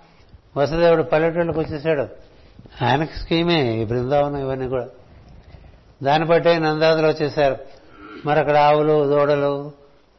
వసుదేవుడు 0.56 1.02
పల్లెటూళ్ళకి 1.02 1.58
వచ్చేసాడు. 1.58 2.08
ఆయనకి 2.84 3.18
స్కీమే 3.18 3.82
ఈ 3.82 3.84
బృందావనం 3.84 4.36
ఇవన్నీ 4.36 4.68
కూడా. 4.68 4.88
దాన్ని 6.02 6.28
బట్టే 6.28 6.58
నందాదులు 6.58 7.06
వచ్చేసారు. 7.06 7.56
మరి 8.26 8.38
అక్కడ 8.38 8.56
ఆవులు 8.56 9.08
దూడలు 9.08 9.72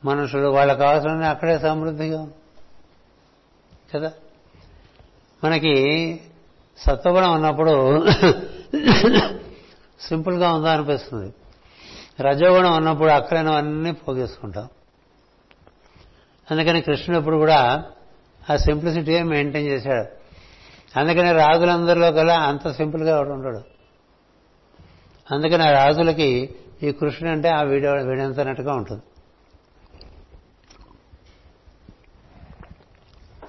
మనుషులు 0.06 0.48
వాళ్ళకి 0.48 0.80
కావాల్సిన 0.80 1.24
అక్కడే 1.24 1.60
సమృద్ధిగా 1.60 2.28
కదా? 3.96 4.12
మనకి 5.44 5.74
సత్వగుణం 6.78 7.34
ఉన్నప్పుడు 7.34 8.06
సింపుల్గా 10.02 10.54
ఉందా 10.54 10.74
అనిపిస్తుంది. 10.74 11.34
రజోగుణం 12.22 12.78
ఉన్నప్పుడు 12.78 13.10
అక్కడైనవన్నీ 13.10 13.92
పోగేసుకుంటాం. 13.92 14.68
అందుకని 16.52 16.82
కృష్ణుడు 16.82 17.20
ఎప్పుడు 17.20 17.36
కూడా 17.36 17.86
ఆ 18.50 18.56
సింప్లిసిటీ 18.56 19.24
మెయింటైన్ 19.24 19.68
చేశాడు. 19.68 20.26
అందుకని 21.00 21.32
రాజులందరిలో 21.32 22.12
కల్లా 22.12 22.40
అంత 22.40 22.72
సింపుల్గా 22.72 23.18
ఎవడు 23.18 23.30
ఉండడు. 23.30 23.62
అందుకని 25.32 25.64
ఆ 25.64 25.86
రాజులకి 25.86 26.56
ఈ 26.84 26.92
కృష్ణుడు 26.92 27.32
అంటే 27.32 27.50
ఆ 27.50 27.62
వీడియో 27.62 27.94
వీడంతనట్టుగా 27.94 28.74
ఉంటుంది. 28.74 29.02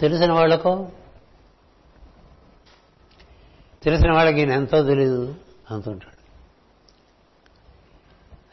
తెలిసిన 0.00 0.32
వాళ్ళకు 0.32 0.88
తెలిసిన 3.86 4.12
వాళ్ళకి 4.12 4.38
ఈయన 4.38 4.52
ఎంతో 4.52 4.82
తెలియదు 4.82 5.34
అంటుంటాడు. 5.70 6.16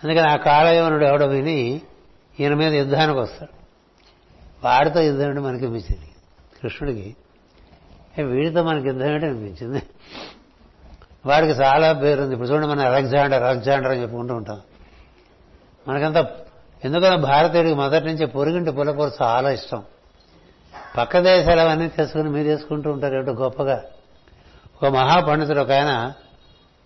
అందుకని 0.04 0.30
ఆ 0.30 0.36
కాలయవనుడు 0.36 1.06
ఎవడో 1.06 1.28
విని 1.28 1.82
ఈయన 2.40 2.54
మీద 2.54 2.74
యుద్ధానికి 2.74 3.20
వస్తాడు. 3.20 3.64
వాడితో 4.66 5.02
యుద్ధం 5.02 5.28
ఏంటి 5.28 5.42
మనకి 5.42 5.66
అనిపించింది. 5.66 6.10
కృష్ణుడికి 6.62 7.16
వీడితో 8.24 8.64
మనకి 8.64 8.88
యుద్ధం 8.88 9.06
ఏంటి 9.06 9.26
అనిపించింది. 9.26 9.84
వాడికి 11.26 11.52
చాలా 11.52 11.92
పేరుంది 11.92 12.34
ఇప్పుడు 12.34 12.50
చూడండి 12.50 12.68
మనం 12.68 12.86
అలెగ్జాండర్ 12.86 13.44
అలెగ్జాండర్ 13.44 13.92
అని 13.92 14.02
చెప్పుకుంటూ 14.02 14.36
ఉంటాం. 14.36 14.62
మనకంతా 15.88 16.30
ఎందుకంటే 16.86 17.18
భారతీయుడికి 17.18 17.76
మొదటి 17.76 18.06
నుంచి 18.06 18.26
పొరుగింటి 18.26 18.72
పులకూర 18.72 19.12
చాలా 19.22 19.52
ఇష్టం. 19.52 19.84
పక్క 20.98 21.20
దేశాలు 21.20 21.60
అవన్నీ 21.62 21.88
తెచ్చుకుని 21.88 22.30
మీరు 22.30 22.48
చేసుకుంటూ 22.48 22.92
ఉంటారు. 22.92 23.16
ఏమిటో 23.16 23.32
గొప్పగా 23.32 23.84
ఒక 24.84 24.90
మహాపండితుడు 24.90 25.60
ఒక 25.60 25.72
ఆయన 25.72 26.14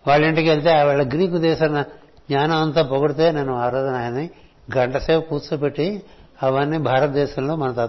వాళ్ళ 0.08 0.26
ఇంటికి 0.26 0.50
వెళ్తే 0.50 0.84
వాళ్ళ 0.84 1.08
గ్రీకు 1.08 1.38
దేశం 1.38 1.82
జ్ఞానం 2.30 2.62
అంతా 2.62 2.82
పొగిడితే 2.82 3.32
నేను 3.32 3.56
ఆ 3.56 3.70
రోజున 3.70 3.96
ఆయన్ని 3.96 4.30
గంటసేపు 4.78 5.30
కూర్చోబెట్టి 5.30 6.04
అవన్నీ 6.44 6.78
భారతదేశంలో 6.78 7.56
మన 7.56 7.88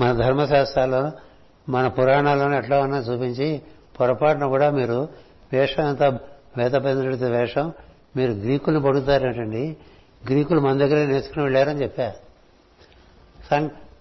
మన 0.00 0.12
ధర్మశాస్త్రాల్లో 0.12 1.10
మన 1.68 1.88
పురాణాల్లోనే 1.88 2.58
ఎట్లా 2.58 2.80
ఉన్నా 2.80 2.98
చూపించి 2.98 3.62
పొరపాటున 4.00 4.46
కూడా 4.46 4.70
మీరు 4.70 5.08
వేషం 5.52 5.86
అంతా 5.86 6.18
వేదపేంద్రుడితో 6.56 7.26
వేషం 7.26 7.72
మీరు 8.16 8.32
గ్రీకులు 8.32 8.78
పడుతారేటండి 8.78 9.76
గ్రీకులు 10.24 10.60
మన 10.60 10.78
దగ్గరే 10.78 11.06
నేర్చుకుని 11.06 11.44
వెళ్ళారని 11.44 11.82
చెప్పా. 11.82 12.12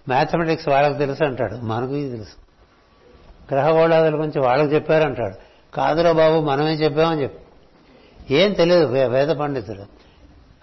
మ్యాథమెటిక్స్ 0.07 0.69
వాళ్ళకి 0.69 0.97
తెలుసు 0.97 1.23
అంటాడు 1.23 1.55
మనకు 1.55 1.95
ఇది 1.95 2.11
తెలుసు. 2.11 2.35
గ్రహగోళాదుల 3.53 4.17
గురించి 4.17 4.41
వాళ్ళకి 4.41 4.75
చెప్పారంటాడు. 4.75 5.44
కాదురా 5.75 6.11
బాబు 6.11 6.45
మనమే 6.45 6.73
చెప్పామని 6.73 7.23
చెప్పు. 7.23 7.45
ఏం 8.33 8.53
తెలియదు 8.53 8.85
వేద 8.85 9.27
పండితుడు. 9.27 9.83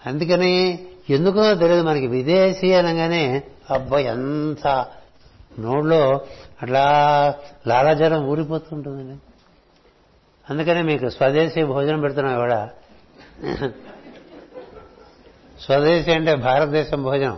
అందుకని 0.05 0.85
ఎందుకో 1.09 1.55
తెలియదు 1.55 1.83
మనకి. 1.83 2.07
విదేశీ 2.07 2.73
అనగానే 2.73 3.43
అబ్బాయి 3.69 4.05
ఎంత 4.05 4.85
నోట్లో 5.59 6.21
అట్లా 6.61 7.35
లాలాజలం 7.67 8.25
ఊరిపోతుంటుందండి. 8.25 9.19
అందుకనే 10.49 10.81
మీకు 10.81 11.09
స్వదేశీ 11.09 11.63
భోజనం 11.63 12.01
పెడుతున్నాం 12.01 12.35
కూడా 12.35 12.69
స్వదేశీ 15.59 16.11
అంటే 16.11 16.35
భారతదేశం 16.35 17.03
భోజనం. 17.03 17.37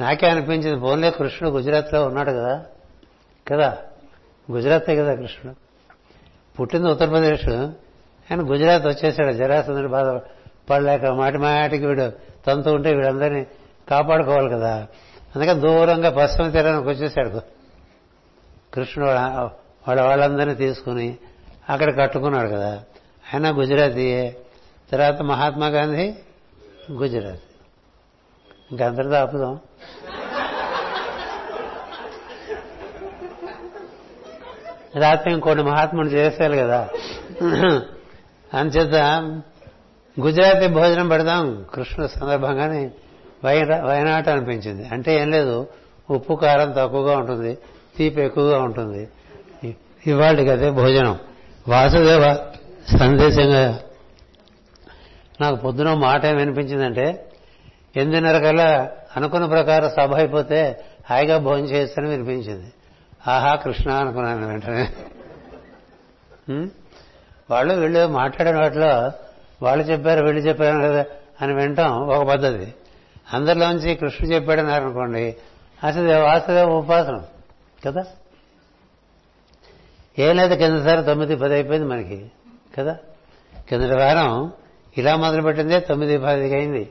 నాకే 0.00 0.26
అనిపించింది. 0.26 0.80
పోన్లే 0.80 1.10
కృష్ణుడు 1.10 1.54
గుజరాత్లో 1.54 2.06
ఉన్నాడు 2.06 2.30
కదా. 2.30 2.64
కదా? 3.48 3.78
గుజరాతే 4.50 4.96
కదా 4.96 5.14
కృష్ణుడు. 5.14 5.65
పుట్టింది 6.60 6.90
ఉత్తరప్రదేశ్ 6.90 7.48
ఆయన 8.32 8.40
గుజరాత్ 8.40 8.86
వచ్చేసాడు. 8.86 9.32
జరాసందుడు 9.32 9.88
బాధ 9.88 10.20
పడలేక 10.70 11.06
మాటి 11.06 11.38
మాటికి 11.38 11.86
వీడు 11.86 12.12
తంతు 12.46 12.70
ఉంటే 12.70 12.94
వీళ్ళందరినీ 12.94 13.46
కాపాడుకోవాలి 13.90 14.50
కదా. 14.50 14.86
అందుకని 15.36 15.60
దూరంగా 15.60 16.10
పశ్చిమ 16.10 16.50
తీరానికి 16.50 16.88
వచ్చేసాడు. 16.88 17.40
కృష్ణుడు 18.74 19.10
వాళ్ళ- 19.10 20.04
వాళ్ళందరినీ 20.04 20.54
తీసుకుని 20.54 21.16
అక్కడ 21.68 22.02
కట్టుకున్నాడు 22.02 22.48
కదా. 22.48 22.82
ఆయన 23.34 23.58
గుజరాతీయే. 23.58 24.36
తర్వాత 24.92 25.22
మహాత్మా 25.22 25.66
గాంధీ 25.66 26.14
గుజరాత్. 26.92 27.40
ఇంకందరితో 28.70 29.14
ఆపుదాం. 29.14 29.58
రాత్రి 34.96 35.32
ఇంకోటి 35.32 35.62
మహాత్ముడు 35.62 36.08
చేసేయాలి 36.08 36.58
కదా. 36.58 36.88
అంచేత 38.54 38.94
గుజరాతీ 40.20 40.66
భోజనం 40.66 41.08
పెడదాం 41.08 41.64
కృష్ణుడు 41.74 42.18
సందర్భంగానే 42.18 42.90
వయనాట 43.44 44.28
అనిపించింది. 44.28 44.88
అంటే 44.92 45.20
ఏం 45.20 45.30
లేదు 45.30 45.66
ఉప్పు 46.10 46.34
కారం 46.34 46.70
తక్కువగా 46.70 47.16
ఉంటుంది 47.16 47.58
తీపి 47.96 48.22
ఎక్కువగా 48.22 48.58
ఉంటుంది. 48.62 49.08
ఇవాళకి 50.06 50.50
అదే 50.50 50.70
భోజనం. 50.70 51.18
వాసుదేవ 51.68 52.36
సందేశంగా 52.98 53.78
నాకు 55.40 55.56
పొద్దున 55.56 55.94
మాట 55.94 56.26
ఏం 56.26 56.36
వినిపించిందంటే 56.36 57.06
ఎనిమిదిన్నర 57.96 58.38
కల్లా 58.38 58.90
అనుకున్న 59.16 59.46
ప్రకారం 59.46 59.90
సభ 59.90 60.14
అయిపోతే 60.14 60.84
హాయిగా 61.10 61.38
భోజనం 61.38 61.66
చేస్తానని 61.66 62.10
వినిపించింది. 62.10 62.72
ఆహా 63.28 63.54
కృష్ణ 63.54 63.90
అనుకున్నాను 63.90 64.48
వెంటనే. 64.48 64.92
వాళ్ళు 67.50 67.74
వీళ్ళు 67.74 68.06
మాట్లాడిన 68.08 68.60
వాటిలో 68.60 69.12
వాళ్ళు 69.62 69.84
చెప్పారు 69.84 70.26
వీళ్ళు 70.26 70.42
చెప్పారు 70.42 70.88
కదా 70.88 71.04
అని 71.42 71.54
వింటాం 71.54 72.08
ఒక 72.08 72.28
పద్ధతి. 72.28 72.74
అందరిలోంచి 73.32 73.94
కృష్ణుడు 73.94 74.34
చెప్పాడన్నారు 74.34 74.84
అనుకోండి 74.84 75.36
అసలు 75.84 76.22
వాసుదేవ 76.22 76.68
ఉపాసనం 76.68 77.24
కదా? 77.86 78.04
ఏం 80.18 80.36
లేదు 80.36 80.54
కిందసారి 80.54 81.02
తొమ్మిది 81.04 81.36
పది 81.36 81.54
అయిపోయింది 81.54 81.88
మనకి 81.88 82.30
కదా? 82.78 82.96
కిందటి 83.68 83.96
వారం 83.98 84.52
ఇలా 84.98 85.16
మొదలుపెట్టిందే 85.16 85.80
తొమ్మిది 85.80 86.18
పదికి 86.18 86.54
అయింది. 86.54 86.90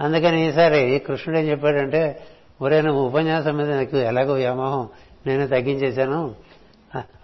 అందుకని 0.00 0.48
ఈసారి 0.48 0.98
కృష్ణుడు 0.98 1.38
ఏం 1.40 1.50
చెప్పాడంటే 1.50 2.26
ఒరే 2.62 2.82
నువ్వు 2.82 3.02
ఉపన్యాసం 3.06 3.56
మీద 3.56 3.70
నాకు 3.70 3.96
ఎలాగో 3.96 4.32
వ్యామోహం 4.32 4.88
నేను 5.26 5.46
తగ్గించేశాను. 5.46 6.34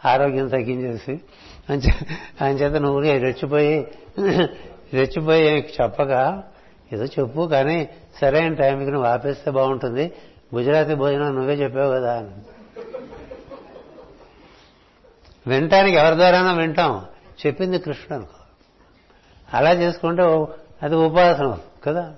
ఆరోగ్యం 0.05 0.49
తగ్గించేసి. 0.49 1.20
అని 2.40 2.55
చేత 2.55 2.72
నువ్వు 2.72 3.01
రెచ్చిపోయి 3.01 3.88
రెచ్చిపోయి 4.92 5.74
చెప్పగా 5.82 6.51
ఏదో 6.92 7.05
చెప్పు 7.05 7.47
కానీ 7.47 7.88
సరైన 8.20 8.55
టైంకి 8.55 8.90
నువ్వు 8.90 9.09
ఆపేస్తే 9.09 9.51
బాగుంటుంది. 9.51 10.12
గుజరాతీ 10.55 10.94
భోజనం 10.94 11.34
నువ్వే 11.34 11.55
చెప్పావు 11.55 11.92
కదా 11.92 12.18
అని. 12.18 12.30
వినటానికి 15.47 15.97
ఎవరి 15.97 16.16
ద్వారానో 16.16 16.55
వింటాం. 16.55 17.07
చెప్పింది 17.47 17.78
కృష్ణుడు 17.78 18.14
అనుకో. 18.14 18.38
అలా 19.55 19.72
చేసుకుంటే 19.72 20.22
అది 20.82 20.94
ఉపాసన 20.94 21.59
కదా. 21.84 22.14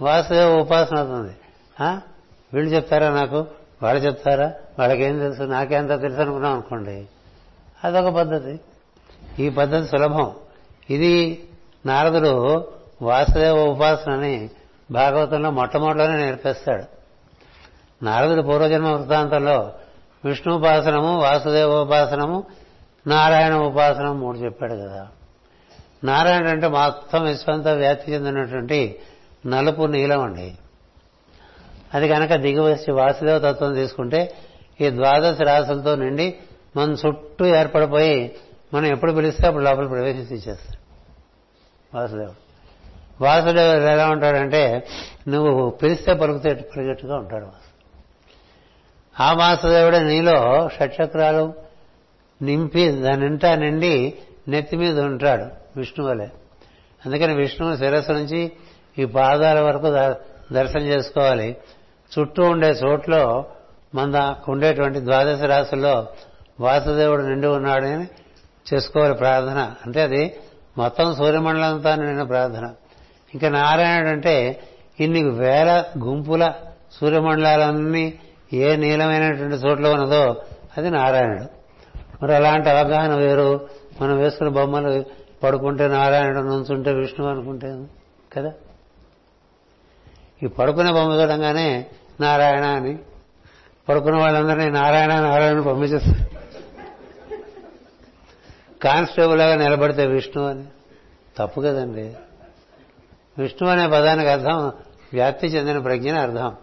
వాసుదేవ 0.00 0.58
ఉపాసన 0.60 0.96
అవుతుంది. 0.96 1.32
ఆ? 1.80 2.00
వీళ్ళు 2.54 2.74
చెప్తారా 2.74 3.10
నాకు? 3.10 3.46
వాళ్ళు 3.82 4.02
చెప్తారా? 4.02 4.52
వాళ్ళకేం 4.78 5.18
తెలుసు? 5.18 5.42
నాకేంత 5.42 6.00
తెలుసు 6.00 6.20
అనుకున్నాం 6.20 6.52
అనుకోండి. 6.52 7.06
అదొక 7.84 8.14
పద్ధతి. 8.14 8.60
ఈ 9.38 9.48
పద్ధతి 9.48 9.88
సులభం. 9.88 10.32
ఇది 10.90 11.44
నారదుడు 11.86 12.64
వాసుదేవ 13.02 13.64
ఉపాసనని 13.64 14.50
భాగవతంలో 14.90 15.50
మొట్టమొదటిలోనే 15.50 16.16
నేర్పిస్తాడు. 16.16 16.84
నారదుడు 18.04 18.42
పూర్వజన్మ 18.42 18.86
వృత్తాంతంలో 18.86 19.72
విష్ణుపాసనము 20.24 21.18
వాసుదేవోపాసనము 21.18 22.44
నారాయణ 23.06 23.54
ఉపాసనం 23.54 24.20
మూడు 24.20 24.38
చెప్పాడు 24.38 24.74
కదా. 24.74 25.08
నారాయణ 26.04 26.48
అంటే 26.48 26.68
మొత్తం 26.68 27.24
విశ్వంతో 27.24 27.72
వ్యాప్తి 27.72 28.12
చెందినటువంటి 28.12 28.98
నలుపు 29.46 29.82
నీలం 29.82 30.20
అండి. 30.20 30.54
అది 31.94 32.08
కనుక 32.08 32.34
దిగివచ్చి 32.34 32.92
వాసుదేవ 32.92 33.38
తత్వం 33.38 33.74
తీసుకుంటే 33.74 34.34
ఈ 34.80 34.90
ద్వాదశ 34.90 35.40
రాసులతో 35.40 35.96
నిండి 35.96 36.34
మన 36.76 36.94
చుట్టూ 37.06 37.46
ఏర్పడిపోయి 37.46 38.34
మనం 38.74 38.86
ఎప్పుడు 38.86 39.12
పిలిస్తే 39.12 39.46
అప్పుడు 39.46 39.64
లోపల 39.64 39.86
ప్రవేశించి 39.86 40.36
ఇచ్చేస్తాడు 40.36 40.78
వాసుదేవుడు. 41.96 42.48
వాసుదేవుడు 43.24 43.82
ఎలా 43.82 44.10
ఉంటాడంటే 44.10 44.86
నువ్వు 45.28 45.70
పిలిస్తే 45.70 46.14
పలుకుతే 46.14 46.54
పరిగెట్టుగా 46.54 47.16
ఉంటాడు 47.16 47.44
వాసు. 47.44 47.68
ఆ 49.22 49.32
వాసుదేవుడే 49.32 50.02
నీలో 50.02 50.68
షట్చక్రాలు 50.68 51.52
నింపి 52.42 52.88
దానింటా 52.88 53.54
నిండి 53.54 54.14
నెత్తి 54.48 54.76
మీద 54.76 55.00
ఉంటాడు 55.00 55.44
విష్ణు 55.76 56.06
వలె 56.06 56.26
అందుకని 57.06 57.34
విష్ణువు 57.34 57.76
శిరస్సు 57.76 58.12
నుంచి 58.12 58.52
ఈ 58.98 59.04
పాదాల 59.04 59.60
వరకు 59.60 59.84
ద- 59.86 60.14
దర్శనం 60.54 60.82
చేసుకోవాలి. 60.82 61.56
చుట్టూ 62.18 62.42
ఉండే 62.42 62.68
చోట్లో 62.68 63.44
మన 63.94 64.34
ఉండేటువంటి 64.48 65.00
ద్వాదశ 65.00 65.40
రాశుల్లో 65.42 66.06
వాసుదేవుడు 66.60 67.22
నిండి 67.22 67.46
ఉన్నాడని 67.46 68.08
చేసుకోవాలి 68.74 69.14
ప్రార్థన. 69.14 69.72
అంటే 69.86 70.02
అది 70.02 70.36
మొత్తం 70.78 71.14
సూర్యమండలంతో 71.14 71.94
నిండిన 71.94 72.22
ప్రార్థన. 72.22 72.74
ఇంకా 73.34 73.48
నారాయణుడు 73.48 74.08
అంటే 74.08 74.62
ఇన్ని 75.00 75.22
వేల 75.22 75.84
గుంపుల 76.04 76.52
సూర్యమండలాలన్నీ 76.92 78.14
ఏ 78.52 78.76
నీలమైనటువంటి 78.76 79.56
చోట్ల 79.56 79.88
ఉన్నదో 79.88 80.36
అది 80.76 80.90
నారాయణుడు. 80.90 81.58
మరి 82.22 82.34
అలాంటి 82.34 82.70
అవగాహన 82.70 83.14
వేరు. 83.14 83.68
మనం 84.00 84.18
వేసుకున్న 84.18 84.52
బొమ్మలు 84.52 85.04
పడుకుంటే 85.42 85.88
నారాయణుడు 85.88 86.38
నుంచుంటే 86.38 86.92
విష్ణువు 86.92 87.30
అనుకుంటే 87.30 87.86
కదా? 88.36 88.52
ఈ 90.42 90.46
పడుకునే 90.46 90.92
బొమ్మ 90.92 91.12
చూడంగానే 91.12 91.86
నారాయణ 92.20 92.64
అని. 92.64 92.98
పడుకున్న 93.88 94.18
వాళ్ళందరినీ 94.18 94.70
నారాయణ 94.70 95.20
నారాయణ 95.20 95.60
పంపించేస్తారు. 95.60 96.38
కానిస్టేబుల్ 98.82 99.38
లాగా 99.38 99.56
నిలబడితే 99.56 100.06
విష్ణు 100.06 100.44
అని. 100.44 100.64
తప్పు 101.38 101.60
కదండి. 101.60 102.16
విష్ణు 103.38 103.68
అనే 103.68 103.86
పదానికి 103.86 104.28
అర్థం 104.28 104.72
వ్యాప్తి 105.12 105.46
చెందిన 105.46 105.78
ప్రజ్ఞని 105.78 106.20
అర్థం. 106.20 106.56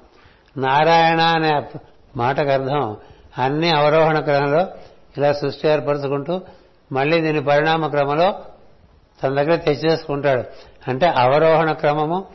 నారాయణ 0.57 1.21
అనే 1.21 1.79
మాటకు 2.17 2.49
అర్థం 2.49 2.97
అన్ని 3.37 3.69
అవరోహణ 3.69 4.19
క్రమంలో 4.19 4.67
ఇలా 5.17 5.33
సృష్టి 5.33 5.67
ఏర్పరచుకుంటూ 5.67 6.41
మళ్ళీ 6.91 7.21
దీని 7.21 7.43
పరిణామ 7.43 7.87
క్రమంలో 7.87 8.41
తన 9.23 9.29
దగ్గర 9.29 9.55
తెచ్చేసుకుంటాడు. 9.55 10.43
అంటే 10.87 11.07
అవరోహణ 11.07 11.71
క్రమము 11.71 12.25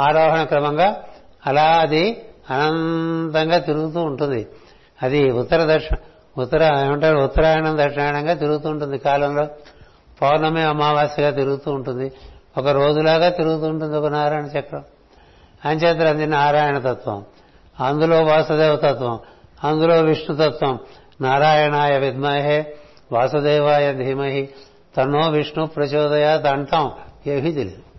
ఆరోహణ 0.00 0.44
క్రమంగా 0.44 1.02
అలా 1.46 1.62
అది 1.62 2.22
అనంతంగా 2.50 3.58
తిరుగుతూ 3.58 4.02
ఉంటుంది. 4.02 4.48
అది 5.02 5.30
ఉత్తర 5.30 5.76
దక్షిణ 5.76 5.96
ఉత్తర 6.38 6.84
ఏమంటారు? 6.86 7.18
ఉత్తరాయణం 7.18 7.78
దక్షిణాయనంగా 7.78 8.34
తిరుగుతూ 8.34 8.68
ఉంటుంది 8.68 8.98
కాలంలో. 8.98 9.48
పౌర్ణమి 10.22 10.62
అమావాస్యగా 10.62 11.30
తిరుగుతూ 11.30 11.72
ఉంటుంది. 11.72 12.12
ఒక 12.58 12.68
రోజులాగా 12.68 13.28
తిరుగుతూ 13.28 13.66
ఉంటుంది 13.66 13.96
ఒక 13.96 14.06
నారాయణ 14.06 14.44
చక్రం. 14.44 14.84
అంచేత 15.64 16.06
అది 16.06 16.26
నారాయణ 16.26 16.78
తత్వం. 16.78 17.24
అందులో 17.80 18.22
వాసుదేవ 18.22 18.76
తత్వం. 18.76 19.18
అందులో 19.64 20.00
విష్ణుతత్వం 20.00 20.78
నారాయణాయ 21.20 21.98
విద్మహే 21.98 22.76
వాసుదేవాయ 23.12 23.92
ధీమహి. 23.92 24.48
తన్నో 24.96 25.30
విష్ణు 25.30 25.66
ప్రచోదయాత్ 25.66 26.46
అంటాం. 26.46 26.92
ఏమీ 27.26 27.52
తెలియదు. 27.52 27.89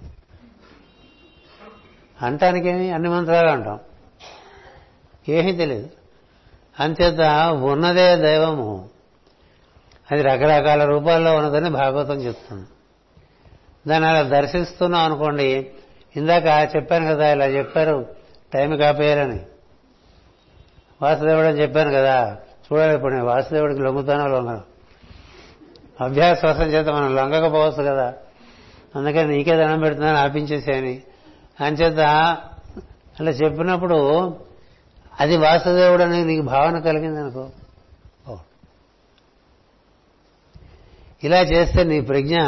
అంటానికేమి? 2.21 2.91
అన్ని 2.91 3.09
మంత్రాలు 3.09 3.47
అంటాం. 3.47 3.79
ఏమీ 5.29 5.51
తెలియదు 5.51 5.89
అంచేత 6.79 7.21
ఉన్నదే 7.63 8.15
దైవము. 8.15 8.89
అది 10.11 10.21
రకరకాల 10.21 10.85
రూపాల్లో 10.85 11.35
ఉన్నదని 11.35 11.69
భాగవతం 11.69 12.13
చెప్తుంది. 12.13 12.67
దాన్ని 13.87 14.09
అలా 14.09 14.21
దర్శిస్తున్నాం 14.21 15.01
అనుకోండి 15.01 15.71
ఇందాక 16.15 16.75
చెప్పాను 16.75 17.05
కదా 17.05 17.31
ఇలా 17.31 17.45
చెప్పారు 17.45 18.05
టైం 18.53 18.77
కాపేయాలని. 18.77 19.39
వాసుదేవుడు 21.01 21.47
అని 21.47 21.61
చెప్పాను 21.61 21.91
కదా 21.91 22.37
చూడాలి 22.71 22.95
ఇప్పుడు 22.95 23.13
నేను 23.13 23.25
వాసుదేవుడికి 23.25 23.81
లొంగుతానో 23.81 24.27
లొంగను. 24.27 24.61
అభ్యాసవసం 26.03 26.63
చేత 26.63 26.87
మనం 26.87 27.15
లొంగకపోవచ్చు 27.15 27.83
కదా. 27.83 28.13
అందుకని 28.95 29.27
నీకే 29.27 29.55
దండం 29.55 29.79
పెడుతున్నాను 29.79 30.17
ఆపించేసేయని. 30.17 31.01
అంచేత 31.61 31.99
అలా 33.19 33.31
చెప్పినప్పుడు 33.31 33.97
అది 35.19 35.37
వాసుదేవుడు 35.37 36.03
అని 36.03 36.25
నీకు 36.25 36.41
భావన 36.41 36.79
కలిగిందనుకో. 36.79 37.49
ఇలా 41.23 41.41
చేస్తే 41.41 41.83
నీ 41.83 42.01
ప్రజ్ఞ 42.01 42.39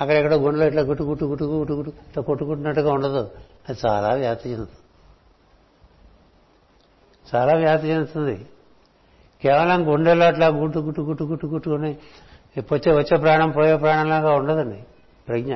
అక్కడెక్కడ 0.00 0.34
గుండెలో 0.34 0.66
ఇట్లా 0.66 0.82
గుట్టు 0.82 1.02
గుట్టు 1.02 1.24
గుట్టు 1.24 1.44
గుట్టు 1.44 1.72
గుట్టు 1.72 1.90
ఇట్లా 1.90 2.22
కొట్టుకుంటున్నట్టుగా 2.22 2.92
ఉండదు. 2.92 3.30
అది 3.68 3.78
చాలా 3.86 4.14
వ్యాప్తి 4.14 4.50
చెందుతుంది. 4.50 4.78
చాలా 7.34 7.52
వ్యాప్తి 7.54 7.88
చెందుతుంది. 7.88 8.46
కేవలం 9.42 9.88
గుండెలో 9.92 10.26
అట్లా 10.26 10.46
గుట్టు 10.46 10.78
గుట్టు 10.78 11.00
గుట్టు 11.00 11.24
గుట్టు 11.24 11.46
గుట్టుకుని 11.46 11.96
వచ్చే 12.58 12.92
వచ్చే 12.92 13.16
ప్రాణం 13.16 13.50
పోయే 13.50 13.76
ప్రాణంలాగా 13.76 14.32
ఉండదండి 14.32 14.84
ప్రజ్ఞ. 15.28 15.54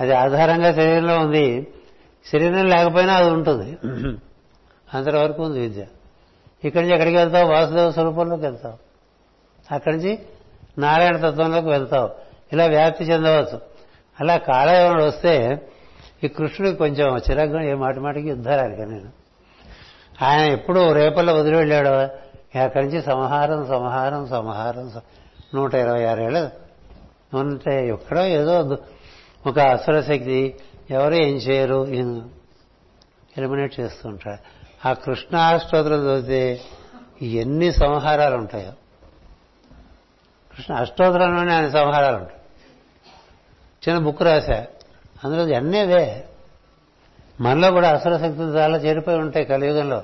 అది 0.00 0.14
ఆధారంగా 0.14 0.72
శరీరంలో 0.72 1.18
ఉంది. 1.18 1.66
శరీరం 2.32 2.66
లేకపోయినా 2.66 3.14
అది 3.14 3.30
ఉంటుంది. 3.30 3.78
అంతవరకు 4.94 5.42
ఉంది 5.42 5.60
విద్య. 5.60 5.86
ఇక్కడి 6.64 6.82
నుంచి 6.82 6.94
ఎక్కడికి 6.94 7.16
వెళ్తావు? 7.16 7.50
వాసుదేవ 7.52 7.90
స్వరూపంలోకి 7.90 8.42
వెళ్తావు. 8.42 8.78
అక్కడి 9.74 9.96
నుంచి 9.96 10.18
నారాయణ 10.78 11.16
తత్వంలోకి 11.16 11.68
వెళ్తావు. 11.68 12.10
ఇలా 12.52 12.66
వ్యాప్తి 12.66 13.04
చెందవచ్చు. 13.04 13.60
అలా 14.20 14.36
కాలయవనుడు 14.36 15.04
వస్తే 15.04 15.60
ఈ 16.24 16.28
కృష్ణుడికి 16.28 16.78
కొంచెం 16.78 17.16
చిరగ్గా 17.16 17.62
ఏ 17.62 17.74
మాటి 17.74 18.00
మాటికి 18.00 18.28
యుద్ధాలు 18.28 18.68
నేను. 18.68 19.10
ఆయన 20.24 20.52
ఎప్పుడు 20.52 20.92
రేపల్లో 20.92 21.34
వదిలి 21.34 21.56
వెళ్ళాడు. 21.56 21.88
అక్కడి 22.58 22.86
నుంచి 22.86 23.02
సంహారం 23.02 23.66
సంహారం 23.66 24.28
సంహారం 24.28 24.92
నూట 25.54 25.74
ఇరవై 25.74 26.04
ఆరేళ్ళు 26.04 26.50
ఉంటే 27.36 27.88
ఎక్కడో 27.88 28.24
ఏదో 28.24 28.78
ఒక 29.46 29.58
అసురశక్తి 29.58 30.56
ఎవరు 30.90 31.14
ఏం 31.14 31.36
చేయరు 31.36 31.86
ఎలిమినేట్ 33.38 33.80
చేస్తుంటారు 33.80 34.38
ఆ 34.88 34.92
కృష్ణాష్టోత్తరం 34.92 35.96
చదివితే 35.96 36.60
ఎన్ని 37.22 37.72
సంహారాలు 37.72 38.36
ఉంటాయో. 38.36 38.72
కృష్ణ 40.56 40.74
అష్టోత్తరంలోనే 40.74 41.54
ఆయన 41.54 41.68
సంహారాలు 41.68 42.16
ఉంటాయి. 42.16 42.40
చిన్న 43.88 44.04
బుక్ 44.04 44.22
రాశా. 44.22 44.66
అందులో 45.24 45.56
అన్నీవే 45.56 46.28
మనలో 47.40 47.70
కూడా 47.70 47.90
అసుర 47.90 48.16
శక్తులు 48.16 48.58
చాలా 48.58 48.78
చేరిపోయి 48.78 49.18
ఉంటాయి 49.18 49.44
కలియుగంలో. 49.44 50.02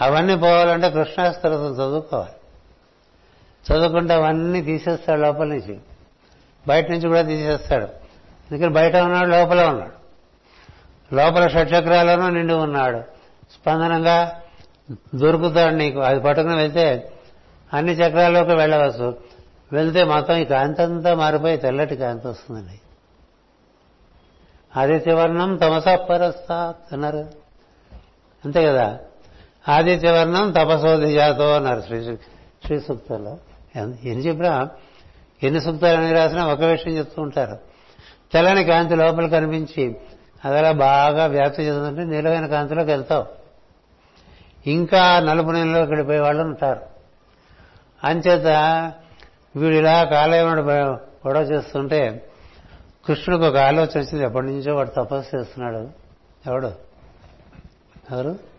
అవన్నీ 0.00 0.36
పోవాలంటే 0.36 0.90
కృష్ణాస్తోత్రం 0.90 1.72
చదువుకోవాలి. 1.72 2.32
చదువుకుంటే 3.72 4.14
అవన్నీ 4.14 4.62
తీసేస్తాడు 4.62 5.20
లోపల 5.20 5.46
నుంచి. 5.46 5.78
బయట 6.68 6.90
నుంచి 6.90 7.08
కూడా 7.08 7.22
తీసేస్తాడు. 7.22 8.05
ఎందుకని 8.52 8.72
బయట 8.72 8.96
ఉన్నాడు 8.96 9.28
లోపల 9.28 9.64
ఉన్నాడు. 9.64 9.96
లోపల 11.14 11.48
షట్చక్రాల్లోనూ 11.48 12.30
నిండి 12.30 12.54
ఉన్నాడు. 12.54 12.98
స్పందనంగా 13.50 14.40
దొరుకుతాడు 15.14 15.74
నీకు. 15.74 16.00
అది 16.00 16.20
పట్టుకుని 16.20 16.56
వెళ్తే 16.56 17.12
అన్ని 17.72 17.92
చక్రాల్లోకి 17.92 18.50
వెళ్ళవచ్చు. 18.50 19.18
వెళ్తే 19.72 20.04
మొత్తం 20.04 20.36
ఈ 20.36 20.44
కాంతి 20.44 20.82
అంతా 20.82 21.14
మారిపోయి 21.14 21.56
తెల్లటి 21.56 21.96
కాంతి 21.96 22.28
వస్తుందండి. 22.28 22.80
ఆదిత్యవర్ణం 24.80 25.56
తమసపరస్తా 25.56 26.74
అన్నారు. 26.92 27.30
అంతే 28.44 28.64
కదా? 28.64 28.98
ఆదిత్యవర్ణం 29.68 30.52
తపసోధి 30.52 31.12
జాతో 31.12 31.54
అన్నారు 31.54 31.80
శ్రీ 31.80 32.16
శ్రీ 32.64 32.80
సూక్తంలో. 32.80 33.38
ఎన్ని 33.76 34.26
చెప్పినా 34.26 34.68
ఎన్ని 35.42 35.60
సూక్తాలు 35.60 35.96
అని 35.96 36.12
రాసినా 36.12 36.46
ఒక 36.46 36.62
విషయం 36.62 36.96
చెప్తూ 36.96 37.22
ఉంటారు. 37.22 37.75
తెల్లని 38.32 38.64
కాంతి 38.64 38.96
లోపల 38.96 39.26
కనిపించి 39.26 39.96
అదలా 40.44 40.72
బాగా 40.72 41.26
వ్యాప్తి 41.26 41.62
చెందుతుంటే 41.62 42.04
నిలవైన 42.04 42.46
కాంతిలోకి 42.46 42.90
వెళ్తావు. 42.90 43.26
ఇంకా 44.66 45.20
నలుపు 45.20 45.50
నీళ్ళలోకి 45.50 45.90
వెళ్ళిపోయే 45.90 46.20
వాళ్ళు 46.20 46.42
ఉంటారు. 46.42 46.80
అంచేత 48.04 48.46
వీడు 49.56 49.74
ఇలా 49.74 50.04
కాలయముడు 50.04 50.60
గొడవ 50.60 51.42
చేస్తుంటే 51.42 52.30
కృష్ణుడికి 53.06 53.48
ఒక 53.48 53.56
ఆలోచన 53.56 54.00
వచ్చింది. 54.00 54.24
ఎప్పటి 54.24 54.46
నుంచో 54.46 54.74
వాడు 54.74 54.90
తపస్సు 54.90 55.36
చేస్తున్నాడు. 55.36 55.90
ఎవడు? 56.46 56.72
ఎవరు? 58.10 58.56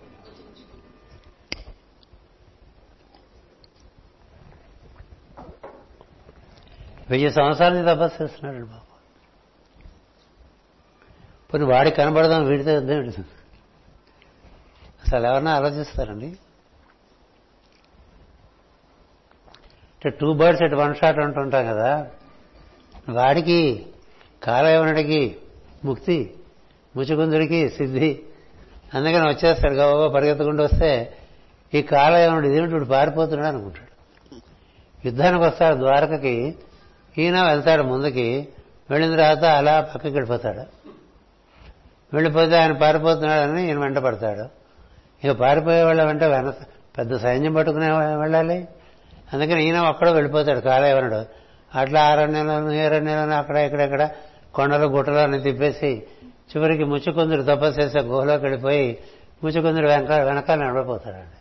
వెయ్యి 7.09 7.32
సంవత్సరాల 7.32 7.74
నుంచి 7.74 7.95
తపస్సు 7.95 8.24
చేస్తున్నాడు 8.24 8.65
బాబు. 8.65 8.86
పోనీ 11.54 11.66
వాడికి 11.66 11.95
కనబడదాం 11.95 12.45
వీడితో 12.45 12.72
అసలు 15.08 15.28
ఎవరన్నా 15.28 15.56
ఆలోచిస్తారండి? 15.56 16.28
అంటే 19.98 20.10
two 20.10 20.34
birds 20.34 20.64
at 20.64 20.74
one 20.74 20.95
shot 20.95 21.20
అంటుంటాం 21.20 21.66
కదా. 21.66 22.08
వాడికి 23.10 23.86
కాలయవనుడికి 24.43 25.38
ముక్తి 25.86 26.36
ముచుకుందుడికి 26.95 27.70
సిద్ధి. 27.70 28.24
అందుకని 28.93 29.30
వచ్చేస్తాడు 29.30 29.74
గబాబా 29.74 30.14
పరిగెత్తుకుంటూ 30.14 30.64
వస్తే 30.64 31.18
ఈ 31.74 31.82
కాలయవనుడు 31.82 32.48
ఇదేమిటి 32.48 32.74
వీడు 32.74 32.86
పారిపోతున్నాడు 32.86 33.56
అనుకుంటాడు. 33.56 33.88
యుద్ధానికి 35.08 35.43
వస్తాడు 35.43 35.76
ద్వారకకి 35.76 36.56
ఈయన 37.18 37.43
వెళ్తాడు 37.43 37.84
ముందుకి 37.84 38.48
వెళ్ళిన 38.89 39.12
తర్వాత 39.12 39.43
అలా 39.43 39.82
పక్కకి 39.82 40.14
వెళ్ళిపోతాడు. 40.14 40.76
వెళ్ళిపోతే 42.14 42.55
ఆయన 42.55 42.72
పారిపోతున్నాడని 42.72 43.68
ఈయన 43.68 43.80
వెంట 43.80 43.97
పడతాడు. 43.97 44.45
ఇక 45.28 45.32
పారిపోయే 45.32 45.84
వాళ్ళ 45.84 46.03
వెంట 46.03 46.24
వెన 46.24 46.49
పెద్ద 46.97 47.18
సైన్యం 47.18 47.53
పట్టుకునే 47.53 47.91
వెళ్ళాలి. 48.16 48.68
అందుకని 49.34 49.64
ఈయన 49.66 49.80
ఒక్కడో 49.80 50.12
వెళ్ళిపోతాడు 50.12 50.60
కాలేవనుడు. 50.60 51.26
అట్లా 51.78 52.01
ఆరణ్యంలోను 52.01 52.72
ఏరణ్యంలోను 52.72 53.32
అక్కడ 53.32 53.55
ఇక్కడెక్కడ 53.58 54.10
కొండలు 54.53 54.86
గుట్టలు 54.86 55.16
అని 55.16 55.41
తిప్పేసి 55.41 56.03
చివరికి 56.51 56.84
ముచ్చుకుందుడు 56.84 57.41
తపస్సు 57.41 57.82
చేసే 57.82 57.99
గుహలోకి 57.99 58.43
వెళ్ళిపోయి 58.43 58.97
ముచ్చుకుందుడు 59.43 59.88
వెనక 59.88 60.12
వెనకాల 60.12 60.60
నిలబడిపోతాడండి. 60.60 61.38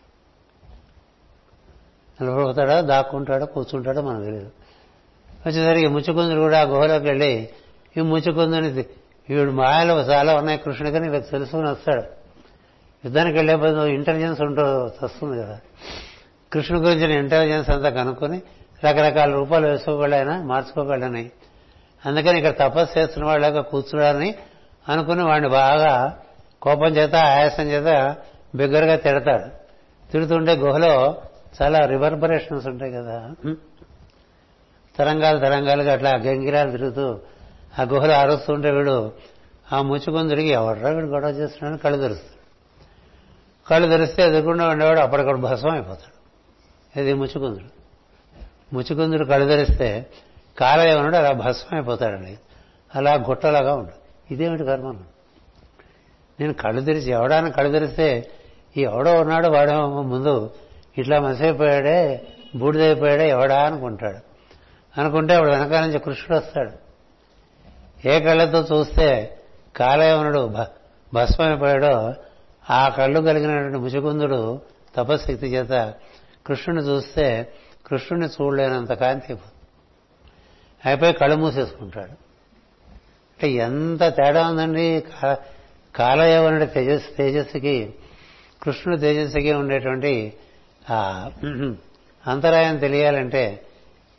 నిలబడిపోతాడో 2.21 2.83
దాక్కుంటాడో 2.83 3.47
కూర్చుంటాడో 3.47 4.03
మనకు 4.03 4.25
తెలియదు 4.25 4.51
వచ్చేసరికి 5.47 5.87
ముచ్చుకుందుడు 5.87 6.41
కూడా 6.41 6.61
ఆ 6.61 6.63
గుహలోకి 6.63 7.05
వెళ్ళి 7.05 7.49
ఈ 7.97 8.01
ముచ్చుకుందుని 8.01 8.85
వీడు 9.29 9.51
మాయలు 9.51 9.93
చాలా 9.93 10.37
ఉన్నాయి. 10.37 10.59
కృష్ణుడికని 10.59 11.09
వీళ్ళకి 11.09 11.31
తెలుసుకుని 11.31 11.71
వస్తాడు. 11.71 12.05
యుద్ధానికి 13.05 13.37
వెళ్ళేపోతే 13.39 13.95
ఇంటెలిజెన్స్ 13.95 14.41
ఉంటూ 14.41 14.63
వస్తుంది 15.03 15.43
కదా. 15.43 15.59
కృష్ణుడి 16.53 16.85
గురించిన 16.85 17.11
ఇంటెలిజెన్స్ 17.11 17.71
అంతా 17.71 17.91
కనుక్కొని 17.91 18.43
రకరకాల 18.85 19.33
రూపాలు 19.33 19.67
వేసుకోగలైనా 19.67 20.43
మార్చుకోగలని 20.43 21.31
అందుకని 22.05 22.39
ఇక్కడ 22.39 22.69
తపస్సు 22.69 22.99
చేస్తున్న 22.99 23.27
వాళ్ళగా 23.27 23.63
కూర్చున్నాడని 23.63 24.35
అనుకుని 24.89 25.25
వాడిని 25.25 25.49
బాగా 25.49 26.19
కోపం 26.63 26.87
చేత 26.87 27.15
ఆయాసం 27.15 27.63
చేత 27.63 28.17
బిగ్గరగా 28.55 28.97
తిడతాడు 28.97 29.47
తిడుతుంటే 30.13 30.53
గుహలో 30.53 31.17
చాలా 31.63 31.87
రివర్బరేషన్స్ 31.87 32.67
ఉంటాయి 32.67 32.93
కదా. 32.93 33.31
తరంగాలు 34.99 35.39
తరంగాలుగా 35.39 35.93
అట్లా 35.93 36.11
గంగిరాలు 36.11 36.71
తిరుగుతూ 36.71 37.19
ఆ 37.79 37.83
గుహలో 37.83 38.15
అరుస్తుంటే 38.15 38.71
వీడు 38.71 39.13
ఆ 39.73 39.83
ముచ్చుకుందుడికి 39.83 40.49
ఎవడ్రా 40.49 40.91
వీడు 40.91 41.07
గొడవ 41.07 41.29
చేస్తున్నాడని 41.29 41.79
కళ్ళు 41.79 41.99
తెరుస్తాడు. 41.99 42.37
కళ్ళు 43.69 43.89
తెరిస్తే 43.89 44.23
ఎదుర్కొండా 44.23 44.69
ఉండేవాడు 44.69 45.01
అప్పటికప్పుడు 45.01 45.41
భస్మం 45.41 45.73
అయిపోతాడు. 45.73 46.17
ఇది 47.01 47.15
ముచ్చుకుందుడు. 47.15 47.77
ముచ్చుకుందుడు 48.75 49.25
కళ్ళు 49.25 49.47
తెరిస్తే 49.47 50.07
కాలయవనుడు 50.59 51.17
అలా 51.17 51.33
భస్మం 51.33 51.79
అయిపోతాడండి. 51.79 52.39
అలా 52.95 53.15
గుట్టలాగా 53.15 53.75
ఉంటుంది 53.75 53.95
ఇదేమిటి 54.31 54.65
కర్మ? 54.65 54.95
నేను 56.41 56.53
కళ్ళు 56.55 56.81
తెరిచి 56.81 57.11
ఎవడాన్ని 57.11 57.51
కళ్ళు 57.51 57.73
తెరిస్తే 57.73 58.31
ఈ 58.77 58.83
ఎవడో 58.83 59.21
ఉన్నాడు 59.21 59.49
వాడేమో 59.49 60.03
ముందు 60.03 60.51
ఇట్లా 60.99 61.21
మసైపోయాడే 61.21 62.27
బూడిదైపోయాడే 62.57 63.29
ఎవడా 63.29 63.67
అనుకుంటాడు. 63.67 64.19
అనుకుంటే 65.01 65.37
వాడు 65.37 65.51
వెనకాల 65.51 65.87
నుంచి 65.87 65.99
కృష్ణుడు 65.99 66.45
వస్తాడు. 66.45 66.86
ఏ 68.07 68.21
కళ్ళతో 68.21 68.61
చూస్తే 68.73 69.39
కాలయవనుడు 69.77 70.43
భస్మైపోయాడో 71.15 72.15
ఆ 72.71 72.89
కళ్ళు 72.89 73.21
కలిగినటువంటి 73.21 73.79
ముచుకుందుడు 73.79 74.61
తపశక్తి 74.97 75.47
చేత 75.47 75.95
కృష్ణుని 76.47 76.83
చూస్తే 76.83 77.53
కృష్ణుని 77.87 78.27
చూడలేనంత 78.27 78.93
కాంతి 78.93 79.37
అయిపోయి 80.85 81.13
కళ్ళు 81.13 81.37
మూసేసుకుంటాడు. 81.37 82.15
అంటే 83.37 83.49
ఎంత 83.51 84.03
తేడా 84.09 84.49
ఉందండి? 84.49 85.05
కాలయవనుడి 85.97 86.67
తేజస్సు 86.67 87.17
తేజస్సుకి 87.17 87.95
కృష్ణుడు 88.63 89.01
తేజస్సుకి 89.01 89.53
ఉండేటువంటి 89.53 90.33
ఆ 90.91 91.31
అంతరాయం 92.27 92.77
తెలియాలంటే 92.77 93.63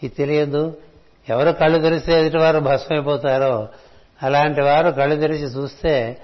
ఇది 0.04 0.16
తెలియదు. 0.16 0.78
ఎవరు 1.30 1.52
కళ్ళు 1.52 1.78
తెరిస్తే 1.78 2.20
ఎదుటివారు 2.20 2.60
భస్మైపోతారో 2.60 3.68
అలాంటి 4.24 4.62
వారు 4.62 4.92
కళ్ళు 4.92 5.16
తెరిచి 5.16 5.44
చూస్తే 5.44 6.22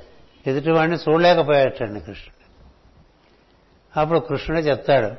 ఎదుటివాడిని 0.48 0.98
చూడలేకపోయాటండి 0.98 2.00
కృష్ణుడు. 2.00 2.44
అప్పుడు 4.00 4.20
కృష్ణుడే 4.20 4.62
చెప్తాడు 4.62 5.12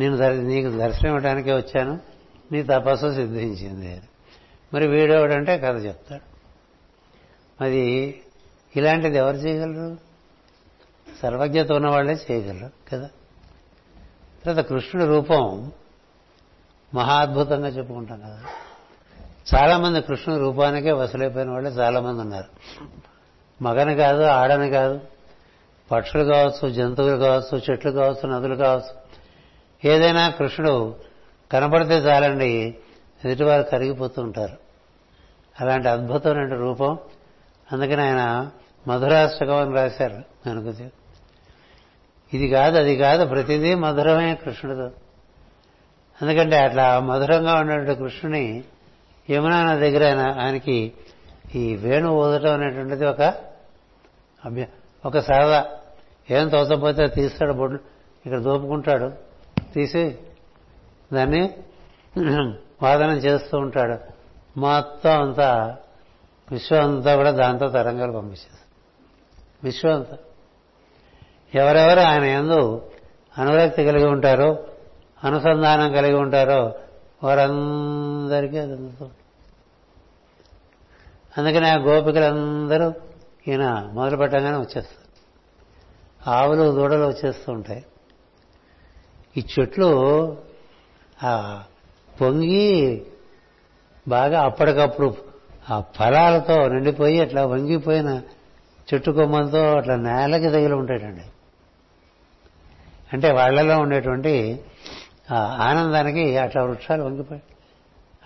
నేను 0.00 0.40
నీకు 0.40 0.68
దర్శనం 0.68 1.06
ఇవ్వడానికే 1.06 1.52
వచ్చాను 1.52 2.00
నీ 2.52 2.62
తపస్సు 2.62 3.14
సిద్ధించింది 3.14 4.02
మరి 4.74 4.86
వీడేవాడంటే 4.86 5.58
కథ 5.58 5.84
చెప్తాడు. 5.84 6.34
మరి 7.62 8.14
ఇలాంటిది 8.76 9.18
ఎవరు 9.18 9.36
చేయగలరు? 9.36 9.96
సర్వజ్ఞత 11.22 11.72
ఉన్న 11.72 11.88
వాళ్ళే 11.88 12.18
చేయగలరు 12.30 12.70
కదా. 12.92 13.08
తర్వాత 14.44 14.64
కృష్ణుడి 14.64 15.08
రూపం 15.08 15.72
మహా 16.94 17.14
అద్భుతంగా 17.14 17.68
చెప్పుకుంటాం 17.68 18.20
కదా. 18.20 18.40
చాలా 19.54 19.78
మంది 19.78 20.00
కృష్ణుడి 20.00 20.40
రూపానికే 20.40 20.92
వసలైపోయిన 20.92 21.50
వాళ్ళే 21.50 21.70
చాలా 21.70 22.00
మంది 22.00 22.20
ఉన్నారు. 22.20 22.48
మగని 23.62 23.94
కాదు 23.94 24.22
ఆడని 24.22 24.70
కాదు. 24.70 25.00
పక్షులు 25.92 26.24
కావచ్చు 26.24 26.72
జంతువులు 26.72 27.16
కావచ్చు 27.16 27.62
చెట్లు 27.70 27.90
కావచ్చు 27.90 28.28
నదులు 28.28 28.54
కావచ్చు. 28.54 29.04
ఏదైనా 29.90 30.30
కృష్ణుడు 30.30 30.94
కనపడితే 31.52 31.94
చాలండి 31.94 32.74
ఎదుటివారు 33.24 33.62
కరిగిపోతూ 33.62 34.22
ఉంటారు. 34.22 34.56
అలాంటి 35.60 35.88
అద్భుతమైన 35.88 36.54
రూపం. 36.54 36.98
అందుకని 37.72 38.02
ఆయన 38.02 38.50
మధురాష్టకం 38.88 39.56
అని 39.56 39.74
రాశారు 39.74 40.48
మనకు 40.48 40.88
ఇది 42.36 42.48
కాదు 42.48 42.78
అది 42.78 42.96
కాదు 42.96 43.26
ప్రతిదీ 43.26 43.74
మధురమే 43.74 44.34
కృష్ణుడితో 44.34 44.90
ఎందుకంటే 46.22 46.56
అట్లా 46.56 47.00
మధురంగా 47.00 47.54
ఉన్నటువంటి 47.54 47.94
కృష్ణుని 47.94 48.64
యమునా 49.30 49.58
నది 49.64 49.90
దగ్గర 49.90 50.04
ఆయన 50.04 50.40
ఆయనకి 50.40 50.92
ఈ 51.54 51.76
వేణు 51.76 52.08
ఊదటం 52.08 52.52
అనేటువంటిది 52.52 53.06
ఒక 53.06 53.22
అభ్య 54.44 54.66
ఒక 55.06 55.18
సరదా. 55.18 55.66
ఏం 56.30 56.48
తోచపోతే 56.48 57.06
తీస్తాడు 57.06 57.52
బొడ్లు 57.52 57.78
ఇక్కడ 58.26 58.38
దోపుకుంటాడు. 58.38 59.12
తీసి 59.74 60.18
దాన్ని 61.12 61.54
వాదనం 62.82 63.16
చేస్తూ 63.16 63.58
ఉంటాడు. 63.58 63.96
మొత్తం 64.58 65.22
అంతా 65.22 65.76
విశ్వం 66.52 66.96
అంతా 66.96 67.16
కూడా 67.16 67.30
దాంతో 67.30 67.68
తరంగాలు 67.68 68.12
పంపించేది 68.12 68.60
విశ్వం 69.64 69.94
అంతా. 69.94 70.16
ఎవరెవరు 71.54 72.00
ఆయన 72.00 72.24
ఎందు 72.24 72.90
అనురక్తి 73.38 73.84
కలిగి 73.84 74.04
ఉంటారో 74.04 74.64
అనుసంధానం 75.24 75.92
కలిగి 75.92 76.14
ఉంటారో 76.14 76.74
వారందరికీ 77.22 78.58
అది 78.58 78.72
అందుతుంది. 78.72 79.12
అందుకని 81.38 81.68
ఆ 81.68 81.74
గోపికలందరూ 81.74 82.92
ఈయన 83.48 83.90
మొదలు 83.92 84.16
పెట్టగానే 84.16 84.56
వచ్చేస్తారు. 84.56 85.04
ఆవులు 86.30 86.72
దూడలు 86.72 87.04
వచ్చేస్తూ 87.04 87.52
ఉంటాయి. 87.52 87.84
ఈ 89.36 89.46
చెట్లు 89.58 89.88
ఆ 91.22 91.62
పొంగి 92.20 93.02
బాగా 94.08 94.42
అప్పటికప్పుడు 94.42 95.16
ఆ 95.70 95.80
ఫలాలతో 95.80 96.68
నిండిపోయి 96.68 97.20
అట్లా 97.20 97.46
వంగిపోయిన 97.46 98.22
చెట్టు 98.94 99.10
కొమ్మలతో 99.10 99.76
అట్లా 99.76 99.96
నేలకి 99.96 100.44
తగిలి 100.44 100.74
ఉంటాడండి 100.74 101.20
అంటే 103.12 103.32
వాళ్ళలో 103.32 103.78
ఉండేటువంటి 103.78 104.64
ఆనందానికి 105.32 106.38
అట్లా 106.38 106.64
వృక్షాలు 106.64 107.02
వంగిపోయి 107.02 107.42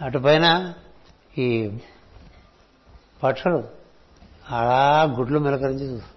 అటుపైన 0.01 0.75
ఈ 1.39 1.79
పక్షులు 3.23 3.65
అలా 4.51 5.03
గుడ్లు 5.03 5.39
మెలకరించి 5.39 5.85
చూస్తాయి. 5.85 6.15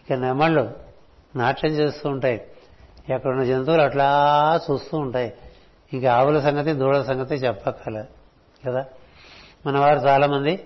ఇక 0.00 0.24
నెమళ్ళు 0.24 0.72
నాట్యం 1.36 1.70
చేస్తూ 1.72 2.08
ఉంటాయి. 2.08 2.46
ఎక్కడున్న 3.08 3.44
జంతువులు 3.44 3.82
అట్లా 3.82 4.60
చూస్తూ 4.70 4.98
ఉంటాయి. 4.98 5.34
ఇంకా 5.92 6.14
ఆవుల 6.14 6.40
సంగతి 6.40 6.72
దూడల 6.72 7.02
సంగతి 7.02 7.34
చెప్పక్కర్లేదు 7.34 8.06
కదా? 8.66 8.84
మన 9.66 9.78
వారు 9.78 9.98
చాలామంది 9.98 10.64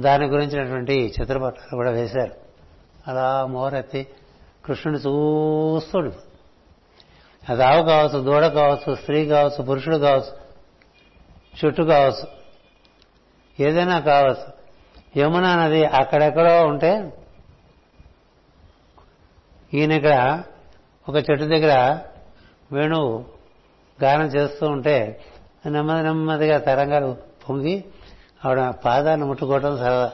దాని 0.00 0.26
గురించినటువంటి 0.26 1.14
చిత్రపటాలు 1.20 1.76
కూడా 1.76 1.90
వేశారు. 1.90 2.32
అలా 3.06 3.46
మోరెత్తి 3.46 4.06
కృష్ణుని 4.64 4.98
చూస్తుడు 4.98 6.29
అది 7.48 7.62
ఆవు 7.64 7.82
కావచ్చు 7.82 8.18
దూడ 8.24 8.46
కావచ్చు 8.46 8.94
స్త్రీ 8.94 9.26
కావచ్చు 9.26 9.62
పురుషుడు 9.62 9.96
కావచ్చు 9.96 10.40
చుట్టు 11.60 11.82
కావచ్చు 11.82 12.26
ఏదైనా 13.60 14.00
కావచ్చు. 14.00 14.60
యమునా 15.16 15.64
నది 15.64 15.84
అక్కడెక్కడో 15.84 16.66
ఉంటే 16.66 17.12
ఈయన 19.74 19.92
ఇక్కడ 19.92 20.42
ఒక 21.08 21.16
చెట్టు 21.16 21.44
దగ్గర 21.44 21.98
వేణువు 22.72 23.24
గానం 24.02 24.26
చేస్తూ 24.26 24.66
ఉంటే 24.66 25.20
నెమ్మది 25.66 26.02
నెమ్మదిగా 26.02 26.58
తరంగాలు 26.58 27.16
పొంగి 27.48 27.84
ఆవిడ 28.44 28.70
పాదాలను 28.84 29.26
ముట్టుకోవటం 29.26 29.78
సరదా. 29.78 30.12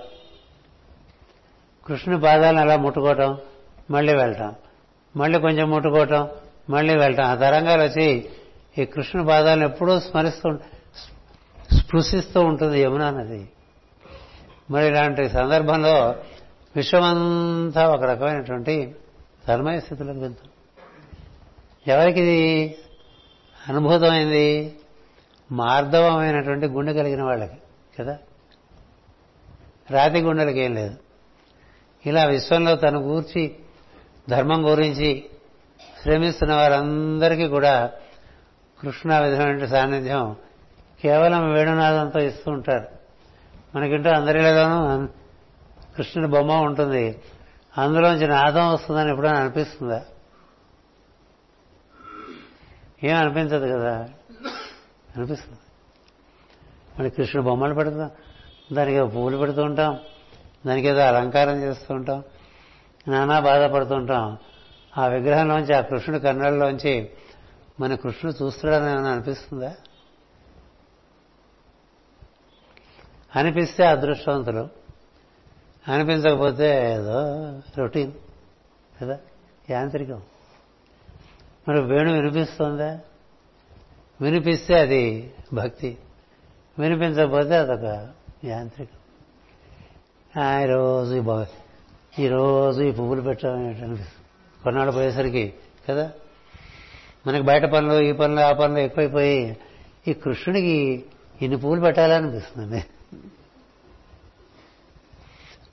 కృష్ణుని 1.86 2.20
పాదాలను 2.20 2.60
అలా 2.60 2.76
ముట్టుకోవటం 2.76 3.38
మళ్ళీ 3.90 4.14
వెళ్ళటం 4.14 4.54
మళ్ళీ 5.16 5.40
కొంచెం 5.40 5.70
ముట్టుకోవటం 5.70 6.28
మళ్ళీ 6.70 6.96
వెళ్ళటం. 6.96 7.24
ఆ 7.24 7.34
తరంగాలు 7.34 7.82
వచ్చి 7.82 8.28
ఈ 8.78 8.84
కృష్ణుని 8.84 9.28
పాదాలను 9.28 9.64
ఎప్పుడూ 9.64 10.00
స్మరిస్తూ 10.00 10.58
స్పృశిస్తూ 11.76 12.40
ఉంటుంది 12.40 12.82
యమునా 12.82 13.10
నది. 13.10 13.48
మరి 14.70 14.86
ఇలాంటి 14.86 15.28
సందర్భంలో 15.28 16.14
విశ్వమంతా 16.76 17.88
ఒక 17.88 18.02
రకమైనటువంటి 18.02 18.94
తన్మయ 19.48 19.80
స్థితిలోకి 19.80 20.18
వెళ్తుంది 20.18 20.52
ఎవరికి 21.90 22.20
ఇది 22.20 22.74
అనుభూతమైంది? 23.68 24.76
మార్ధవమైనటువంటి 25.52 26.66
గుండె 26.66 26.92
కలిగిన 26.92 27.22
వాళ్ళకి 27.22 27.56
కదా? 28.00 28.18
రాతి 29.90 30.20
గుండెలకి 30.20 30.60
ఏం 30.60 30.74
లేదు. 30.74 30.94
ఇలా 32.06 32.24
విశ్వంలో 32.24 32.76
తను 32.76 33.00
గూర్చి 33.00 33.56
ధర్మం 34.28 34.72
గురించి 34.72 35.24
శ్రమిస్తున్న 36.06 36.54
వారందరికీ 36.54 37.46
కూడా 37.46 37.90
కృష్ణ 38.82 39.18
విధమైన 39.18 39.66
సాన్నిధ్యం 39.66 40.36
కేవలం 41.02 41.52
వేణునాదంతో 41.52 42.20
ఇస్తూ 42.20 42.50
ఉంటారు. 42.50 42.86
మనకింటూ 43.74 44.10
అందరిలోనూ 44.10 45.08
కృష్ణుడి 45.96 46.30
బొమ్మ 46.30 46.52
ఉంటుంది. 46.52 47.22
అందులోంచి 47.78 48.28
నాదం 48.28 48.72
వస్తుందని 48.72 49.10
ఎప్పుడైనా 49.10 49.40
అనిపిస్తుందా? 49.40 50.02
ఏం 53.04 53.16
అనిపించదు 53.16 53.78
కదా? 53.78 54.08
అనిపిస్తుంది. 55.16 55.58
మరి 56.98 57.10
కృష్ణుడు 57.10 57.48
బొమ్మలు 57.48 57.74
పెడతాం 57.74 58.10
దానికి 58.72 59.00
పూలు 59.00 59.10
పువ్వులు 59.10 59.36
పెడుతూ 59.36 59.62
ఉంటాం. 59.62 59.98
దానికి 60.66 60.88
ఏదో 60.88 61.00
అలంకారం 61.00 61.62
చేస్తూ 61.62 61.94
ఉంటాం. 61.94 62.24
నానా 63.08 63.40
బాధపడుతుంటాం 63.40 64.38
ఆ 64.98 65.06
విగ్రహంలోంచి 65.06 65.74
ఆ 65.74 65.80
కృష్ణుడి 65.80 66.20
కన్నడలోంచి 66.20 67.10
మన 67.80 67.94
కృష్ణుడు 67.94 68.44
చూస్తున్నాడని 68.44 68.90
ఏమైనా 68.90 69.10
అనిపిస్తుందా? 69.10 69.74
అనిపిస్తే 73.36 73.86
అదృష్టవంతులు. 73.86 74.68
అనిపించకపోతే 75.88 76.92
ఏదో 76.92 77.22
రొటీన్ 77.78 78.12
కదా? 79.02 79.18
యాంత్రికం. 79.70 80.22
మరి 81.68 81.80
వేణు 81.80 82.12
వినిపిస్తుందా? 82.12 83.00
వినిపిస్తే 84.20 84.80
అది 84.80 85.34
భక్తి. 85.54 85.98
వినిపించకపోతే 86.78 87.56
అదొక 87.56 88.08
యాంత్రికం. 88.44 88.98
ఈరోజు 90.62 91.14
ఈరోజు 92.18 92.82
ఈ 92.82 92.90
పువ్వులు 92.90 93.22
పెట్టడం 93.22 93.66
ఏంటనిపిస్తుంది 93.66 94.15
కొన్నాళ్ళు 94.66 94.92
పోయేసరికి 94.92 95.54
కదా? 95.90 96.10
మనకి 97.26 97.42
బయట 97.42 97.64
పనులు 97.64 98.00
ఈ 98.02 98.12
పనులు 98.12 98.40
ఆ 98.40 98.52
పనులు 98.52 98.78
ఎక్కువైపోయి 98.78 99.56
ఈ 100.08 100.12
కృష్ణుడికి 100.12 101.04
ఇన్ని 101.42 101.58
పువ్వులు 101.58 101.80
పెట్టాలనిపిస్తుంది 101.80 102.84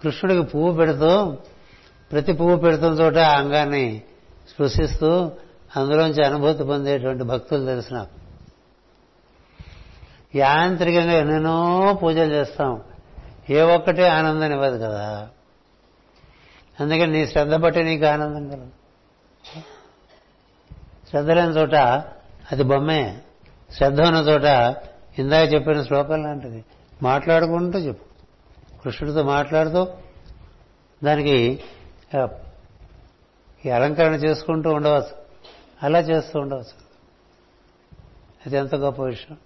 కృష్ణుడికి 0.01 0.43
పువ్వు 0.43 0.71
పెడుతూ 0.71 1.37
ప్రతి 2.11 2.33
పువ్వు 2.33 2.55
పెడుతున్న 2.55 2.99
చోట 2.99 3.17
ఆ 3.17 3.39
అంగాన్ని 3.39 4.01
స్పృశిస్తూ 4.49 5.31
అందులోంచి 5.77 6.25
అనుభూతి 6.25 6.63
పొందేటువంటి 6.63 7.23
భక్తులు 7.23 7.65
తెలిసిన 7.65 8.07
యాంత్రికంగా 10.35 11.13
ఎన్నెన్నో 11.13 11.99
పూజలు 12.03 12.33
చేస్తాం. 12.33 12.81
ఏ 13.49 13.61
ఒక్కటే 13.61 14.07
ఆనందం 14.07 14.51
ఇవ్వదు 14.51 14.77
కదా. 14.77 15.29
అందుకని 16.79 17.07
నీ 17.07 17.27
శ్రద్ధ 17.27 17.55
బట్టి 17.55 17.83
నీకు 17.83 18.05
ఆనందం 18.05 18.49
కలదు. 18.49 18.82
శ్రద్ధ 21.09 21.31
లేని 21.31 21.51
చోట 21.51 21.75
అది 22.51 22.63
బొమ్మే. 22.63 23.21
శ్రద్ధ 23.71 24.01
ఉన్న 24.01 24.17
చోట 24.17 24.43
ఇందాక 25.19 25.53
చెప్పిన 25.53 25.83
శ్లోకం 25.83 26.23
లాంటిది. 26.23 26.65
మాట్లాడుకుంటూ 27.03 27.79
చెప్పు. 27.79 28.05
కృష్ణుడితో 28.81 29.23
మాట్లాడుతూ 29.23 29.87
దానికి 31.03 31.63
ఈ 33.65 33.69
అలంకరణ 33.69 34.13
చేసుకుంటూ 34.13 34.73
ఉండవచ్చు. 34.73 35.15
అలా 35.83 35.99
చేస్తూ 35.99 36.39
ఉండవచ్చు. 36.39 36.83
అది 38.45 38.57
ఎంత 38.57 38.75
గొప్ప 38.75 39.01
విషయం. 39.01 39.37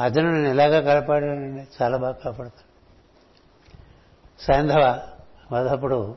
అతను 0.00 0.32
నేను 0.32 0.48
ఎలాగా 0.48 0.80
కాపాడానండి 0.80 1.66
చాలా 1.82 1.96
బాగా 1.96 2.12
కాపాడతాను 2.12 2.68
సాయంధవ 4.42 5.00
వధప్పుడు 5.52 6.16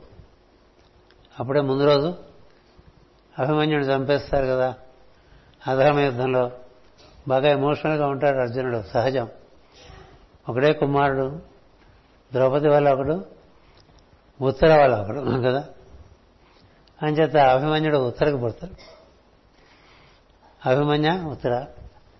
అప్పుడే 1.40 1.60
ముందు 1.60 1.84
రోజు 1.84 2.31
అభిమన్యుడు 3.38 3.84
చంపేస్తారు 3.84 4.46
కదా. 4.46 4.74
అధర్మ 5.68 5.98
యుద్ధంలో 5.98 6.50
బాగా 7.28 7.48
ఎమోషనల్గా 7.48 8.06
ఉంటాడు 8.06 8.38
అర్జునుడు 8.38 8.82
సహజం. 8.82 9.28
ఒకడే 10.48 10.72
కుమారుడు 10.72 11.40
ద్రౌపది 12.32 12.68
వల్ల 12.68 12.92
ఒకడు 12.92 13.24
ఉత్తర 14.40 14.78
వాళ్ళ 14.78 15.00
ఒకడు 15.00 15.20
కదా. 15.20 15.64
అంచేత 17.02 17.36
అభిమన్యుడు 17.36 17.96
ఉత్తరకు 17.96 18.36
పుడతాడు. 18.36 19.02
అభిమన్య 20.68 21.10
ఉత్తర 21.12 21.66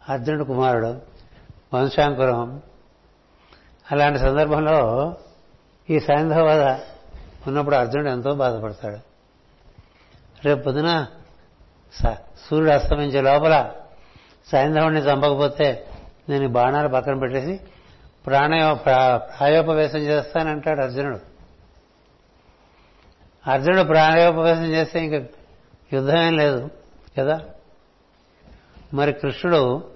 అర్జునుడు 0.09 0.45
కుమారుడు 0.45 1.01
వంశాంకురం. 1.75 2.63
అలాంటి 3.93 4.19
సందర్భంలో 4.19 5.15
ఈ 5.91 6.01
సాయంత్రం 6.01 6.47
వద 6.47 6.63
ఉన్నప్పుడు 7.47 7.77
అర్జునుడు 7.77 8.09
ఎంతో 8.09 8.35
బాధపడతాడు. 8.35 9.12
రేపు 10.45 10.63
పొద్దున 10.63 11.07
స- 11.95 12.49
సూర్యుడు 12.49 12.71
అస్తమించే 12.71 13.21
లోపల 13.21 13.71
సాయంత్రాన్ని 14.47 15.01
చంపకపోతే 15.01 15.87
నేను 16.29 16.49
బాణాలు 16.49 16.89
పక్కన 16.89 17.19
పెట్టేసి 17.19 17.61
ప్రాణయ 18.27 18.75
ప్రా- 18.75 19.17
ప్రాయోపవేశం 19.17 19.99
చేస్తానంటాడు 19.99 20.81
అర్జునుడు. 20.81 21.19
అర్జునుడు 23.51 23.83
ప్రాణయోపవేశం 23.83 24.65
చేస్తే 24.65 25.05
ఇంక 25.05 25.15
యుద్ధమేం 25.93 26.37
లేదు 26.37 26.71
కదా? 27.19 27.41
మరి 28.95 29.13
కృష్ణుడు 29.13 29.91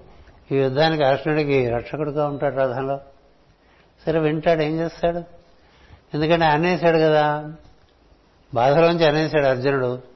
ఈ 0.52 0.56
యుద్ధానికి 0.56 1.04
అర్జునుడికి 1.04 1.68
రక్షకుడుగా 1.68 2.26
ఉంటాడు 2.26 2.56
రథంలో 2.56 3.00
సరే 4.06 4.18
వింటాడు 4.18 4.62
ఏం 4.62 4.78
చేస్తాడు? 4.78 5.18
ఎందుకంటే 6.14 6.44
అనేసాడు 6.44 6.98
కదా. 6.98 7.52
బాధలోంచి 8.54 9.06
అనేసాడు 9.06 9.46
అర్జునుడు. 9.46 10.15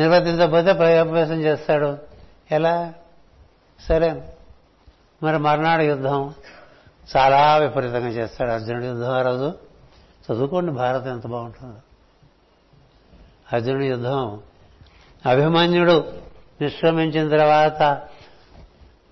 నిర్వర్తించకపోతే 0.00 0.72
ప్రయోపవేశం 0.72 1.42
చేస్తాడు. 1.42 1.98
ఎలా? 2.50 2.92
సరే. 3.88 4.34
మరి 5.22 5.38
మర్నాడు 5.38 5.82
యుద్ధం 5.82 6.34
చాలా 7.16 7.56
విపరీతంగా 7.56 8.08
చేస్తాడు 8.08 8.50
అర్జునుడు 8.50 8.84
యుద్ధం 8.84 9.10
ఆ 9.10 9.22
రోజు. 9.22 9.54
చదువుకోండి 10.32 10.72
భారతం 10.72 11.10
ఎంత 11.10 11.26
బాగుంటుందో. 11.26 11.76
అర్జునుడి 13.52 13.86
యుద్ధం. 13.86 14.40
అభిమన్యుడు 15.26 16.12
నిష్క్రమించిన 16.60 17.28
తర్వాత 17.28 17.82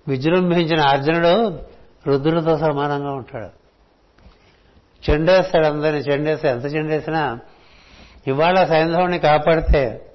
విజృంభించిన 0.07 0.79
అర్జునుడు 0.81 1.59
రుద్రుడితో 2.07 2.57
సమానంగా 2.57 3.11
ఉంటాడు. 3.11 3.59
చెండేస్తాడు 5.11 5.65
అందరిని. 5.65 5.99
చెండేస్తే 5.99 6.49
ఎంత 6.49 6.65
చెండేసినా 6.65 7.39
ఇవాళ 8.27 8.65
సైంధవుని 8.65 9.19
కాపాడితే 9.19 10.05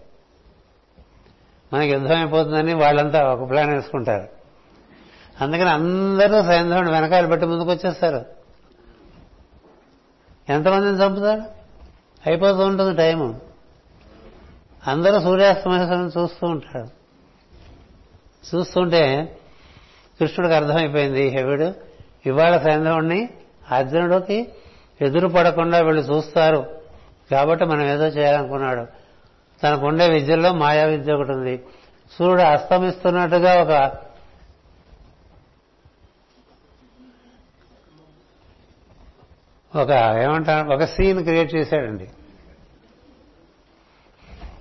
మనకి 1.75 1.93
యుద్ధం 1.93 2.17
అయిపోతుందని 2.17 2.75
వాళ్ళంతా 2.75 3.33
ఒక 3.33 3.51
ప్లాన్ 3.51 3.71
వేసుకుంటారు. 3.71 4.29
అందుకని 5.41 5.71
అందరూ 5.71 6.43
సైంధవుని 6.43 6.91
వెనకాల 6.91 7.27
పెట్టి 7.27 7.47
ముందుకు 7.47 7.71
వచ్చేస్తారు 7.71 8.25
ఎంతమందిని 10.49 11.05
చంపుతాడు 11.05 11.41
అయిపోతూ 12.27 12.59
ఉంటుంది 12.59 12.97
టైము 12.97 13.41
అందరూ 14.87 15.21
సూర్యాస్తమయం 15.21 16.07
చూస్తూ 16.07 16.47
ఉంటాడు 16.47 16.89
చూస్తుంటే 18.57 19.37
కృష్ణుడికి 20.21 20.55
అర్థమైపోయింది 20.55 21.29
హెవిడు 21.29 21.75
ఇవాళ 22.27 22.59
సైంధవుణ్ణి 22.59 23.29
అర్జునుడికి 23.71 24.53
ఎదురు 25.01 25.29
పడకుండా 25.29 25.79
వీళ్ళు 25.79 26.03
చూస్తారు. 26.03 26.67
కాబట్టి 27.31 27.65
మనం 27.65 27.83
ఏదో 27.83 28.07
చేయాలనుకున్నాడు. 28.07 29.04
తనకుండే 29.65 30.09
విద్యల్లో 30.09 30.53
మాయా 30.53 30.85
విద్య 30.85 31.13
ఒకటి 31.13 31.33
ఉంది 31.33 31.63
సూర్యుడు 32.19 32.43
అస్తమిస్తున్నట్టుగా 32.43 33.63
ఒక 33.63 33.93
ఒక 39.77 39.91
ఏమంటారు? 40.23 40.69
ఒక 40.69 40.85
సీన్ 40.85 41.23
క్రియేట్ 41.23 41.55
చేశాడండి. 41.55 42.09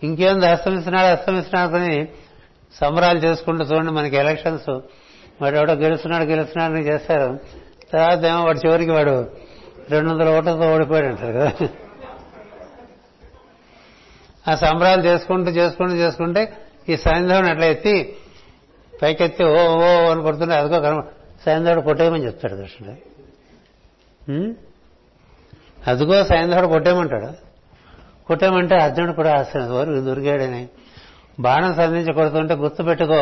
ఇంకేంది 0.04 0.48
అస్తమిస్తున్నాడు 0.48 1.08
అస్తమిస్తున్నాడు 1.08 1.76
అని 1.76 2.08
సంబరాలు 2.82 3.20
చేసుకుంటూ 3.20 3.64
చూడండి 3.64 3.92
మనకి 3.92 4.16
ఎలక్షన్స్ 4.16 4.70
వాడు 5.42 5.56
ఎవడో 5.56 5.74
గెలుస్తున్నాడు 5.74 6.24
గెలుస్తున్నాడు 6.24 6.74
అని 6.74 6.86
చేస్తారు. 6.88 7.40
తర్వాత 7.92 8.24
ఏమో 8.24 8.44
వాడు 8.44 8.58
చివరికి 8.58 8.92
వాడు 8.92 9.32
రెండు 9.90 10.10
వందల 10.10 10.38
ఓట్లతో 10.38 10.76
ఓడిపోయాడు 10.76 11.08
అంటారు 11.08 11.34
కదా. 11.34 11.68
ఆ 14.48 14.56
సంబరాలు 14.56 15.02
చేసుకుంటూ 15.02 15.52
చేసుకుంటూ 15.52 15.94
చేసుకుంటే 15.94 16.54
ఈ 16.90 16.98
సాయంత్రం 16.98 17.46
అట్లా 17.46 17.66
ఎత్తి 17.66 18.16
పైకెత్తి 19.02 19.44
ఓ 19.44 19.58
ఓ 19.58 20.12
అని 20.12 20.22
కొడుతుంటే 20.22 20.56
అదిగో 20.56 20.80
కర్మ. 20.80 21.04
సాయంత్రం 21.46 21.82
కొట్టేయమని 21.82 22.26
చెప్తాడు 22.26 22.56
కృష్ణుడు. 22.56 22.96
అదిగో 25.88 26.24
సాయంత్రం 26.24 26.70
కొట్టేయమంటాడు. 26.70 27.30
కొట్టేయమంటే 28.26 28.76
అర్జునుడు 28.76 29.12
కూడా 29.12 29.40
ఆశ్రయం 29.40 29.76
వరకు 29.76 30.02
దొరికాడని. 30.02 30.70
బాణం 31.40 31.74
సంధించి 31.74 32.14
కొడుతుంటే 32.14 32.54
గుర్తుపెట్టుకో 32.54 33.22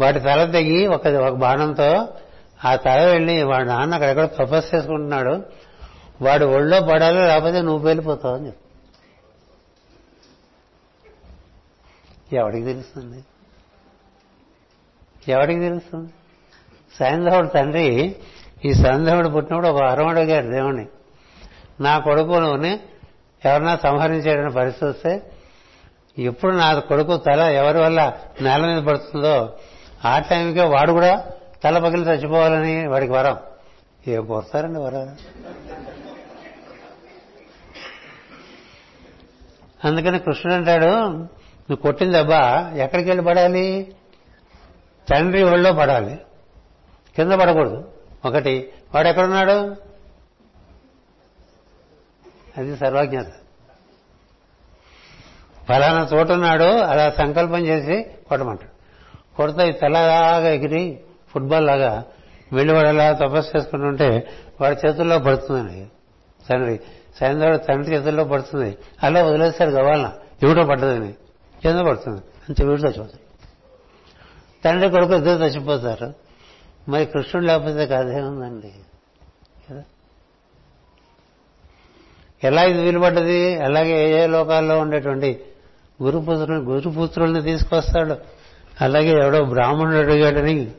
వాటి 0.00 0.20
తల 0.20 0.44
తెగి 0.44 0.86
ఒక 0.86 1.06
ఒక 1.06 1.34
బాణంతో 1.34 2.08
ఆ 2.64 2.76
తల 2.76 3.04
వెళ్ళి 3.04 3.42
వాడి 3.42 3.64
నాన్న 3.64 3.94
అక్కడెక్కడ 3.94 4.26
తపస్సు 4.26 4.76
చేసుకుంటున్నాడు. 4.76 5.42
వాడు 6.22 6.44
ఒళ్ళో 6.44 6.80
పడాలి 6.80 7.18
లేకపోతే 7.18 7.60
నువ్వు 7.62 7.86
వెళ్ళిపోతావు 7.86 8.34
అని 8.34 8.52
ఎవడికి 12.32 12.64
తెలుస్తుంది 12.64 13.24
ఎవడికి 15.28 15.60
తెలుస్తుంది 15.60 16.12
సాయంధవుడు 16.98 17.48
తండ్రి 17.48 18.16
ఈ 18.64 18.72
సాయంధవుడు 18.72 19.28
పుట్టినప్పుడు 19.28 19.68
ఒక 19.68 19.82
వరం 19.82 20.08
అడిగాడు 20.08 20.48
దేవుణ్ణి 20.50 20.86
నా 21.80 21.98
కొడుకుని 21.98 22.80
ఎవరన్నా 23.44 23.76
సంహరించేయడానికి 23.76 24.54
పరిస్థితి 24.54 24.86
వస్తే 24.86 25.32
ఎప్పుడు 26.18 26.56
నా 26.56 26.78
కొడుకు 26.78 27.16
తల 27.16 27.40
ఎవరి 27.40 27.78
వల్ల 27.78 28.00
నేల 28.40 28.66
మీద 28.66 28.82
పడుతుందో 28.82 29.58
ఆ 30.04 30.18
టైంకే 30.18 30.64
వాడు 30.64 30.92
కూడా 30.92 31.24
తల 31.64 31.78
పగిలి 31.78 32.02
చచ్చిపోవాలని 32.02 32.86
వాడికి 32.86 33.12
వరం. 33.12 33.36
ఏ 34.06 34.16
కోరుతారండి 34.16 34.78
వరం 34.78 35.16
అందుకని 39.84 40.18
కృష్ణుడు 40.18 40.54
అంటాడు 40.54 40.92
నువ్వు 41.70 41.76
కొట్టిన 41.76 42.12
దెబ్బ 42.12 42.30
ఎక్కడికి 42.76 43.10
వెళ్ళి 43.10 43.24
పడాలి? 43.24 43.94
తండ్రి 45.10 45.42
ఒళ్ళో 45.42 45.72
పడాలి. 45.72 46.14
కింద 47.16 47.32
పడకూడదు. 47.32 47.88
ఒకటి 48.24 48.72
వాడు 48.94 49.08
ఎక్కడున్నాడు? 49.08 49.76
అది 52.56 52.76
సర్వజ్ఞత. 52.76 53.26
ఫలానా 55.68 56.08
చోటున్నాడు 56.14 56.64
అలా 56.64 57.10
సంకల్పం 57.10 57.58
చేసి 57.58 58.10
కొట్టమంటాడు. 58.28 58.72
కొడితే 59.36 59.72
తెల్లగా 59.72 60.38
ఎగిరి 60.38 61.00
ఫుట్బాల్ 61.28 61.66
లాగా 61.66 62.04
వెళ్ళి 62.52 62.74
వాడు 62.74 62.88
అలా 62.88 63.12
తపస్సు 63.12 63.56
చేసుకుంటుంటే 63.56 64.28
వాడి 64.60 64.86
చేతుల్లో 64.86 65.18
పడుతుందని 65.18 65.86
తండ్రి 66.50 66.80
సాయంత్రం 67.20 67.56
తండ్రి 67.56 67.96
చేతుల్లో 67.96 68.24
పడుతుంది. 68.24 68.78
అలా 69.02 69.22
వదిలేస్తారు 69.22 69.70
గవాలన 69.70 70.12
ఏమిటో 70.44 70.64
పడ్డదని. 70.64 71.14
కింద 71.62 71.80
పడుతుంది 71.80 72.20
అంత 72.48 72.62
వీడు 72.62 72.82
చచ్చిపోతాడు 72.82 73.32
తండ్రి 74.64 74.90
కొడుకు 74.90 75.14
ఇద్దరు 75.14 75.44
చచ్చిపోతారు. 75.44 76.14
మరి 76.88 77.06
కృష్ణుడు 77.06 77.46
లేకపోతే 77.46 77.86
కథ 77.86 78.06
ఉందండి? 78.06 78.74
కదా? 79.70 79.84
ఎలా 82.44 82.62
ఇది 82.62 82.82
వినబడ్డది 82.82 83.56
అలాగే 83.56 84.20
ఏ 84.20 84.24
ఏ 84.24 84.26
లోకాల్లో 84.26 84.78
ఉండేటువంటి 84.78 85.44
గురుపుత్రుని 86.02 86.60
గురుపుత్రుల్ని 86.60 87.42
తీసుకొస్తాడు. 87.42 88.16
అలాగే 88.80 89.08
ఎవడో 89.08 89.44
బ్రాహ్మణుడు 89.44 89.96
అడిగాడని. 89.96 90.74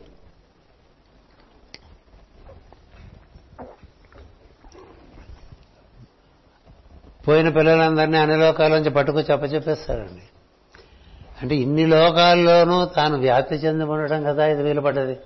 పోయిన 7.28 7.50
పిల్లలందరినీ 7.50 8.18
అన్ని 8.18 8.36
లోకాల 8.36 8.48
లోకాల్లోంచి 8.48 8.90
పట్టుకొచ్చి 8.90 9.34
అప్పచెప్పేస్తాడండి 9.34 10.22
అంటే 11.42 11.56
ఇన్ని 11.56 11.88
లోకాల్లోనూ 11.88 12.86
తాను 12.86 13.18
వ్యాప్తి 13.18 13.56
చెంది 13.56 13.84
ఉండటం 13.84 14.24
కదా 14.24 14.46
ఇది 14.46 14.64
వీలుపడ్డది. 14.64 15.18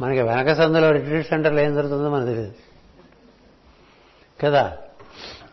మనకి 0.00 0.22
వెనక 0.22 0.52
సందులో 0.52 0.90
రిట్రీట్ 0.90 1.28
సెంటర్లు 1.28 1.60
ఏం 1.60 1.74
జరుగుతుందో 1.74 2.10
మనకు 2.10 2.26
తెలియదు. 2.26 2.52
కదా? 4.44 4.76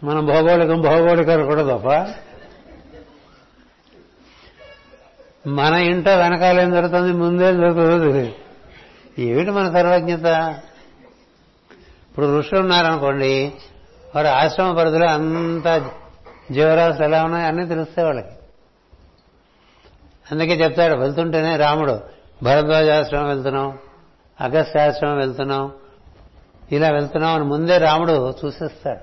మనం 0.04 0.26
భౌగోళికం 0.26 0.82
భౌగోళికం 0.82 1.46
కూడా 1.46 1.78
తప్ప 1.78 2.14
మన 5.48 5.74
ఇంట 5.74 6.10
వెనకాల 6.10 6.60
ఏం 6.60 6.72
జరుగుతుంది 6.72 7.14
ముందేం 7.14 7.62
జరుగుతుందో 7.62 8.00
తెలియదు. 8.00 8.34
ఏమిటి 9.22 9.52
మన 9.52 9.72
సర్వజ్ఞత? 9.72 10.26
ఇప్పుడు 12.10 12.38
ఋషులు 12.38 12.60
ఉన్నారనుకోండి 12.60 13.54
వారి 14.16 14.28
ఆశ్రమ 14.28 14.78
పరిధిలో 14.78 15.08
అంత 15.08 15.92
జీవరాశులు 16.52 17.04
ఎలా 17.04 17.24
ఉన్నాయో? 17.24 17.48
అన్నీ 17.48 17.66
తెలుస్తాయి 17.66 18.06
వాళ్ళకి. 18.06 18.41
అందుకే 20.32 20.54
చెప్తాడు 20.54 20.94
వెళ్తుంటేనే 20.96 21.58
రాముడు 21.58 22.00
భరద్వాజాశ్రమం 22.44 23.28
వెళ్తున్నాం 23.28 23.78
అగస్త్యాశ్రమం 24.42 25.18
వెళ్తున్నాం 25.18 25.72
ఇలా 26.72 26.90
వెళ్తున్నాం 26.90 27.36
అని 27.36 27.44
ముందే 27.44 27.78
రాముడు 27.78 28.34
చూసేస్తాడు. 28.46 29.00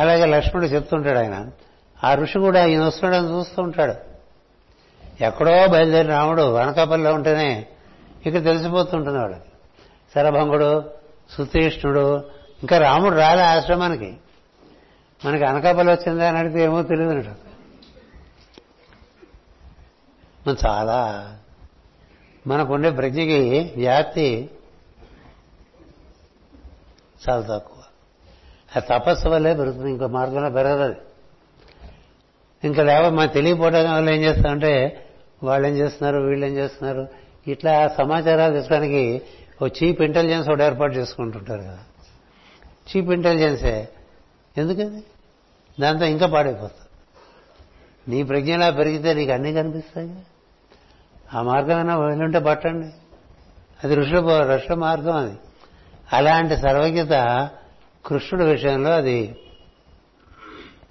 అలాగే 0.00 0.26
లక్ష్మణుడు 0.26 0.68
చెప్తుంటాడు 0.68 1.18
ఆయన 1.18 1.46
ఆ 2.04 2.14
ఋషి 2.14 2.38
కూడా 2.38 2.64
ఈయన 2.64 2.84
వస్తున్నాడని 2.84 3.28
చూస్తూ 3.28 3.62
ఉంటాడు. 3.62 3.94
ఎక్కడో 5.24 5.66
బయలుదేరి 5.66 6.08
రాముడు 6.08 6.42
వనకాపల్లిలో 6.42 7.14
ఉంటేనే 7.14 7.66
ఇక్కడ 8.26 8.44
తెలిసిపోతుంటుంది 8.44 9.18
వాడికి 9.18 9.40
శరభంగుడు 10.14 10.90
సుతీష్ణుడు 11.30 12.16
ఇంకా 12.60 12.78
రాముడు 12.78 13.14
రాలే 13.16 13.42
ఆశ్రమానికి. 13.42 14.16
మనకి 15.24 15.44
అనకాపల్లి 15.44 15.92
వచ్చిందా 15.92 16.28
అని 16.28 16.38
అడిగితే 16.38 16.64
ఏమో 16.64 16.82
తెలియదు 16.82 17.47
మనం 20.48 20.56
చాలా. 20.66 21.34
మనకుండే 22.46 22.90
ప్రజ్ఞకి 22.90 23.72
వ్యాప్తి 23.76 24.50
చాలా 27.28 27.56
తక్కువ. 27.56 27.82
ఆ 28.76 28.80
తపస్సు 28.80 29.28
వల్లే 29.28 29.54
పెరుగుతుంది 29.54 29.90
ఇంకో 29.90 30.06
మార్గంలో 30.06 30.50
పెరగదు. 30.50 30.82
అది 30.82 30.96
ఇంకా 32.64 32.82
లేవ 32.82 33.10
మనం 33.10 33.28
తెలియపోవడం 33.28 33.94
వల్ల 33.94 34.10
ఏం 34.10 34.22
చేస్తామంటే 34.22 35.06
వాళ్ళు 35.42 35.68
ఏం 35.68 35.74
చేస్తున్నారు 35.74 36.20
వీళ్ళు 36.20 36.46
ఏం 36.46 36.52
చేస్తున్నారు 36.52 37.08
ఇట్లా 37.46 37.88
సమాచారాలు 37.88 38.54
తీసుకోవడానికి 38.54 39.22
ఓ 39.64 39.66
చీప్ 39.66 40.02
ఇంటెలిజెన్స్ 40.02 40.48
ఒకటి 40.48 40.62
ఏర్పాటు 40.62 40.92
చేసుకుంటుంటారు 40.92 41.60
కదా. 41.60 41.78
చీప్ 42.64 43.10
ఇంటెలిజెన్సే. 43.10 43.88
ఎందుకది? 44.56 45.04
దాంతో 45.80 46.04
ఇంకా 46.04 46.26
పాడైపోతుంది 46.26 46.88
నీ 48.08 48.22
ప్రజ్ఞలా 48.22 48.70
పెరిగితే 48.70 49.14
నీకు 49.14 49.32
అన్నీ 49.32 49.52
కనిపిస్తాయి. 49.52 50.16
ఆ 51.34 51.42
మార్గమైనా 51.42 51.96
వదిలింటే 51.96 52.38
పట్టండి. 52.38 52.92
అది 53.84 53.94
ఋషుల 53.94 54.54
ఋషుల 54.54 54.74
మార్గం 54.74 55.16
అది. 55.16 55.38
అలాంటి 56.12 56.56
సర్వజ్ఞత 56.56 57.50
కృష్ణుడి 58.06 58.46
విషయంలో 58.46 58.90
అది 58.90 59.36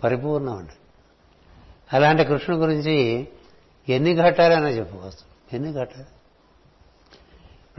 పరిపూర్ణం 0.04 0.58
అండి 0.58 0.72
అలాంటి 1.94 2.24
కృష్ణుడి 2.24 2.62
గురించి 2.62 3.28
ఎన్ని 3.90 4.16
ఘట్టాలైనా 4.16 4.70
చెప్పుకోవచ్చు 4.70 5.56
ఎన్ని 5.56 5.74
ఘట్టాలు? 5.74 6.18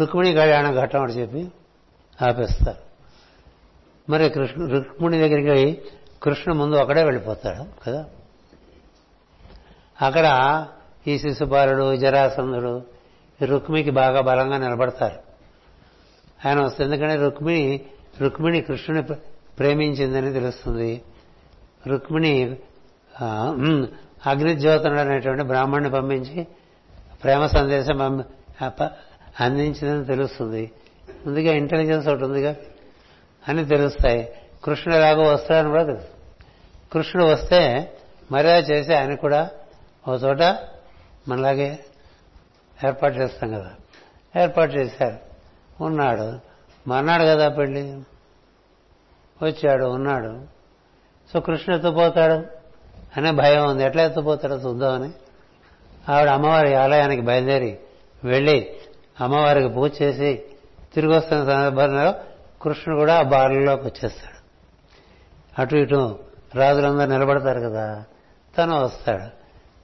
రుక్మిణి 0.00 0.32
కళ్యాణ 0.32 0.74
ఘట్టం 0.74 1.02
అని 1.02 1.12
చెప్పి 1.12 1.52
ఆపేస్తారు. 2.24 2.88
మరి 4.11 4.30
కృష్ణ 4.30 4.66
రుక్మిణి 4.66 5.18
దగ్గరికి 5.18 5.82
కృష్ణ 6.22 6.52
ముందు 6.52 6.76
ఒకడే 6.76 7.04
వెళ్ళిపోతాడు 7.04 7.84
కదా. 7.84 8.06
అక్కడ 10.02 10.26
ఈ 11.09 11.18
శిశుపాలుడు 11.18 11.96
జరాసంధుడు 11.96 12.82
రుక్మికి 13.44 13.90
బాగా 13.90 14.20
బలంగా 14.20 14.59
నిలబడతారు. 14.59 15.16
ఆయన 16.48 16.61
వస్తుంది 16.61 16.94
ఎందుకంటే 16.94 17.22
రుక్మిణి 17.22 17.80
రుక్మిణి 18.20 18.61
కృష్ణుని 18.61 19.02
ప్రేమించిందని 19.59 20.32
తెలుస్తుంది. 20.32 21.02
రుక్మిణి 21.86 22.56
అగ్నిజ్యోతనుడు 24.26 25.00
అనేటువంటి 25.00 25.44
బ్రాహ్మణ్ణి 25.44 25.90
పంపించి 25.90 26.46
ప్రేమ 27.24 27.46
సందేశం 27.46 28.24
అందించిందని 29.40 30.04
తెలుస్తుంది. 30.04 30.70
ముందుగా 31.26 31.52
ఇంటెలిజెన్స్ 31.52 32.09
ఒకటి 32.09 32.24
ఉందిగా. 32.24 32.56
అని 33.48 33.64
తెలుస్తాయి. 33.64 34.28
కృష్ణుడు 34.64 34.98
ఎలాగో 34.98 35.22
వస్తాడని 35.22 35.70
కూడా 35.70 35.84
తెలుసు. 35.84 36.09
కృష్ణుడు 36.92 37.28
వస్తే 37.28 37.92
మర్యాద 38.32 38.70
చేసి 38.70 38.94
ఆయన 38.94 39.14
కూడా 39.14 39.50
ఒక 40.09 40.24
చోట 40.24 40.42
మనలాగే 41.29 41.85
ఏర్పాటు 42.87 43.14
చేస్తాం 43.14 43.51
కదా. 43.51 43.70
ఏర్పాటు 44.43 44.72
చేశారు. 44.72 45.18
ఉన్నాడు. 45.85 46.39
మన్నాడు 46.89 47.22
కదా 47.22 47.49
పెళ్ళి? 47.49 48.01
వచ్చాడు 49.43 49.85
ఉన్నాడు. 49.85 50.43
సో 51.33 51.41
కృష్ణ 51.41 51.72
ఎత్తుపోతాడు 51.72 52.47
అనే 53.16 53.31
భయం 53.31 53.70
ఉంది. 53.70 53.85
ఎట్లా 53.85 54.03
ఎత్తుపోతాడో 54.03 54.57
చూద్దామని. 54.57 55.11
ఆవిడ 56.12 56.29
అమ్మవారి 56.29 56.74
ఆలయానికి 56.74 57.22
బయలుదేరి 57.22 57.79
వెళ్ళి 58.24 58.76
అమ్మవారికి 59.20 59.68
పూజ 59.68 60.03
చేసి 60.03 60.43
తిరిగి 60.95 61.16
వస్తున్న 61.16 61.45
సందర్భంలో 61.45 62.14
కృష్ణుడు 62.62 63.01
కూడా 63.01 63.18
ఆ 63.18 63.22
బాలలోకి 63.22 63.83
వచ్చేస్తాడు. 63.83 64.39
అటు 65.61 65.76
ఇటు 65.76 66.18
రాజులందరూ 66.55 67.07
నిలబడతారు 67.07 67.61
కదా. 67.61 68.05
తను 68.59 68.83
వస్తాడు. 68.83 69.39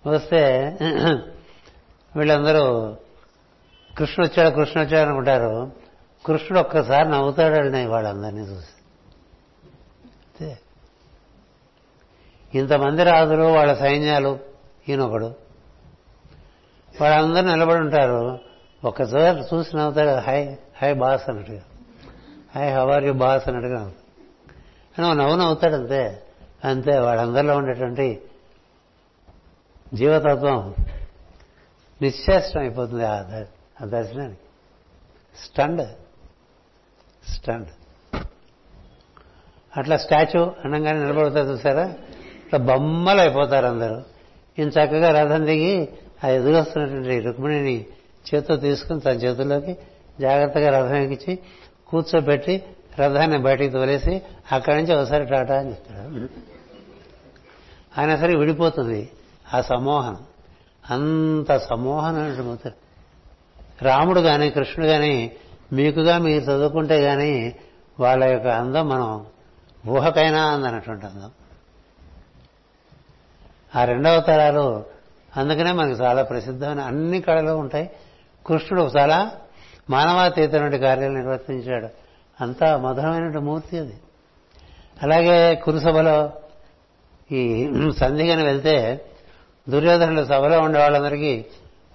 వస్తే 0.09 0.77
వీళ్ళందరూ 2.17 2.97
కృష్ణుడు 3.99 4.29
వచ్చాడు 4.29 4.55
కృష్ణుడు 4.55 4.89
వచ్చాడు 4.89 5.09
అనుకుంటారు. 5.09 5.73
కృష్ణుడు 6.27 6.61
ఒక్కసారి 6.61 7.11
నవ్వుతాడండి 7.11 7.87
వాళ్ళందరినీ 7.87 8.41
చూసి. 8.41 8.69
ఇంతమంది 12.59 13.05
రాజులు 13.05 13.43
వాళ్ళ 13.43 13.75
సైన్యాలు 13.75 14.39
ఈయనొకడు. 14.89 15.35
వాళ్ళందరూ 17.01 17.47
నిలబడి 17.47 17.81
ఉంటారు. 17.81 18.39
ఒక్కసారి 18.85 19.41
చూసి 19.41 19.77
నవ్వుతాడు 19.77 20.21
హాయ్ 20.21 20.57
హాయ్ 20.83 20.95
బాస్ 20.95 21.29
అన్నట్టుగా. 21.29 21.61
Hi 22.55 22.75
how are 22.75 23.05
you 23.05 23.13
boss 23.13 23.49
అన్నట్టుగా 23.49 23.93
అని 24.99 25.19
నవ్వు 25.19 25.37
నవ్వుతాడు 25.37 25.75
అంతే. 25.75 26.23
అంతే 26.65 26.99
వాళ్ళందరిలో 26.99 27.57
ఉండేటువంటి 27.57 28.23
జీవతత్వం. 29.95 30.75
నిశ్చేష్టం 32.03 32.61
అయిపోతుంది. 32.61 33.05
ఆ 33.07 33.23
దర్శనానికి. 33.85 34.41
స్టండ్. 35.45 35.89
స్టండ్. 37.31 37.69
అట్లా 39.77 39.97
స్టాచ్యూ 39.97 40.53
అనగానే 40.65 40.99
నిలబడతారు 41.01 41.47
చూసారా? 41.47 41.95
ఇట్లా 42.47 42.59
బొమ్మలు 42.59 43.21
అయిపోతారు 43.21 43.67
అందరూ. 43.67 44.03
ఈయన 44.59 44.69
చక్కగా 44.69 45.23
రథం 45.23 45.47
దిగి 45.47 45.89
ఆ 46.25 46.29
ఎదురొస్తున్నటువంటి 46.29 47.21
రుక్మిణిని 47.21 47.87
చేతితో 48.35 48.57
తీసుకుని 48.57 49.01
తన 49.01 49.11
చేతుల్లోకి 49.11 49.77
జాగ్రత్తగా 50.21 50.79
రథం 50.79 50.95
ఎక్కించి 50.95 51.39
కూర్చోబెట్టి 51.89 52.65
రథాన్ని 52.99 53.39
బయటికి 53.39 53.71
తోలేసి 53.71 54.23
అక్కడి 54.53 54.83
నుంచి 54.83 54.95
ఒకసారి 54.95 55.27
టాటా 55.27 55.59
అని 55.59 55.71
చెప్తాడు. 55.71 56.29
ఆయన 58.01 58.17
సరే 58.17 58.37
విడిపోతుంది 58.37 59.11
ఆ 59.55 59.61
సమూహం. 59.61 60.19
అంత 60.91 61.57
సమ్మోహనం 61.57 62.59
రాముడు 63.83 64.21
కానీ 64.21 64.51
కృష్ణుడు 64.51 64.91
కానీ 64.91 65.33
మీకుగా 65.73 66.19
మీరు 66.19 66.43
చదువుకుంటే 66.43 67.03
కానీ 67.03 67.57
వాళ్ళ 68.01 68.25
యొక్క 68.25 68.49
అందం 68.49 68.89
మనం 68.89 69.27
ఊహకైనా 69.89 70.45
అందనటువంటి 70.45 71.07
అందం. 71.07 71.31
ఆ 73.77 73.85
రెండవ 73.85 74.21
తరాలు 74.21 74.85
అందుకనే 75.37 75.73
మనకు 75.73 76.03
చాలా 76.03 76.23
ప్రసిద్ధమైన 76.23 76.81
అన్ని 76.81 77.21
కళలు 77.21 77.51
ఉంటాయి. 77.51 77.91
కృష్ణుడు 78.47 78.91
చాలా 78.99 79.31
మానవాతీతమైన 79.91 80.77
కార్యాలు 80.77 81.15
నిర్వర్తించాడు. 81.15 81.89
అంతా 82.41 82.77
మధురమైన 82.77 83.39
మూర్తి 83.39 83.79
అది. 83.79 83.95
అలాగే 85.03 85.55
కురుసభలో 85.55 86.33
ఈ 87.33 87.71
సంధిగని 87.99 88.45
వెళ్తే 88.45 89.05
దుర్యోధనుడు 89.69 90.27
సభలో 90.27 90.61
ఉండే 90.61 90.79
వాళ్ళందరికీ 90.79 91.45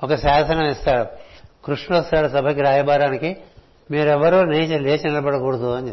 ఒక 0.04 0.16
శాసనం 0.16 0.70
ఇస్తాడు. 0.70 1.08
కృష్ణుడు 1.66 2.02
వస్తాడు 2.02 2.28
సభకి 2.28 2.62
రాయబారానికి 2.62 3.38
మీరెవరూ 3.92 4.44
లేచి 4.44 4.80
లేచి 4.80 5.10
నిలబడకూడదు 5.10 5.74
అని 5.76 5.92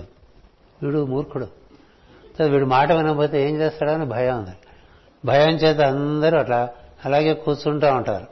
వీడు 0.82 1.06
మూర్ఖుడు. 1.06 1.48
వీడు 2.48 2.66
మాట 2.66 2.92
వినకపోతే 2.92 3.48
ఏం 3.48 3.56
చేస్తాడని 3.56 4.04
భయం 4.04 4.38
ఉంది. 4.38 4.50
భయం 5.24 5.48
చేత 5.48 5.80
అందరూ 5.80 6.38
అట్లా 6.38 6.68
అలాగే 7.04 7.34
కూర్చుంటూ 7.34 7.86
ఉంటారు. 7.94 8.26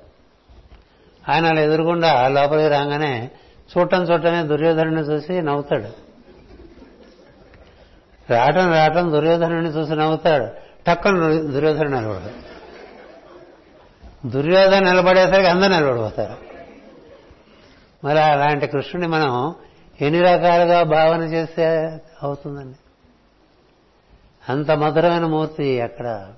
ఆయన 1.28 1.46
అలా 1.46 1.60
ఎదురుకుండా 1.60 2.28
లోపలికి 2.28 2.68
రాగానే 2.68 3.30
చూడటం 3.78 4.02
చూడటమే 4.02 4.42
దుర్యోధనుని 4.42 5.02
చూసి 5.02 5.42
నవ్వుతాడు. 5.42 5.88
రావటం 8.32 8.72
రావటం 8.72 9.12
దుర్యోధనుని 9.12 9.68
చూసి 9.68 9.92
నవ్వుతాడు. 9.92 10.46
టక్కన 10.86 11.18
దుర్యోధనుడు 11.28 11.96
నిలబడు 11.96 12.53
దుర్యోధన 14.26 14.78
నిలబడేసరికి 14.78 15.48
అందరూ 15.48 15.68
నిలబడిపోతారు. 15.68 16.36
మరి 18.06 18.20
అలాంటి 18.20 18.66
కృష్ణుని 18.66 19.08
మనం 19.08 19.54
ఎన్ని 20.00 20.22
రకాలుగా 20.22 20.82
భావన 20.82 21.22
చేస్తే 21.22 21.66
అవుతుందండి? 22.22 22.78
అంత 24.48 24.70
మధురమైన 24.70 25.26
మూర్తి 25.26 25.80
అక్కడ. 25.80 26.32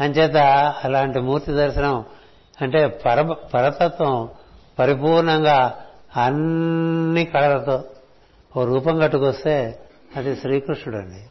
అంచేత 0.00 0.36
అలాంటి 0.84 1.20
మూర్తి 1.20 1.52
దర్శనం 1.52 2.04
అంటే 2.60 2.86
పర 2.86 3.22
పరతత్వం 3.54 4.28
పరిపూర్ణంగా 4.78 5.84
అన్ని 6.16 7.24
కళలతో 7.24 7.84
ఓ 8.56 8.64
రూపం 8.64 8.98
కట్టుకొస్తే 8.98 9.78
అది 10.16 10.36
శ్రీకృష్ణుడు 10.36 11.00
అండి 11.00 11.24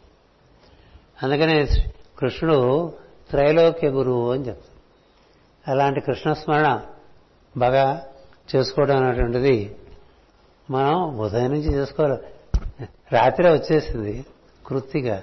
అందుకనే 1.23 1.65
కృష్ణుడు 2.19 2.93
త్రైలోక్య 3.29 3.89
గురువు 3.89 4.31
అని 4.31 4.47
చెప్తారు 4.47 4.72
అలాంటి 5.67 6.01
కృష్ణస్మరణ 6.01 6.81
బాగా 7.57 8.05
చేసుకోవడం 8.55 9.03
అనేటువంటిది 9.03 9.75
మనం 10.69 11.17
ఉదయం 11.17 11.51
నుంచి 11.51 11.73
చేసుకోవాలి. 11.73 12.17
రాత్రి 13.11 13.47
వచ్చేసింది 13.47 14.25
కృత్తిక. 14.67 15.21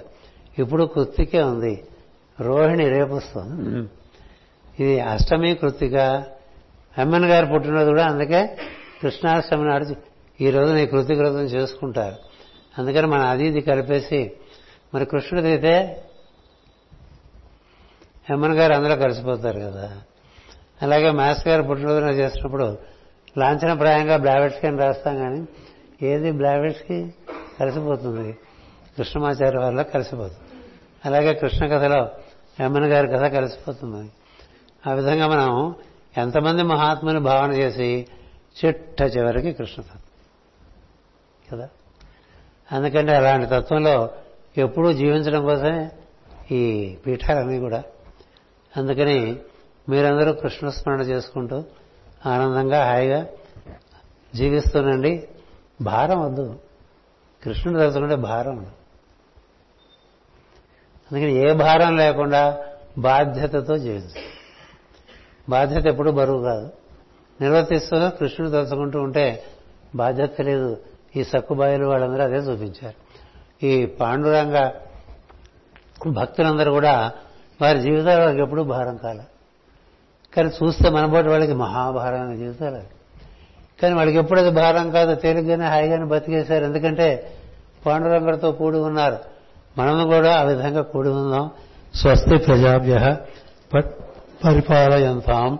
ఇప్పుడు 0.59 0.83
కృత్తికే 0.83 1.43
ఉంది. 1.43 1.87
రోహిణి 2.39 2.89
రేపు 2.89 3.13
వస్తుంది. 3.13 3.89
ఇది 4.79 4.99
అష్టమి 4.99 5.55
కృత్తిక. 5.55 5.95
అమ్మన్ 6.97 7.25
గారు 7.25 7.45
పుట్టినరోజు 7.45 7.89
కూడా 7.89 8.05
అందుకే 8.05 8.57
కృష్ణాష్టమి 9.01 9.65
నాడు 9.65 9.95
ఈ 10.41 10.49
రోజు 10.49 10.73
నీ 10.73 10.85
కృతిక 10.85 11.17
వ్రతం 11.17 11.43
చేసుకుంటారు. 11.43 12.15
అందుకని 12.77 13.07
మన 13.07 13.19
అది 13.19 13.45
ఇది 13.47 13.61
కలిపేసి 13.61 14.31
మరి 14.93 15.05
కృష్ణుడిది 15.05 15.51
అయితే 15.51 16.03
హెమ్మన్ 18.29 18.53
గారు 18.53 18.73
అందరూ 18.73 18.95
కలిసిపోతారు 18.95 19.59
కదా. 19.59 20.01
అలాగే 20.81 21.11
మాస్ 21.11 21.47
గారు 21.47 21.63
పుట్టినరోజున 21.63 22.09
చేసినప్పుడు 22.09 22.77
లాంఛనప్రాయంగా 23.37 24.17
బ్లావెట్స్కి 24.17 24.67
అని 24.67 24.77
రాస్తాం 24.77 25.17
కానీ 25.17 25.47
ఏది 26.07 26.31
బ్లావెట్స్కి 26.31 27.13
కలిసిపోతుంది. 27.59 28.33
కృష్ణమాచార్య 28.97 29.59
వల్ల 29.59 29.81
కలిసిపోతుంది. 29.81 30.61
అలాగే 31.05 31.33
కృష్ణ 31.33 31.65
కథలో 31.65 32.11
హెమ్మన్ 32.59 32.85
గారి 32.85 33.07
కథ 33.07 33.21
కలిసిపోతుంది. 33.21 34.11
ఆ 34.87 34.93
విధంగా 34.93 35.27
మనం 35.27 35.75
ఎంతమంది 36.17 36.63
మహాత్ముని 36.63 37.19
భావన 37.19 37.53
చేసి 37.53 38.07
చిట్ట 38.65 39.01
చివరికి 39.01 39.53
కృష్ణతత్వం 39.53 40.01
కదా? 41.51 41.69
అందుకంటే 42.71 43.15
అలాంటి 43.15 43.45
తత్వంలో 43.45 44.09
ఎప్పుడూ 44.57 44.93
జీవించడం 44.93 45.43
కోసమే 45.45 45.89
ఈ 46.51 46.95
పీఠాలన్నీ 47.05 47.59
కూడా. 47.59 47.83
అందుకని 48.77 49.35
మీరందరూ 49.91 50.33
కృష్ణస్మరణ 50.33 51.01
చేసుకుంటూ 51.01 51.63
ఆనందంగా 52.25 52.85
హాయిగా 52.85 53.27
జీవిస్తూనండి 54.35 55.27
భారం 55.81 56.21
వద్దు. 56.21 56.59
కృష్ణుడు 57.43 57.79
తలుచుకుంటే 57.79 58.15
భారం. 58.15 58.59
అందుకని 61.11 61.49
ఏ 61.49 61.53
భారం 61.53 61.97
లేకుండా 61.97 62.57
బాధ్యతతో 62.97 63.77
జీవించు. 63.77 64.21
బాధ్యత 65.49 65.85
ఎప్పుడు 65.85 66.11
బరువు 66.11 66.43
కాదు. 66.43 66.71
నిర్వర్తిస్తున్న 67.41 68.09
కృష్ణుడు 68.09 68.51
తలుచుకుంటూ 68.51 68.99
ఉంటే 68.99 69.43
బాధ్యత 69.95 70.41
లేదు. 70.41 70.77
ఈ 71.15 71.23
సక్కుబాయిలు 71.23 71.85
వాళ్ళందరూ 71.85 72.23
అదే 72.23 72.35
చూపించారు. 72.35 72.95
ఈ 73.65 73.85
పాండురంగ 73.85 74.69
భక్తులందరూ 76.07 76.71
కూడా 76.71 77.11
వారి 77.61 77.79
జీవితాలు 77.79 78.23
వారికి 78.23 78.41
ఎప్పుడూ 78.41 78.63
భారం 78.63 78.97
కాలే. 78.97 79.23
కానీ 80.35 80.51
చూస్తే 80.63 80.89
మనబోటి 80.89 81.27
వాళ్ళకి 81.27 81.53
మహాభారమైన 81.53 82.35
జీవితాలు 82.35 83.01
కానీ 83.81 83.95
వాళ్ళకి 83.95 84.17
ఎప్పుడు 84.17 84.39
అది 84.39 84.49
భారం 84.49 84.91
కాదు 84.91 85.15
తేలిగ్గానే 85.15 85.65
హాయిగానే 85.65 86.05
బతికేశారు. 86.05 86.63
ఎందుకంటే 86.63 87.37
పాండురంగడితో 87.85 88.51
కూడి 88.51 88.77
ఉన్నారు. 88.77 89.17
మనం 89.77 90.07
కూడా 90.07 90.39
ఆ 90.39 90.43
విధంగా 90.43 90.81
కూడి 90.81 91.09
ఉందాం. 91.09 91.51
స్వస్తి 91.95 92.37
ప్రజాభ్య 92.37 93.17
పరిపాలయంతాం. 93.73 95.59